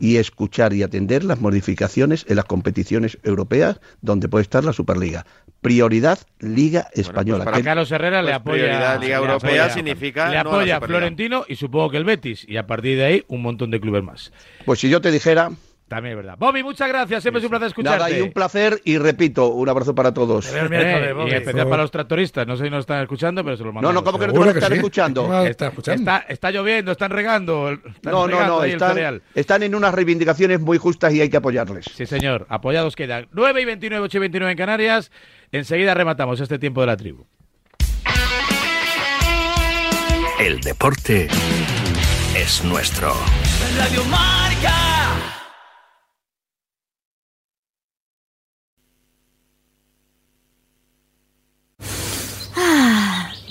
[0.00, 5.24] y escuchar y atender las modificaciones en las competiciones europeas donde puede estar la Superliga.
[5.60, 7.44] Prioridad Liga Española.
[7.44, 8.62] Para Que- Carlos Herrera le pues apoya.
[8.64, 10.86] prioridad Liga le Europea apoya- significa Le no a la apoya Superliga.
[10.86, 12.44] Florentino y supongo que el Betis.
[12.48, 14.32] Y a partir de ahí, un montón de clubes más.
[14.64, 15.50] Pues si yo te dijera...
[15.88, 16.36] También es verdad.
[16.38, 17.22] Bobby, muchas gracias.
[17.22, 17.98] Siempre es un placer escucharte.
[17.98, 20.46] Nada, y un placer y repito, un abrazo para todos.
[20.52, 22.46] Eh, y especial para los tractoristas.
[22.46, 23.94] No sé si nos están escuchando, pero se los No, mandamos.
[23.94, 25.46] no, ¿cómo que no te van a estar escuchando?
[25.46, 27.70] Está, está, está lloviendo, están regando.
[27.70, 31.30] están No, no, regando no, el están, están en unas reivindicaciones muy justas y hay
[31.30, 31.86] que apoyarles.
[31.94, 32.46] Sí, señor.
[32.50, 33.28] Apoyados quedan.
[33.32, 35.10] 9 y 29, 8 y 29 en Canarias.
[35.52, 37.26] Enseguida rematamos este tiempo de la tribu.
[40.38, 41.28] El deporte
[42.36, 43.12] es nuestro.
[43.78, 44.37] Radio Marca.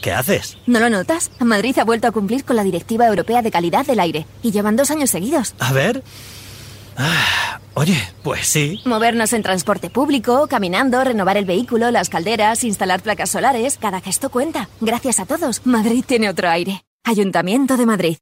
[0.08, 0.58] ¿Qué haces?
[0.66, 1.32] ¿No lo notas?
[1.41, 4.78] Madrid ha vuelto a cumplir con la Directiva Europea de Calidad del Aire y llevan
[4.78, 5.53] dos años seguidos.
[5.60, 6.01] A ver.
[6.95, 8.80] Ah, oye, pues sí.
[8.86, 14.30] Movernos en transporte público, caminando, renovar el vehículo, las calderas, instalar placas solares, cada gesto
[14.30, 14.70] cuenta.
[14.80, 16.86] Gracias a todos, Madrid tiene otro aire.
[17.03, 18.18] Ayuntamiento de Madrid.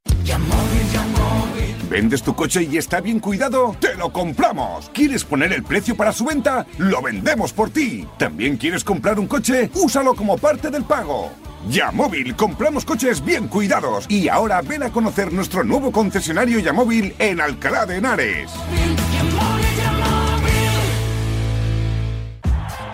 [1.88, 3.76] ¿Vendes tu coche y está bien cuidado?
[3.78, 4.90] ¡Te lo compramos!
[4.92, 6.66] ¿Quieres poner el precio para su venta?
[6.78, 8.04] ¡Lo vendemos por ti!
[8.18, 9.70] ¿También quieres comprar un coche?
[9.74, 11.30] ¡Úsalo como parte del pago!
[11.68, 14.06] Yamóvil, compramos coches bien cuidados.
[14.08, 18.50] Y ahora ven a conocer nuestro nuevo concesionario Yamóvil en Alcalá de Henares.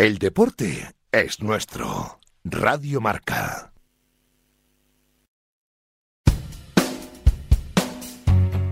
[0.00, 2.20] El deporte es nuestro.
[2.42, 3.70] Radio Marca.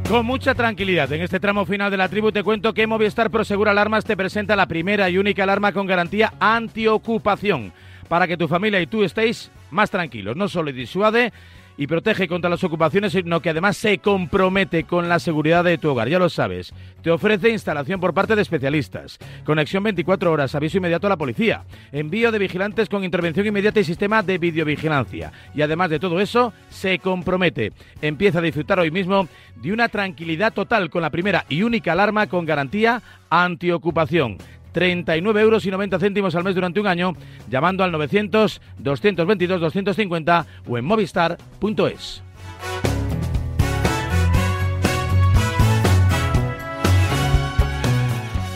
[0.08, 3.68] Con mucha tranquilidad, en este tramo final de la tribu te cuento que Movistar Prosegur
[3.68, 7.74] Alarmas te presenta la primera y única alarma con garantía antiocupación
[8.08, 10.34] para que tu familia y tú estéis más tranquilos.
[10.34, 11.34] No solo disuade
[11.78, 15.88] y protege contra las ocupaciones, sino que además se compromete con la seguridad de tu
[15.88, 16.08] hogar.
[16.08, 16.74] Ya lo sabes.
[17.02, 21.62] Te ofrece instalación por parte de especialistas, conexión 24 horas, aviso inmediato a la policía,
[21.92, 25.32] envío de vigilantes con intervención inmediata y sistema de videovigilancia.
[25.54, 27.72] Y además de todo eso, se compromete.
[28.02, 32.26] Empieza a disfrutar hoy mismo de una tranquilidad total con la primera y única alarma
[32.26, 33.00] con garantía
[33.30, 34.38] antiocupación.
[34.78, 37.16] 39 euros y 90 céntimos al mes durante un año,
[37.50, 42.22] llamando al 900 222 250 o en movistar.es.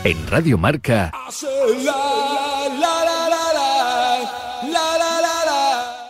[0.05, 1.11] En Radio Marca,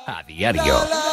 [0.05, 1.12] a diario.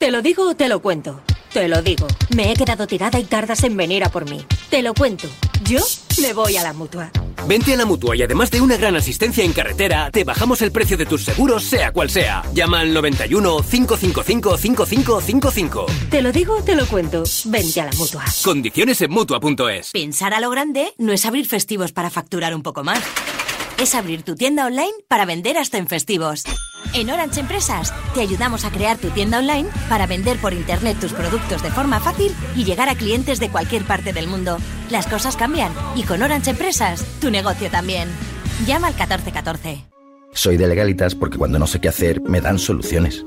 [0.00, 1.20] ¿Te lo digo o te lo cuento?
[1.52, 2.06] Te lo digo.
[2.36, 4.44] Me he quedado tirada y tardas en venir a por mí.
[4.70, 5.26] Te lo cuento.
[5.64, 5.80] Yo
[6.22, 7.10] me voy a la mutua.
[7.48, 10.70] Vente a la mutua y además de una gran asistencia en carretera, te bajamos el
[10.70, 12.44] precio de tus seguros, sea cual sea.
[12.54, 15.86] Llama al 91 555 5555.
[16.10, 17.24] Te lo digo o te lo cuento.
[17.46, 18.24] Vente a la mutua.
[18.44, 19.90] Condiciones en mutua.es.
[19.90, 23.02] Pensar a lo grande no es abrir festivos para facturar un poco más.
[23.78, 26.42] Es abrir tu tienda online para vender hasta en festivos.
[26.94, 31.12] En Orange Empresas te ayudamos a crear tu tienda online para vender por internet tus
[31.12, 34.58] productos de forma fácil y llegar a clientes de cualquier parte del mundo.
[34.90, 38.08] Las cosas cambian y con Orange Empresas tu negocio también.
[38.66, 39.84] Llama al 1414.
[40.32, 43.24] Soy de legalitas porque cuando no sé qué hacer me dan soluciones.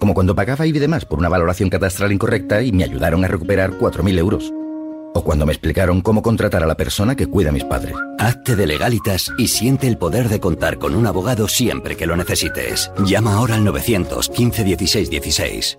[0.00, 3.28] Como cuando pagaba IBI de más por una valoración catastral incorrecta y me ayudaron a
[3.28, 4.52] recuperar 4.000 euros.
[5.14, 7.94] O cuando me explicaron cómo contratar a la persona que cuida a mis padres.
[8.18, 12.16] Hazte de legalitas y siente el poder de contar con un abogado siempre que lo
[12.16, 12.90] necesites.
[13.04, 15.78] Llama ahora al 915 16 16.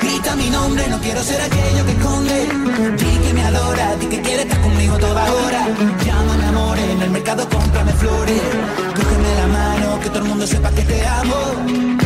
[0.00, 2.46] Grita mi nombre, no quiero ser aquello que esconde.
[2.96, 5.66] Di que me adora, di que quiere estar conmigo toda hora.
[6.04, 8.42] Llámame amor, en el mercado cómprame flores.
[8.94, 12.05] Cógeme la mano, que todo el mundo sepa que te amo.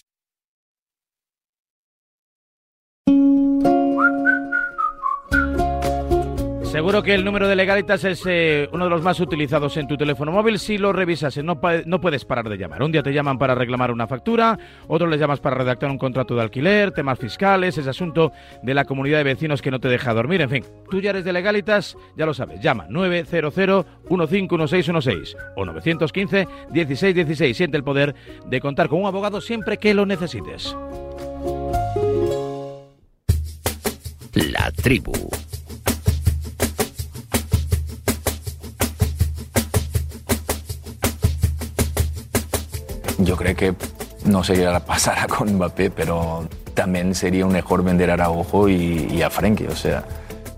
[6.81, 9.97] Seguro que el número de legalitas es eh, uno de los más utilizados en tu
[9.97, 10.57] teléfono móvil.
[10.57, 12.81] Si lo revisas, no, pa- no puedes parar de llamar.
[12.81, 16.33] Un día te llaman para reclamar una factura, otro les llamas para redactar un contrato
[16.33, 18.31] de alquiler, temas fiscales, ese asunto
[18.63, 20.41] de la comunidad de vecinos que no te deja dormir.
[20.41, 22.59] En fin, tú ya eres de legalitas, ya lo sabes.
[22.61, 23.53] Llama 900
[24.09, 27.57] 151616 o 915 1616.
[27.57, 28.15] Siente el poder
[28.47, 30.75] de contar con un abogado siempre que lo necesites.
[34.33, 35.13] La tribu.
[43.23, 43.73] Yo creo que
[44.25, 49.07] no sería la pasará con Mbappé, pero también sería un mejor vender a Araujo y,
[49.11, 49.67] y a Frenkie.
[49.67, 50.03] O sea,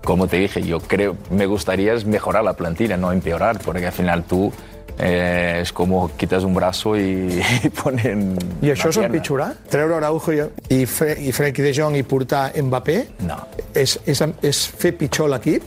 [0.04, 3.92] como te dije, yo creo, me gustaría es mejorar la plantilla, no empeorar, porque al
[3.92, 4.52] final tú
[4.98, 8.36] eh, es como quitas un brazo y, i ponen.
[8.62, 9.06] Una és pierna.
[9.06, 9.54] empitjorar?
[9.70, 12.98] Treure Araujo i, i, Fre i Frenkie de Jong i portar Mbappé?
[13.26, 13.40] No.
[13.74, 15.64] És, és, és fer pitjor l'equip?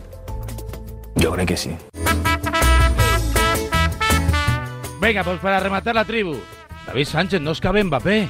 [1.15, 1.75] Yo creo que sí.
[5.01, 6.37] Venga, pues para rematar la tribu.
[6.87, 8.29] David Sánchez, no os cabe Mbappé.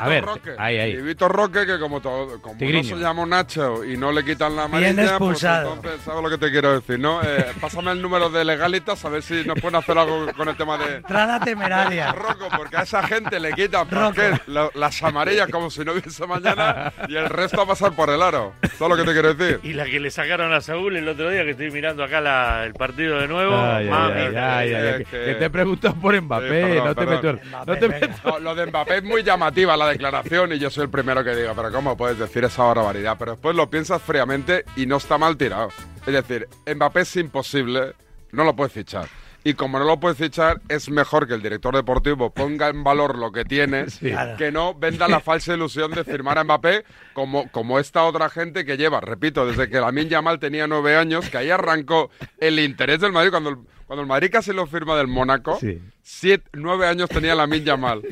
[0.00, 0.54] A ver, Roque.
[0.58, 0.92] ahí, ahí.
[0.92, 4.56] Y Víctor Roque, que como, todo, como no se llama Nacho y no le quitan
[4.56, 5.64] la Bien amarilla, expulsado.
[5.68, 6.98] pues entonces, ¿sabes lo que te quiero decir?
[6.98, 7.20] no?
[7.22, 10.56] Eh, pásame el número de legalitas a ver si nos pueden hacer algo con el
[10.56, 10.96] tema de...
[10.96, 12.12] Entrada temeraria.
[12.12, 14.32] Rocco, porque a esa gente le quitan ¿por qué?
[14.46, 18.22] Lo- las amarillas como si no hubiese mañana y el resto a pasar por el
[18.22, 18.54] aro.
[18.78, 19.60] ¿Sabes lo que te quiero decir?
[19.62, 22.64] Y la que le sacaron a Saúl el otro día, que estoy mirando acá la-
[22.64, 23.54] el partido de nuevo.
[23.56, 26.94] Ay, mami, ay, ay, es que, que- te he preguntado por Mbappé, Sí, perdón, no
[26.94, 30.52] te meto el- no te meto- No, lo de Mbappé es muy llamativa, la declaración
[30.52, 33.16] y yo soy el primero que diga, pero ¿cómo puedes decir esa barbaridad?
[33.18, 35.68] Pero después lo piensas fríamente y no está mal tirado.
[36.06, 37.94] Es decir, Mbappé es imposible,
[38.32, 39.08] no lo puedes fichar.
[39.42, 43.16] Y como no lo puedes fichar, es mejor que el director deportivo ponga en valor
[43.16, 43.86] lo que tiene,
[44.38, 46.84] que no venda la falsa ilusión de firmar a Mbappé
[47.14, 51.30] como, como esta otra gente que lleva, repito, desde que Lamin Yamal tenía nueve años,
[51.30, 53.58] que ahí arrancó el interés del Madrid cuando el,
[53.90, 55.58] cuando el Madrid casi lo firma del Mónaco.
[56.00, 58.02] Siete, nueve años tenía Lamin Yamal.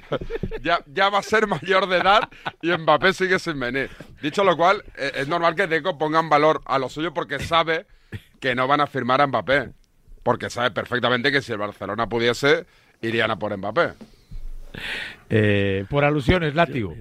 [0.60, 2.28] ya, ya va a ser mayor de edad
[2.60, 3.88] y Mbappé sigue sin venir.
[4.20, 7.38] Dicho lo cual, eh, es normal que Deco ponga en valor a lo suyo porque
[7.38, 7.86] sabe
[8.40, 9.70] que no van a firmar a Mbappé.
[10.24, 12.66] Porque sabe perfectamente que si el Barcelona pudiese,
[13.00, 13.92] irían a por Mbappé.
[15.30, 16.94] Eh, por alusiones, látigo.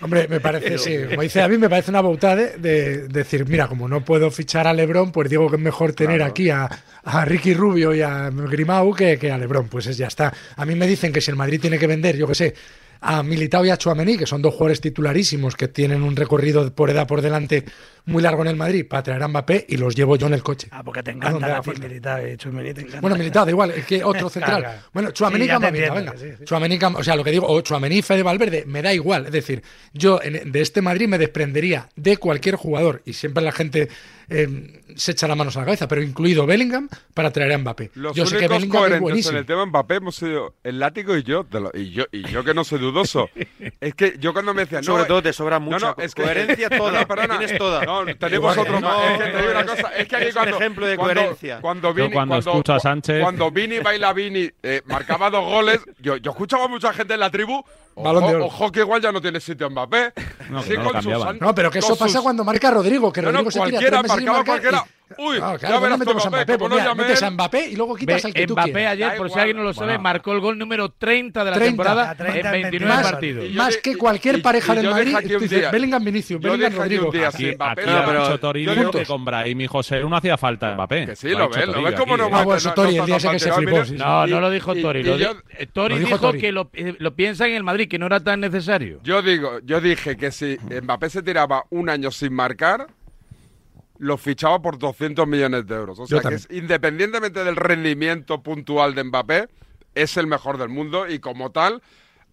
[0.00, 3.46] Hombre, me parece, sí, como dice a mí, me parece una bautada de, de decir,
[3.48, 6.68] mira, como no puedo fichar a Lebron, pues digo que es mejor tener aquí a,
[7.02, 9.68] a Ricky Rubio y a Grimau que, que a Lebron.
[9.68, 10.32] Pues es, ya está.
[10.56, 12.54] A mí me dicen que si el Madrid tiene que vender, yo qué sé,
[13.00, 16.90] a Militao y a Chouameni, que son dos jugadores titularísimos que tienen un recorrido por
[16.90, 17.64] edad por delante
[18.08, 20.42] muy largo en el Madrid, para traer a Mbappé y los llevo yo en el
[20.42, 20.68] coche.
[20.70, 21.62] Ah, porque te ¿A encanta la?
[21.62, 23.00] Militao y Tchouaméni te encanta.
[23.00, 24.62] Bueno, Militao, da igual, es que otro central.
[24.62, 24.78] Claro.
[24.92, 26.12] Bueno, Chuamení Sí, venga.
[26.16, 26.44] sí, sí.
[26.54, 29.26] O sea, lo que digo, o Chuamení Fede Valverde, me da igual.
[29.26, 29.62] Es decir,
[29.92, 33.88] yo en- de este Madrid me desprendería de cualquier jugador, y siempre la gente
[34.30, 37.90] eh, se echa las manos a la cabeza, pero incluido Bellingham, para traer a Mbappé.
[37.94, 39.32] Los yo sé que Bellingham es buenísimo.
[39.32, 42.24] en el tema Mbappé hemos sido el látigo y yo, te lo- y yo, y
[42.28, 43.30] yo que no soy dudoso.
[43.80, 46.14] es que yo cuando me decían, Sobre no, todo te sobra no, mucha no, es
[46.14, 47.38] que, coherencia toda, No, perdona.
[47.38, 47.84] tienes toda.
[48.04, 49.10] No, tenemos Igual, otro no, más.
[49.10, 51.14] Es que te digo una cosa, es que aquí es un cuando, ejemplo de cuando-
[51.14, 51.60] coherencia.
[51.60, 56.16] Cuando Vini, cuando escucho a Sánchez- cuando Vini baila Vini eh, marcaba dos goles, yo,
[56.16, 57.62] yo escuchaba a mucha gente en la tribu.
[57.94, 60.12] Ojo, ojo que igual ya no tiene sitio Mbappé.
[60.50, 63.32] No, Sí, no con sus No, pero que eso pasa cuando marca Rodrigo, que No,
[63.32, 64.84] no, Rodrigo se tira cualquiera, tres meses marcaba marcar cualquiera.
[65.16, 67.22] Uy, Claro, ya pues verás no metemos tú, a Mbappé, como pues no mira, metes
[67.22, 68.92] a Mbappé y luego quitas al que tú Mbappé quieras.
[68.92, 69.40] ayer, por si igual.
[69.40, 70.02] alguien no lo sabe, Bueno.
[70.02, 73.44] marcó el gol número 30 de la 30, temporada 30 en en 29 29 partidos.
[73.46, 77.10] Y Más que cualquier y- pareja y del Madrid, dices, Bellingham Vinicius, Bellingham Rodrigo.
[77.10, 79.60] día, Aquí, si Mbappé- aquí No, ha pero- dicho Toribio yo digo- que con Brahim
[79.62, 81.06] y José no hacía falta Mbappé.
[81.06, 82.36] Que sí, lo ves, lo ves cómo aquí, no.
[82.36, 83.82] Ah, bueno, está- Tori, no el día ese que se flipó.
[83.96, 85.02] No, no lo dijo Tori.
[85.72, 86.38] Tori dijo Tori.
[86.40, 89.00] que lo, eh, lo piensa en el Madrid, que no era tan necesario.
[89.02, 92.86] Yo digo, yo dije que si Mbappé se tiraba un año sin marcar,
[93.98, 95.98] lo fichaba por 200 millones de euros.
[95.98, 99.48] O sea, que es, independientemente del rendimiento puntual de Mbappé,
[99.94, 101.82] es el mejor del mundo y como tal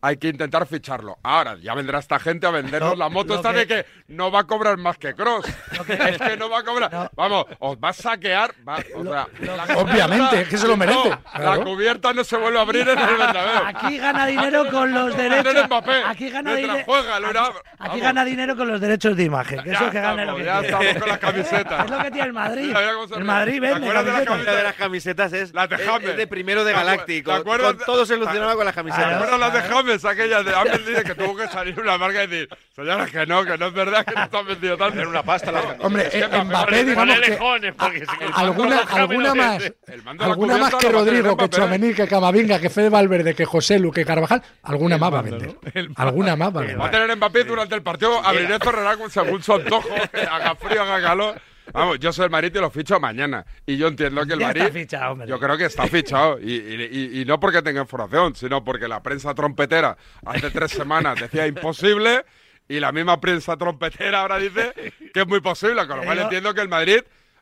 [0.06, 1.18] hay que intentar ficharlo.
[1.23, 3.86] Ahora, ya vendrá esta gente a vendernos Lo- la moto lo esta que- de que
[4.10, 5.45] no va a cobrar más que Cross.
[5.88, 7.10] es que no va a cobrar.
[7.15, 8.52] Vamos, os va a saquear.
[8.68, 11.56] va- o sea, la Obviamente, es que se lo merece, No, claro.
[11.56, 13.61] La cubierta no se vuelve a abrir en el Bernabéu.
[13.65, 15.65] Aquí gana dinero con los derechos.
[15.65, 16.84] Mbappé, Aquí gana dinero.
[17.19, 19.64] lo Aquí gana dinero con los derechos de imagen.
[19.64, 21.86] Que Ya eso es que gana lo estamos, que ya estamos con las camisetas.
[21.86, 22.73] Es lo que tiene el Madrid.
[23.07, 23.23] Se El.
[23.23, 23.94] Madrid ¿Te vende.
[23.94, 27.32] La de las camisetas es, Las de es- de primero de ¿Te Galáctico.
[27.44, 29.14] te Con todo solucionado con las ¿Te camisetas.
[29.14, 29.61] acuerdas las de
[30.01, 30.05] James?
[30.05, 33.43] Aquellas de Apple dice que tuvo que salir una marca y decir, señores, que no,
[33.45, 34.99] que no es verdad que no están vendido tanto.
[34.99, 37.38] Era una pasta la Hombre, eh, Mbappé, digamos que
[38.34, 39.72] alguna, alguna más,
[40.19, 41.49] alguna más que Rodrigo, que.
[41.49, 45.22] Chouameni, que Camavinga, que Fede Valverde, que José Lu, que Carvajal, alguna más va a
[45.22, 45.55] vender.
[45.95, 46.91] Alguna más va a Va a vender.
[46.91, 49.89] tener Mbappé durante el partido, abriré cerrará con según su antojo,
[50.31, 51.41] haga frío, haga calor.
[51.76, 53.45] Vamos, yo soy el Madrid y lo ficho mañana.
[53.65, 54.61] Y yo entiendo que el Ya Madrid.
[54.61, 55.27] está fichado, hombre.
[55.27, 56.39] Yo creo que está fichado.
[56.39, 60.72] Y, y- y- y no porque tenga información, sino porque la prensa trompetera hace tres
[60.72, 62.26] semanas decía imposible.
[62.68, 64.73] Y la misma prensa trompetera ahora dice
[65.14, 65.85] que es muy posible.
[65.85, 67.02] Con lo cual entiendo que el Madrid.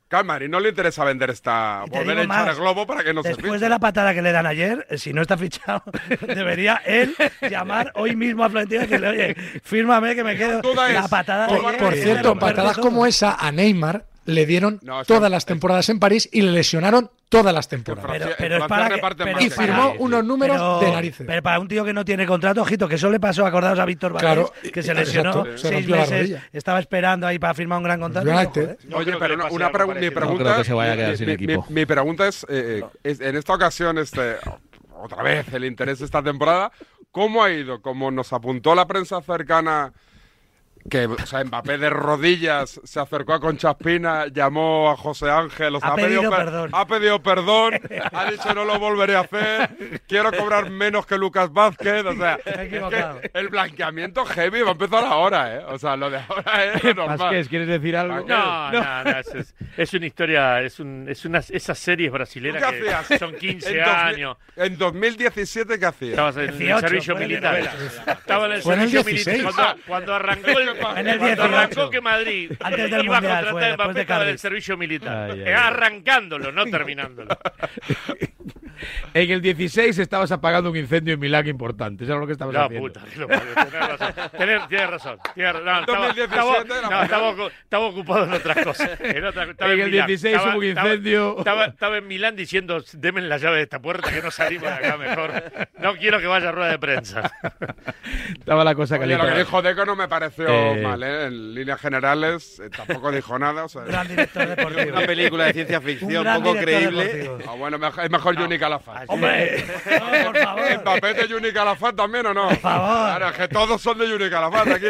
[0.10, 1.86] Que al Madrid no le interesa vender esta.
[1.90, 4.22] Volver a echar más, el globo para que no se Después de la patada que
[4.22, 5.82] le dan ayer, eh, si no está fichado,
[6.28, 7.16] debería él
[7.50, 10.62] llamar hoy mismo a Florentino y decirle, oye, fírmame que me quedo.
[10.92, 15.30] La patada de Por, por cierto, patadas como esa a Neymar le dieron No, todas
[15.30, 18.30] las temporadas en París y le lesionaron todas las temporadas.
[18.38, 21.26] Pero, es para que, pero Y firmó unos números pero, de narices.
[21.28, 23.86] pero para un tío que no tiene contrato, ojito, que eso le pasó, acordaos a
[23.86, 27.80] Víctor Valdés, Claro, que se lesionó se seis la meses, estaba esperando ahí para firmar
[27.80, 28.62] un gran contrato.
[28.62, 28.78] ¿eh?
[28.94, 30.44] Oye, pero una, una pregu- mi pregunta.
[30.44, 31.66] No creo que se vaya a mi- mi- equipo.
[31.70, 34.36] Mi, mi pregunta es, eh, es, en esta ocasión, este,
[35.02, 36.72] otra vez el interés de esta temporada,
[37.12, 37.82] ¿cómo ha ido?
[37.82, 39.92] Como nos apuntó la prensa cercana,
[40.90, 45.76] que o sea, Mbappé de rodillas se acercó a Concha Espina, llamó a José Ángel,
[45.76, 46.70] o sea, Ha pedido per- perdón.
[46.74, 47.74] ha pedido perdón,
[48.12, 52.38] ha dicho no lo volveré a hacer, quiero cobrar menos que Lucas Vázquez, o sea,
[52.46, 55.64] es que el blanqueamiento heavy va a empezar ahora, ¿eh?
[55.70, 57.18] O sea, lo de ahora es normal.
[57.18, 58.26] Vázquez, ¿quieres decir algo?
[58.28, 62.14] No, no, no, es, es- es una historia, es, un, es una, esas series ¿Tú
[62.14, 63.20] brasileras qué que hacías?
[63.20, 64.38] son 15 En 2000 años.
[64.56, 66.12] En 2017, ¿qué hacías?
[66.12, 67.60] Estabas en el 18, servicio fue en militar.
[68.08, 69.38] Estaba en el el servicio 16.
[69.44, 69.56] militar.
[69.56, 71.44] Cuando, cuando arrancó el, En el cuando 18.
[71.44, 74.78] arrancó que Madrid Antes del iba a contratar fue, a Mbappé de en el servicio
[74.78, 75.32] militar.
[75.32, 75.54] Ay, ay, ay.
[75.54, 77.38] Arrancándolo, no terminándolo.
[79.14, 82.04] En el 16 estabas apagando un incendio en Milán importante.
[82.04, 82.88] Eso es lo que estabas No, haciendo.
[82.88, 84.14] puta, que lo parió, tenés razón.
[84.38, 85.20] Tienes razón.
[85.34, 85.66] tienes razón.
[85.66, 88.90] No, estaba, 2017 estaba- no, estaba estaba ocupado en otras cosas.
[89.00, 90.08] En, otra- estaba En el Milán.
[90.08, 91.38] 16 Estaba- hubo un incendio.
[91.40, 94.74] Estaba, estaba en Milán diciendo, deme la llave de esta puerta que no salimos de
[94.76, 95.44] acá mejor.
[95.80, 97.32] No quiero que vaya a rueda de prensa.
[98.38, 99.26] Estaba la cosa Oye, caliente.
[99.28, 101.26] lo que dijo Deco no me pareció Eh, mal, ¿eh?
[101.26, 103.66] En líneas generales eh, tampoco dijo nada.
[103.66, 104.82] O sea, Gran director deportivo.
[104.98, 107.30] Una película de ciencia ficción poco creíble.
[107.48, 109.04] Ah, bueno, mejor- es mejor Juni Calafat.
[109.10, 109.64] ¡Hombre!
[110.00, 110.64] No, por favor.
[110.82, 112.48] ¿Mbappé de Juni Calafat también o no?
[112.50, 113.06] Por favor.
[113.08, 114.68] Claro, es que todos son de Juni Calafat.
[114.68, 114.86] Aquí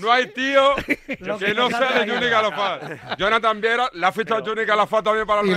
[0.00, 2.10] no hay tío que que no sea de.
[2.12, 3.16] Juni Calafat.
[3.18, 5.54] Jonathan Viera le ha fichado a Juni Calafat también para el Y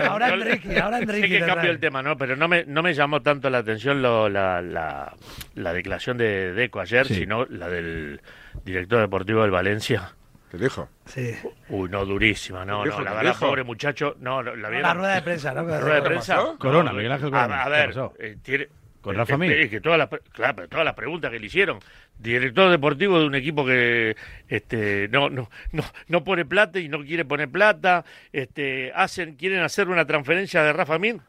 [0.00, 1.28] ahora Enrique, ahora Sí Enrique.
[1.28, 2.16] que te cambio el tema, ¿no?
[2.16, 5.14] Pero no me, no me llamó tanto la atención lo- la, la,
[5.54, 7.14] la declaración de Deco ayer, Sí.
[7.14, 8.20] sino la del
[8.64, 10.12] director deportivo del Valencia.
[10.56, 10.88] ¿Qué dijo?
[11.06, 11.34] Sí.
[11.68, 14.88] Uy, no, durísima, no, no, la ¿Qué verdad, pobre muchacho, no, no, la vieron.
[14.88, 15.62] La rueda de prensa, ¿no?
[15.64, 16.54] La rueda de ¿Qué prensa.
[16.58, 17.60] Corona, Miguel Ángel a- Corona.
[17.62, 18.68] A, ¿Qué ver, eh, tiene-
[19.00, 19.52] Con eh, Rafa eh, Mir.
[19.52, 21.78] eh, que todas las, claro, pero todas las preguntas que le hicieron.
[22.18, 24.16] Director deportivo de un equipo que
[24.48, 28.04] este, no, no, no, no pone plata y no quiere poner plata.
[28.32, 31.20] Este, hacen, quieren hacer una transferencia de Rafa Mir.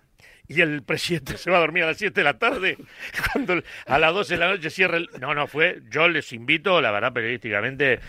[0.50, 2.78] Y el presidente se va a dormir a las 7 de la tarde,
[3.34, 5.10] cuando a las 12 de la noche cierra el...
[5.20, 5.82] No, no, fue...
[5.90, 8.00] Yo les invito, la verdad, periodísticamente,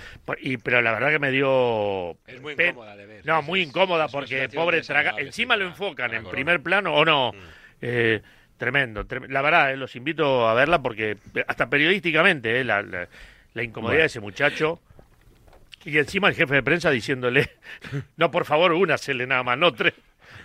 [0.40, 2.16] y, pero la verdad que me dio...
[2.28, 3.26] Es muy incómoda de ver.
[3.26, 5.14] No, muy incómoda es porque pobre traga...
[5.18, 7.32] Encima lo enfocan en primer plano, ¿o no?
[7.80, 8.22] Eh,
[8.56, 12.82] tremendo, trem- La verdad, eh, los invito a verla porque eh, hasta periodísticamente, eh, la,
[12.82, 13.08] la-
[13.54, 14.00] la incomodidad Bueno.
[14.02, 14.80] de ese muchacho...
[15.84, 17.50] Y encima el jefe de prensa diciéndole,
[18.16, 19.94] no, por favor, una se le nada más, no tres.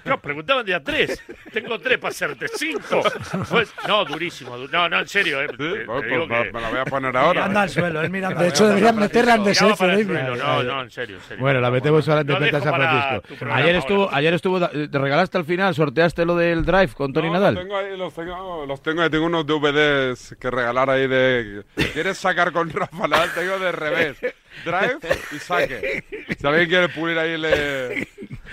[0.05, 1.21] No, preguntaban de a tres.
[1.51, 3.01] Tengo tres para hacerte cinco.
[3.49, 4.57] Pues, no, durísimo.
[4.57, 5.41] du- No, no, en serio.
[5.41, 7.45] Eh, Sí, te- te pues, digo pues, que- me la voy a poner ahora.
[7.45, 8.39] Anda al suelo, él mirando.
[8.41, 9.53] De hecho, deberían meterla el David.
[9.55, 10.35] suelo.
[10.35, 11.41] No, no, en serio, en serio.
[11.41, 13.45] Bueno, la metemos ahora dejo San Francisco.
[13.51, 15.73] Ayer estuvo, ayer estuvo, ¿te regalaste al final?
[15.75, 17.53] ¿Sorteaste lo del drive con Tony No, Nadal?
[17.55, 19.09] Los tengo ahí, los tengo, los tengo ahí.
[19.09, 21.63] Tengo unos DVDs que regalar ahí de.
[21.93, 23.29] ¿Quieres sacar con Rafa Nadal?
[23.33, 24.17] Tengo de revés.
[24.65, 24.97] Drive
[25.31, 26.03] y saque.
[26.39, 28.07] Si alguien quiere pulir ahí, le.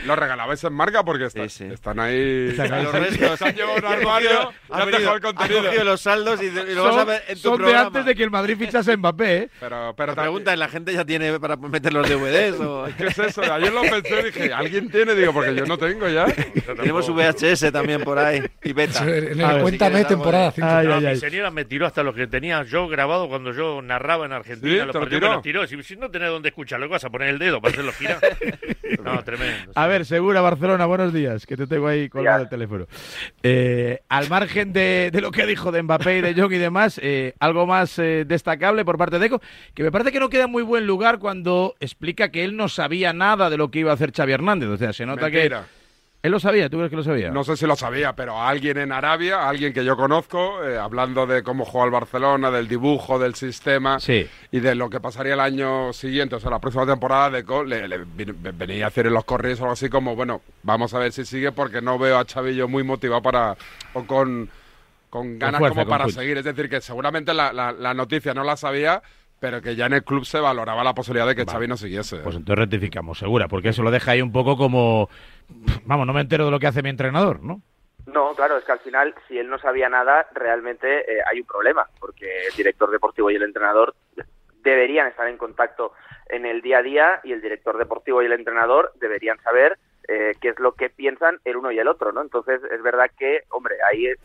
[0.07, 1.73] Los regalabais en marca porque está- Sí, sí.
[1.73, 2.49] están ahí.
[2.51, 2.83] Están ahí.
[2.85, 3.39] Los restos.
[3.39, 5.65] Se han llevado un armario han venido- dejado el contenido.
[5.65, 7.87] cogido los saldos y, y lo vas a Son, ver en tu son de programa.
[7.89, 9.49] antes de que el Madrid fichase a Mbappé, ¿eh?
[9.61, 12.61] Pero, pero La pregunta es, ¿la gente ya tiene para meter los DVDs?
[12.61, 12.87] O...
[12.97, 13.43] ¿Qué es eso?
[13.53, 15.15] Ayer lo pensé y dije, ¿alguien tiene?
[15.15, 16.27] Digo, porque yo no tengo ya.
[16.77, 19.05] Tenemos VHS también por ahí y beta.
[19.07, 20.67] En el Cuéntame, temporada de- 5.
[20.71, 21.17] Ay, ay, mi ay.
[21.17, 24.79] señora me tiró hasta los que tenía yo grabado cuando yo narraba en Argentina ¿Sí?
[24.79, 25.29] los ¿Te lo partidos, tiró?
[25.29, 25.67] me los tiró.
[25.67, 28.19] Si, si no tenés dónde escucharlo, ¿qué vas a poner el dedo para hacerlo girar?
[29.03, 29.73] No, tremendo.
[29.75, 32.87] A ver, Segura, Barcelona, buenos días, que te tengo ahí colgado el teléfono.
[33.43, 37.01] Eh, al margen de, de lo que dijo de Mbappé y de Jong y demás,
[37.03, 39.43] eh, algo más eh, destacable por parte de Deco,
[39.75, 42.69] que me parece que no queda en muy buen lugar cuando explica que él no
[42.69, 44.69] sabía nada de lo que iba a hacer Xavi Hernández.
[44.69, 45.63] O sea, se nota Mentira.
[45.63, 45.80] que...
[46.23, 46.69] ¿Él lo sabía?
[46.69, 47.31] ¿Tú crees que lo sabía?
[47.31, 51.27] No sé si lo sabía, pero alguien en Arabia, alguien que yo conozco, eh, hablando
[51.27, 54.29] de cómo juega el Barcelona, del dibujo, del sistema Sí.
[54.53, 57.89] y de lo que pasaría el año siguiente, o sea, la próxima temporada, de le,
[57.89, 58.05] le
[58.53, 61.25] venía a hacer en los correos o algo así como, bueno, vamos a ver si
[61.25, 63.57] sigue porque no veo a Chavillo muy motivado para
[63.95, 64.51] o con,
[65.09, 66.37] con ganas fuerza, como con para seguir.
[66.37, 69.03] Es decir, que seguramente la, la- la noticia no la sabía,
[69.41, 72.19] pero que ya en el club se valoraba la posibilidad de que Xavi no siguiese.
[72.19, 75.09] Pues entonces rectificamos, Segura, porque eso lo deja ahí un poco como...
[75.85, 77.61] Vamos, no me entero de lo que hace mi entrenador, ¿no?
[78.07, 81.47] No, claro, es que al final, si él no sabía nada, realmente eh, hay un
[81.47, 83.95] problema, porque el director deportivo y el entrenador
[84.63, 85.93] deberían estar en contacto
[86.29, 90.35] en el día a día y el director deportivo y el entrenador deberían saber eh,
[90.41, 92.21] qué es lo que piensan el uno y el otro, ¿no?
[92.21, 94.19] Entonces, es verdad que, hombre, ahí es-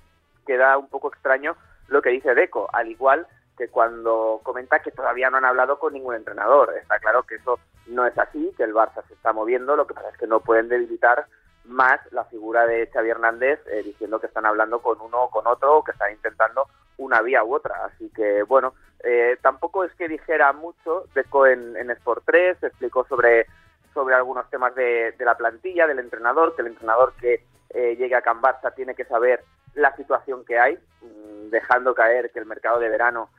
[0.46, 1.56] queda un poco extraño
[1.88, 3.28] lo que dice Deco, al igual
[3.58, 6.74] que cuando comenta que todavía no han hablado con ningún entrenador.
[6.76, 9.94] Está claro que eso no es así, que el Barça se está moviendo, lo que
[9.94, 11.26] pasa es que no pueden debilitar
[11.66, 15.48] más la figura de Xavi Hernández eh, diciendo que están hablando con uno o con
[15.48, 16.68] otro o que están intentando
[16.98, 17.86] una vía u otra.
[17.86, 18.74] Así que, bueno,
[19.04, 21.06] eh, tampoco es que dijera mucho.
[21.14, 23.48] Deco en, Sport 3 explicó sobre,
[23.94, 28.16] sobre algunos temas de, de la plantilla, del entrenador, que el entrenador que eh, llegue
[28.16, 32.46] a Can Barça tiene que saber la situación que hay, mm, dejando caer que el
[32.46, 33.30] mercado de verano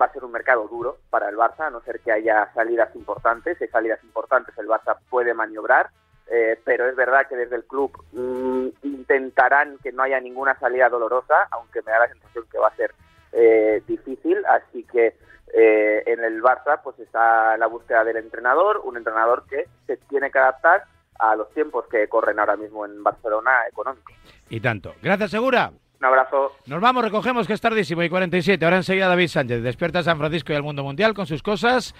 [0.00, 2.94] va a ser un mercado duro para el Barça, a no ser que haya salidas
[2.94, 3.58] importantes.
[3.58, 5.90] Si hay salidas importantes, el Barça puede maniobrar.
[6.28, 10.88] Eh, pero es verdad que desde el club mm, intentarán que no haya ninguna salida
[10.88, 12.94] dolorosa, aunque me da la sensación que va a ser
[13.32, 15.16] eh, difícil, así que
[15.52, 20.30] eh, en el Barça pues está la búsqueda del entrenador, un entrenador que se tiene
[20.30, 20.84] que adaptar
[21.18, 24.14] a los tiempos que corren ahora mismo en Barcelona económicos.
[24.48, 24.94] Y tanto.
[25.02, 25.70] Gracias, Segura.
[26.02, 26.50] Un abrazo.
[26.66, 28.64] Nos vamos, recogemos que es tardísimo y 47.
[28.64, 31.94] Ahora enseguida David Sánchez despierta a San Francisco y al mundo mundial con sus cosas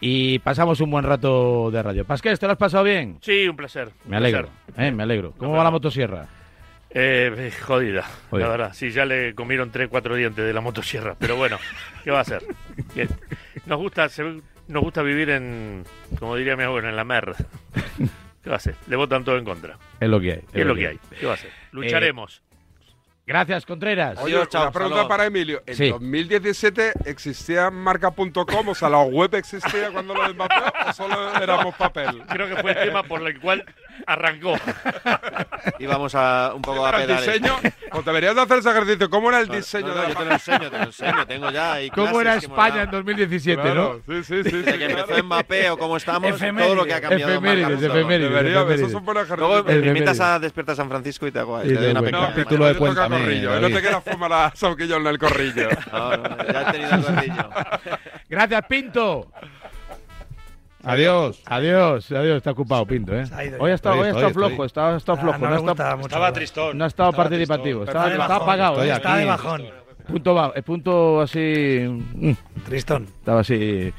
[0.00, 2.04] y pasamos un buen rato de radio.
[2.04, 3.18] Pasqués, ¿te lo has pasado bien?
[3.20, 3.90] Sí, un placer.
[4.06, 4.84] Me alegro, placer.
[4.84, 5.34] eh, me alegro.
[5.38, 6.26] ¿Cómo va la motosierra?
[6.90, 8.46] Eh, jodida, Jodida.
[8.46, 8.72] la verdad.
[8.74, 11.14] Sí, ya le comieron tres, cuatro dientes de la motosierra.
[11.16, 11.56] Pero bueno,
[12.02, 12.42] ¿qué va a hacer?
[13.66, 15.84] Nos gusta, se- nos gusta vivir en,
[16.18, 17.36] como diría mi abuelo, en la merda.
[18.42, 18.74] ¿Qué va a hacer?
[18.88, 19.78] Le votan todo en contra.
[20.00, 20.40] Es lo que hay.
[20.52, 20.98] Es lo que hay.
[21.20, 21.50] ¿Qué va a hacer?
[21.70, 22.42] Lucharemos.
[23.26, 24.18] Gracias, Contreras.
[24.20, 25.62] Oye, una pregunta para Emilio.
[25.66, 25.88] ¿En Sí.
[25.88, 28.68] 2017 existía marca.com?
[28.68, 30.54] O sea, ¿la web existía cuando lo de Mbappé
[30.88, 32.22] o solo éramos papel?
[32.28, 33.64] Creo que fue el tema por el cual
[34.06, 34.54] arrancó.
[35.78, 37.26] Íbamos a un poco a Pero el pedales.
[37.42, 37.56] diseño,
[37.90, 39.10] pues deberías de hacer ese ejercicio.
[39.10, 41.26] ¿Cómo era el No, diseño no, no, la yo te lo enseño, te lo enseño.
[41.26, 44.14] Tengo ya ahí ¿Cómo era España en 2017, Claro, no?
[44.22, 44.56] Sí, sí, sí.
[44.58, 46.66] Desde que empezó Mbappé o cómo estamos, Efemérides.
[46.66, 47.32] todo lo que ha cambiado.
[47.32, 48.80] Efemérides, efemérides, Debería, efemérides.
[48.80, 49.82] esos son buenos Luego ejercicios.
[49.84, 51.68] me invitas a Despierta San Francisco y te hago ahí.
[51.68, 52.20] Te doy una pequeña.
[52.20, 53.52] No, Capítulo de corrillo.
[53.52, 55.68] Hoy no te queda fumar a Sauquillo en el corrillo.
[55.92, 57.50] No, no, ya he tenido el corrillo.
[58.28, 59.30] Gracias, Pinto.
[60.84, 61.42] Adiós.
[61.46, 63.24] Adiós, adiós, está ocupado Pinto, ¿eh?
[63.32, 66.06] Ha Hoy ha estado, hoy ha Estoy, estado estoy, flojo, estado Ah, flojo, no mucho
[66.06, 66.78] Estaba tristón.
[66.78, 68.92] no ha estado Estaba participativo, estaba, Está estaba apagado, estoy ¿eh?
[68.92, 69.62] Está de bajón.
[70.06, 71.86] Punto, eh, punto así.
[71.88, 72.32] mm,
[72.66, 73.04] Tristón.
[73.04, 73.92] Estaba así.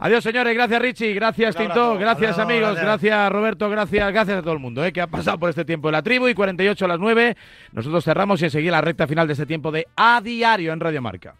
[0.00, 0.54] Adiós, señores.
[0.54, 1.12] Gracias, Richie.
[1.14, 1.98] Gracias, Tinto.
[1.98, 2.70] Gracias, Abrazo, amigos.
[2.76, 2.84] gracias.
[3.10, 3.68] Gracias, Roberto.
[3.68, 6.02] Gracias, gracias a todo el mundo eh, que ha pasado por este tiempo de la
[6.02, 6.28] tribu.
[6.28, 7.36] Y 48 a las 9.
[7.72, 11.02] Nosotros cerramos y enseguida la recta final de este tiempo de A Diario en Radio
[11.02, 11.34] Marca.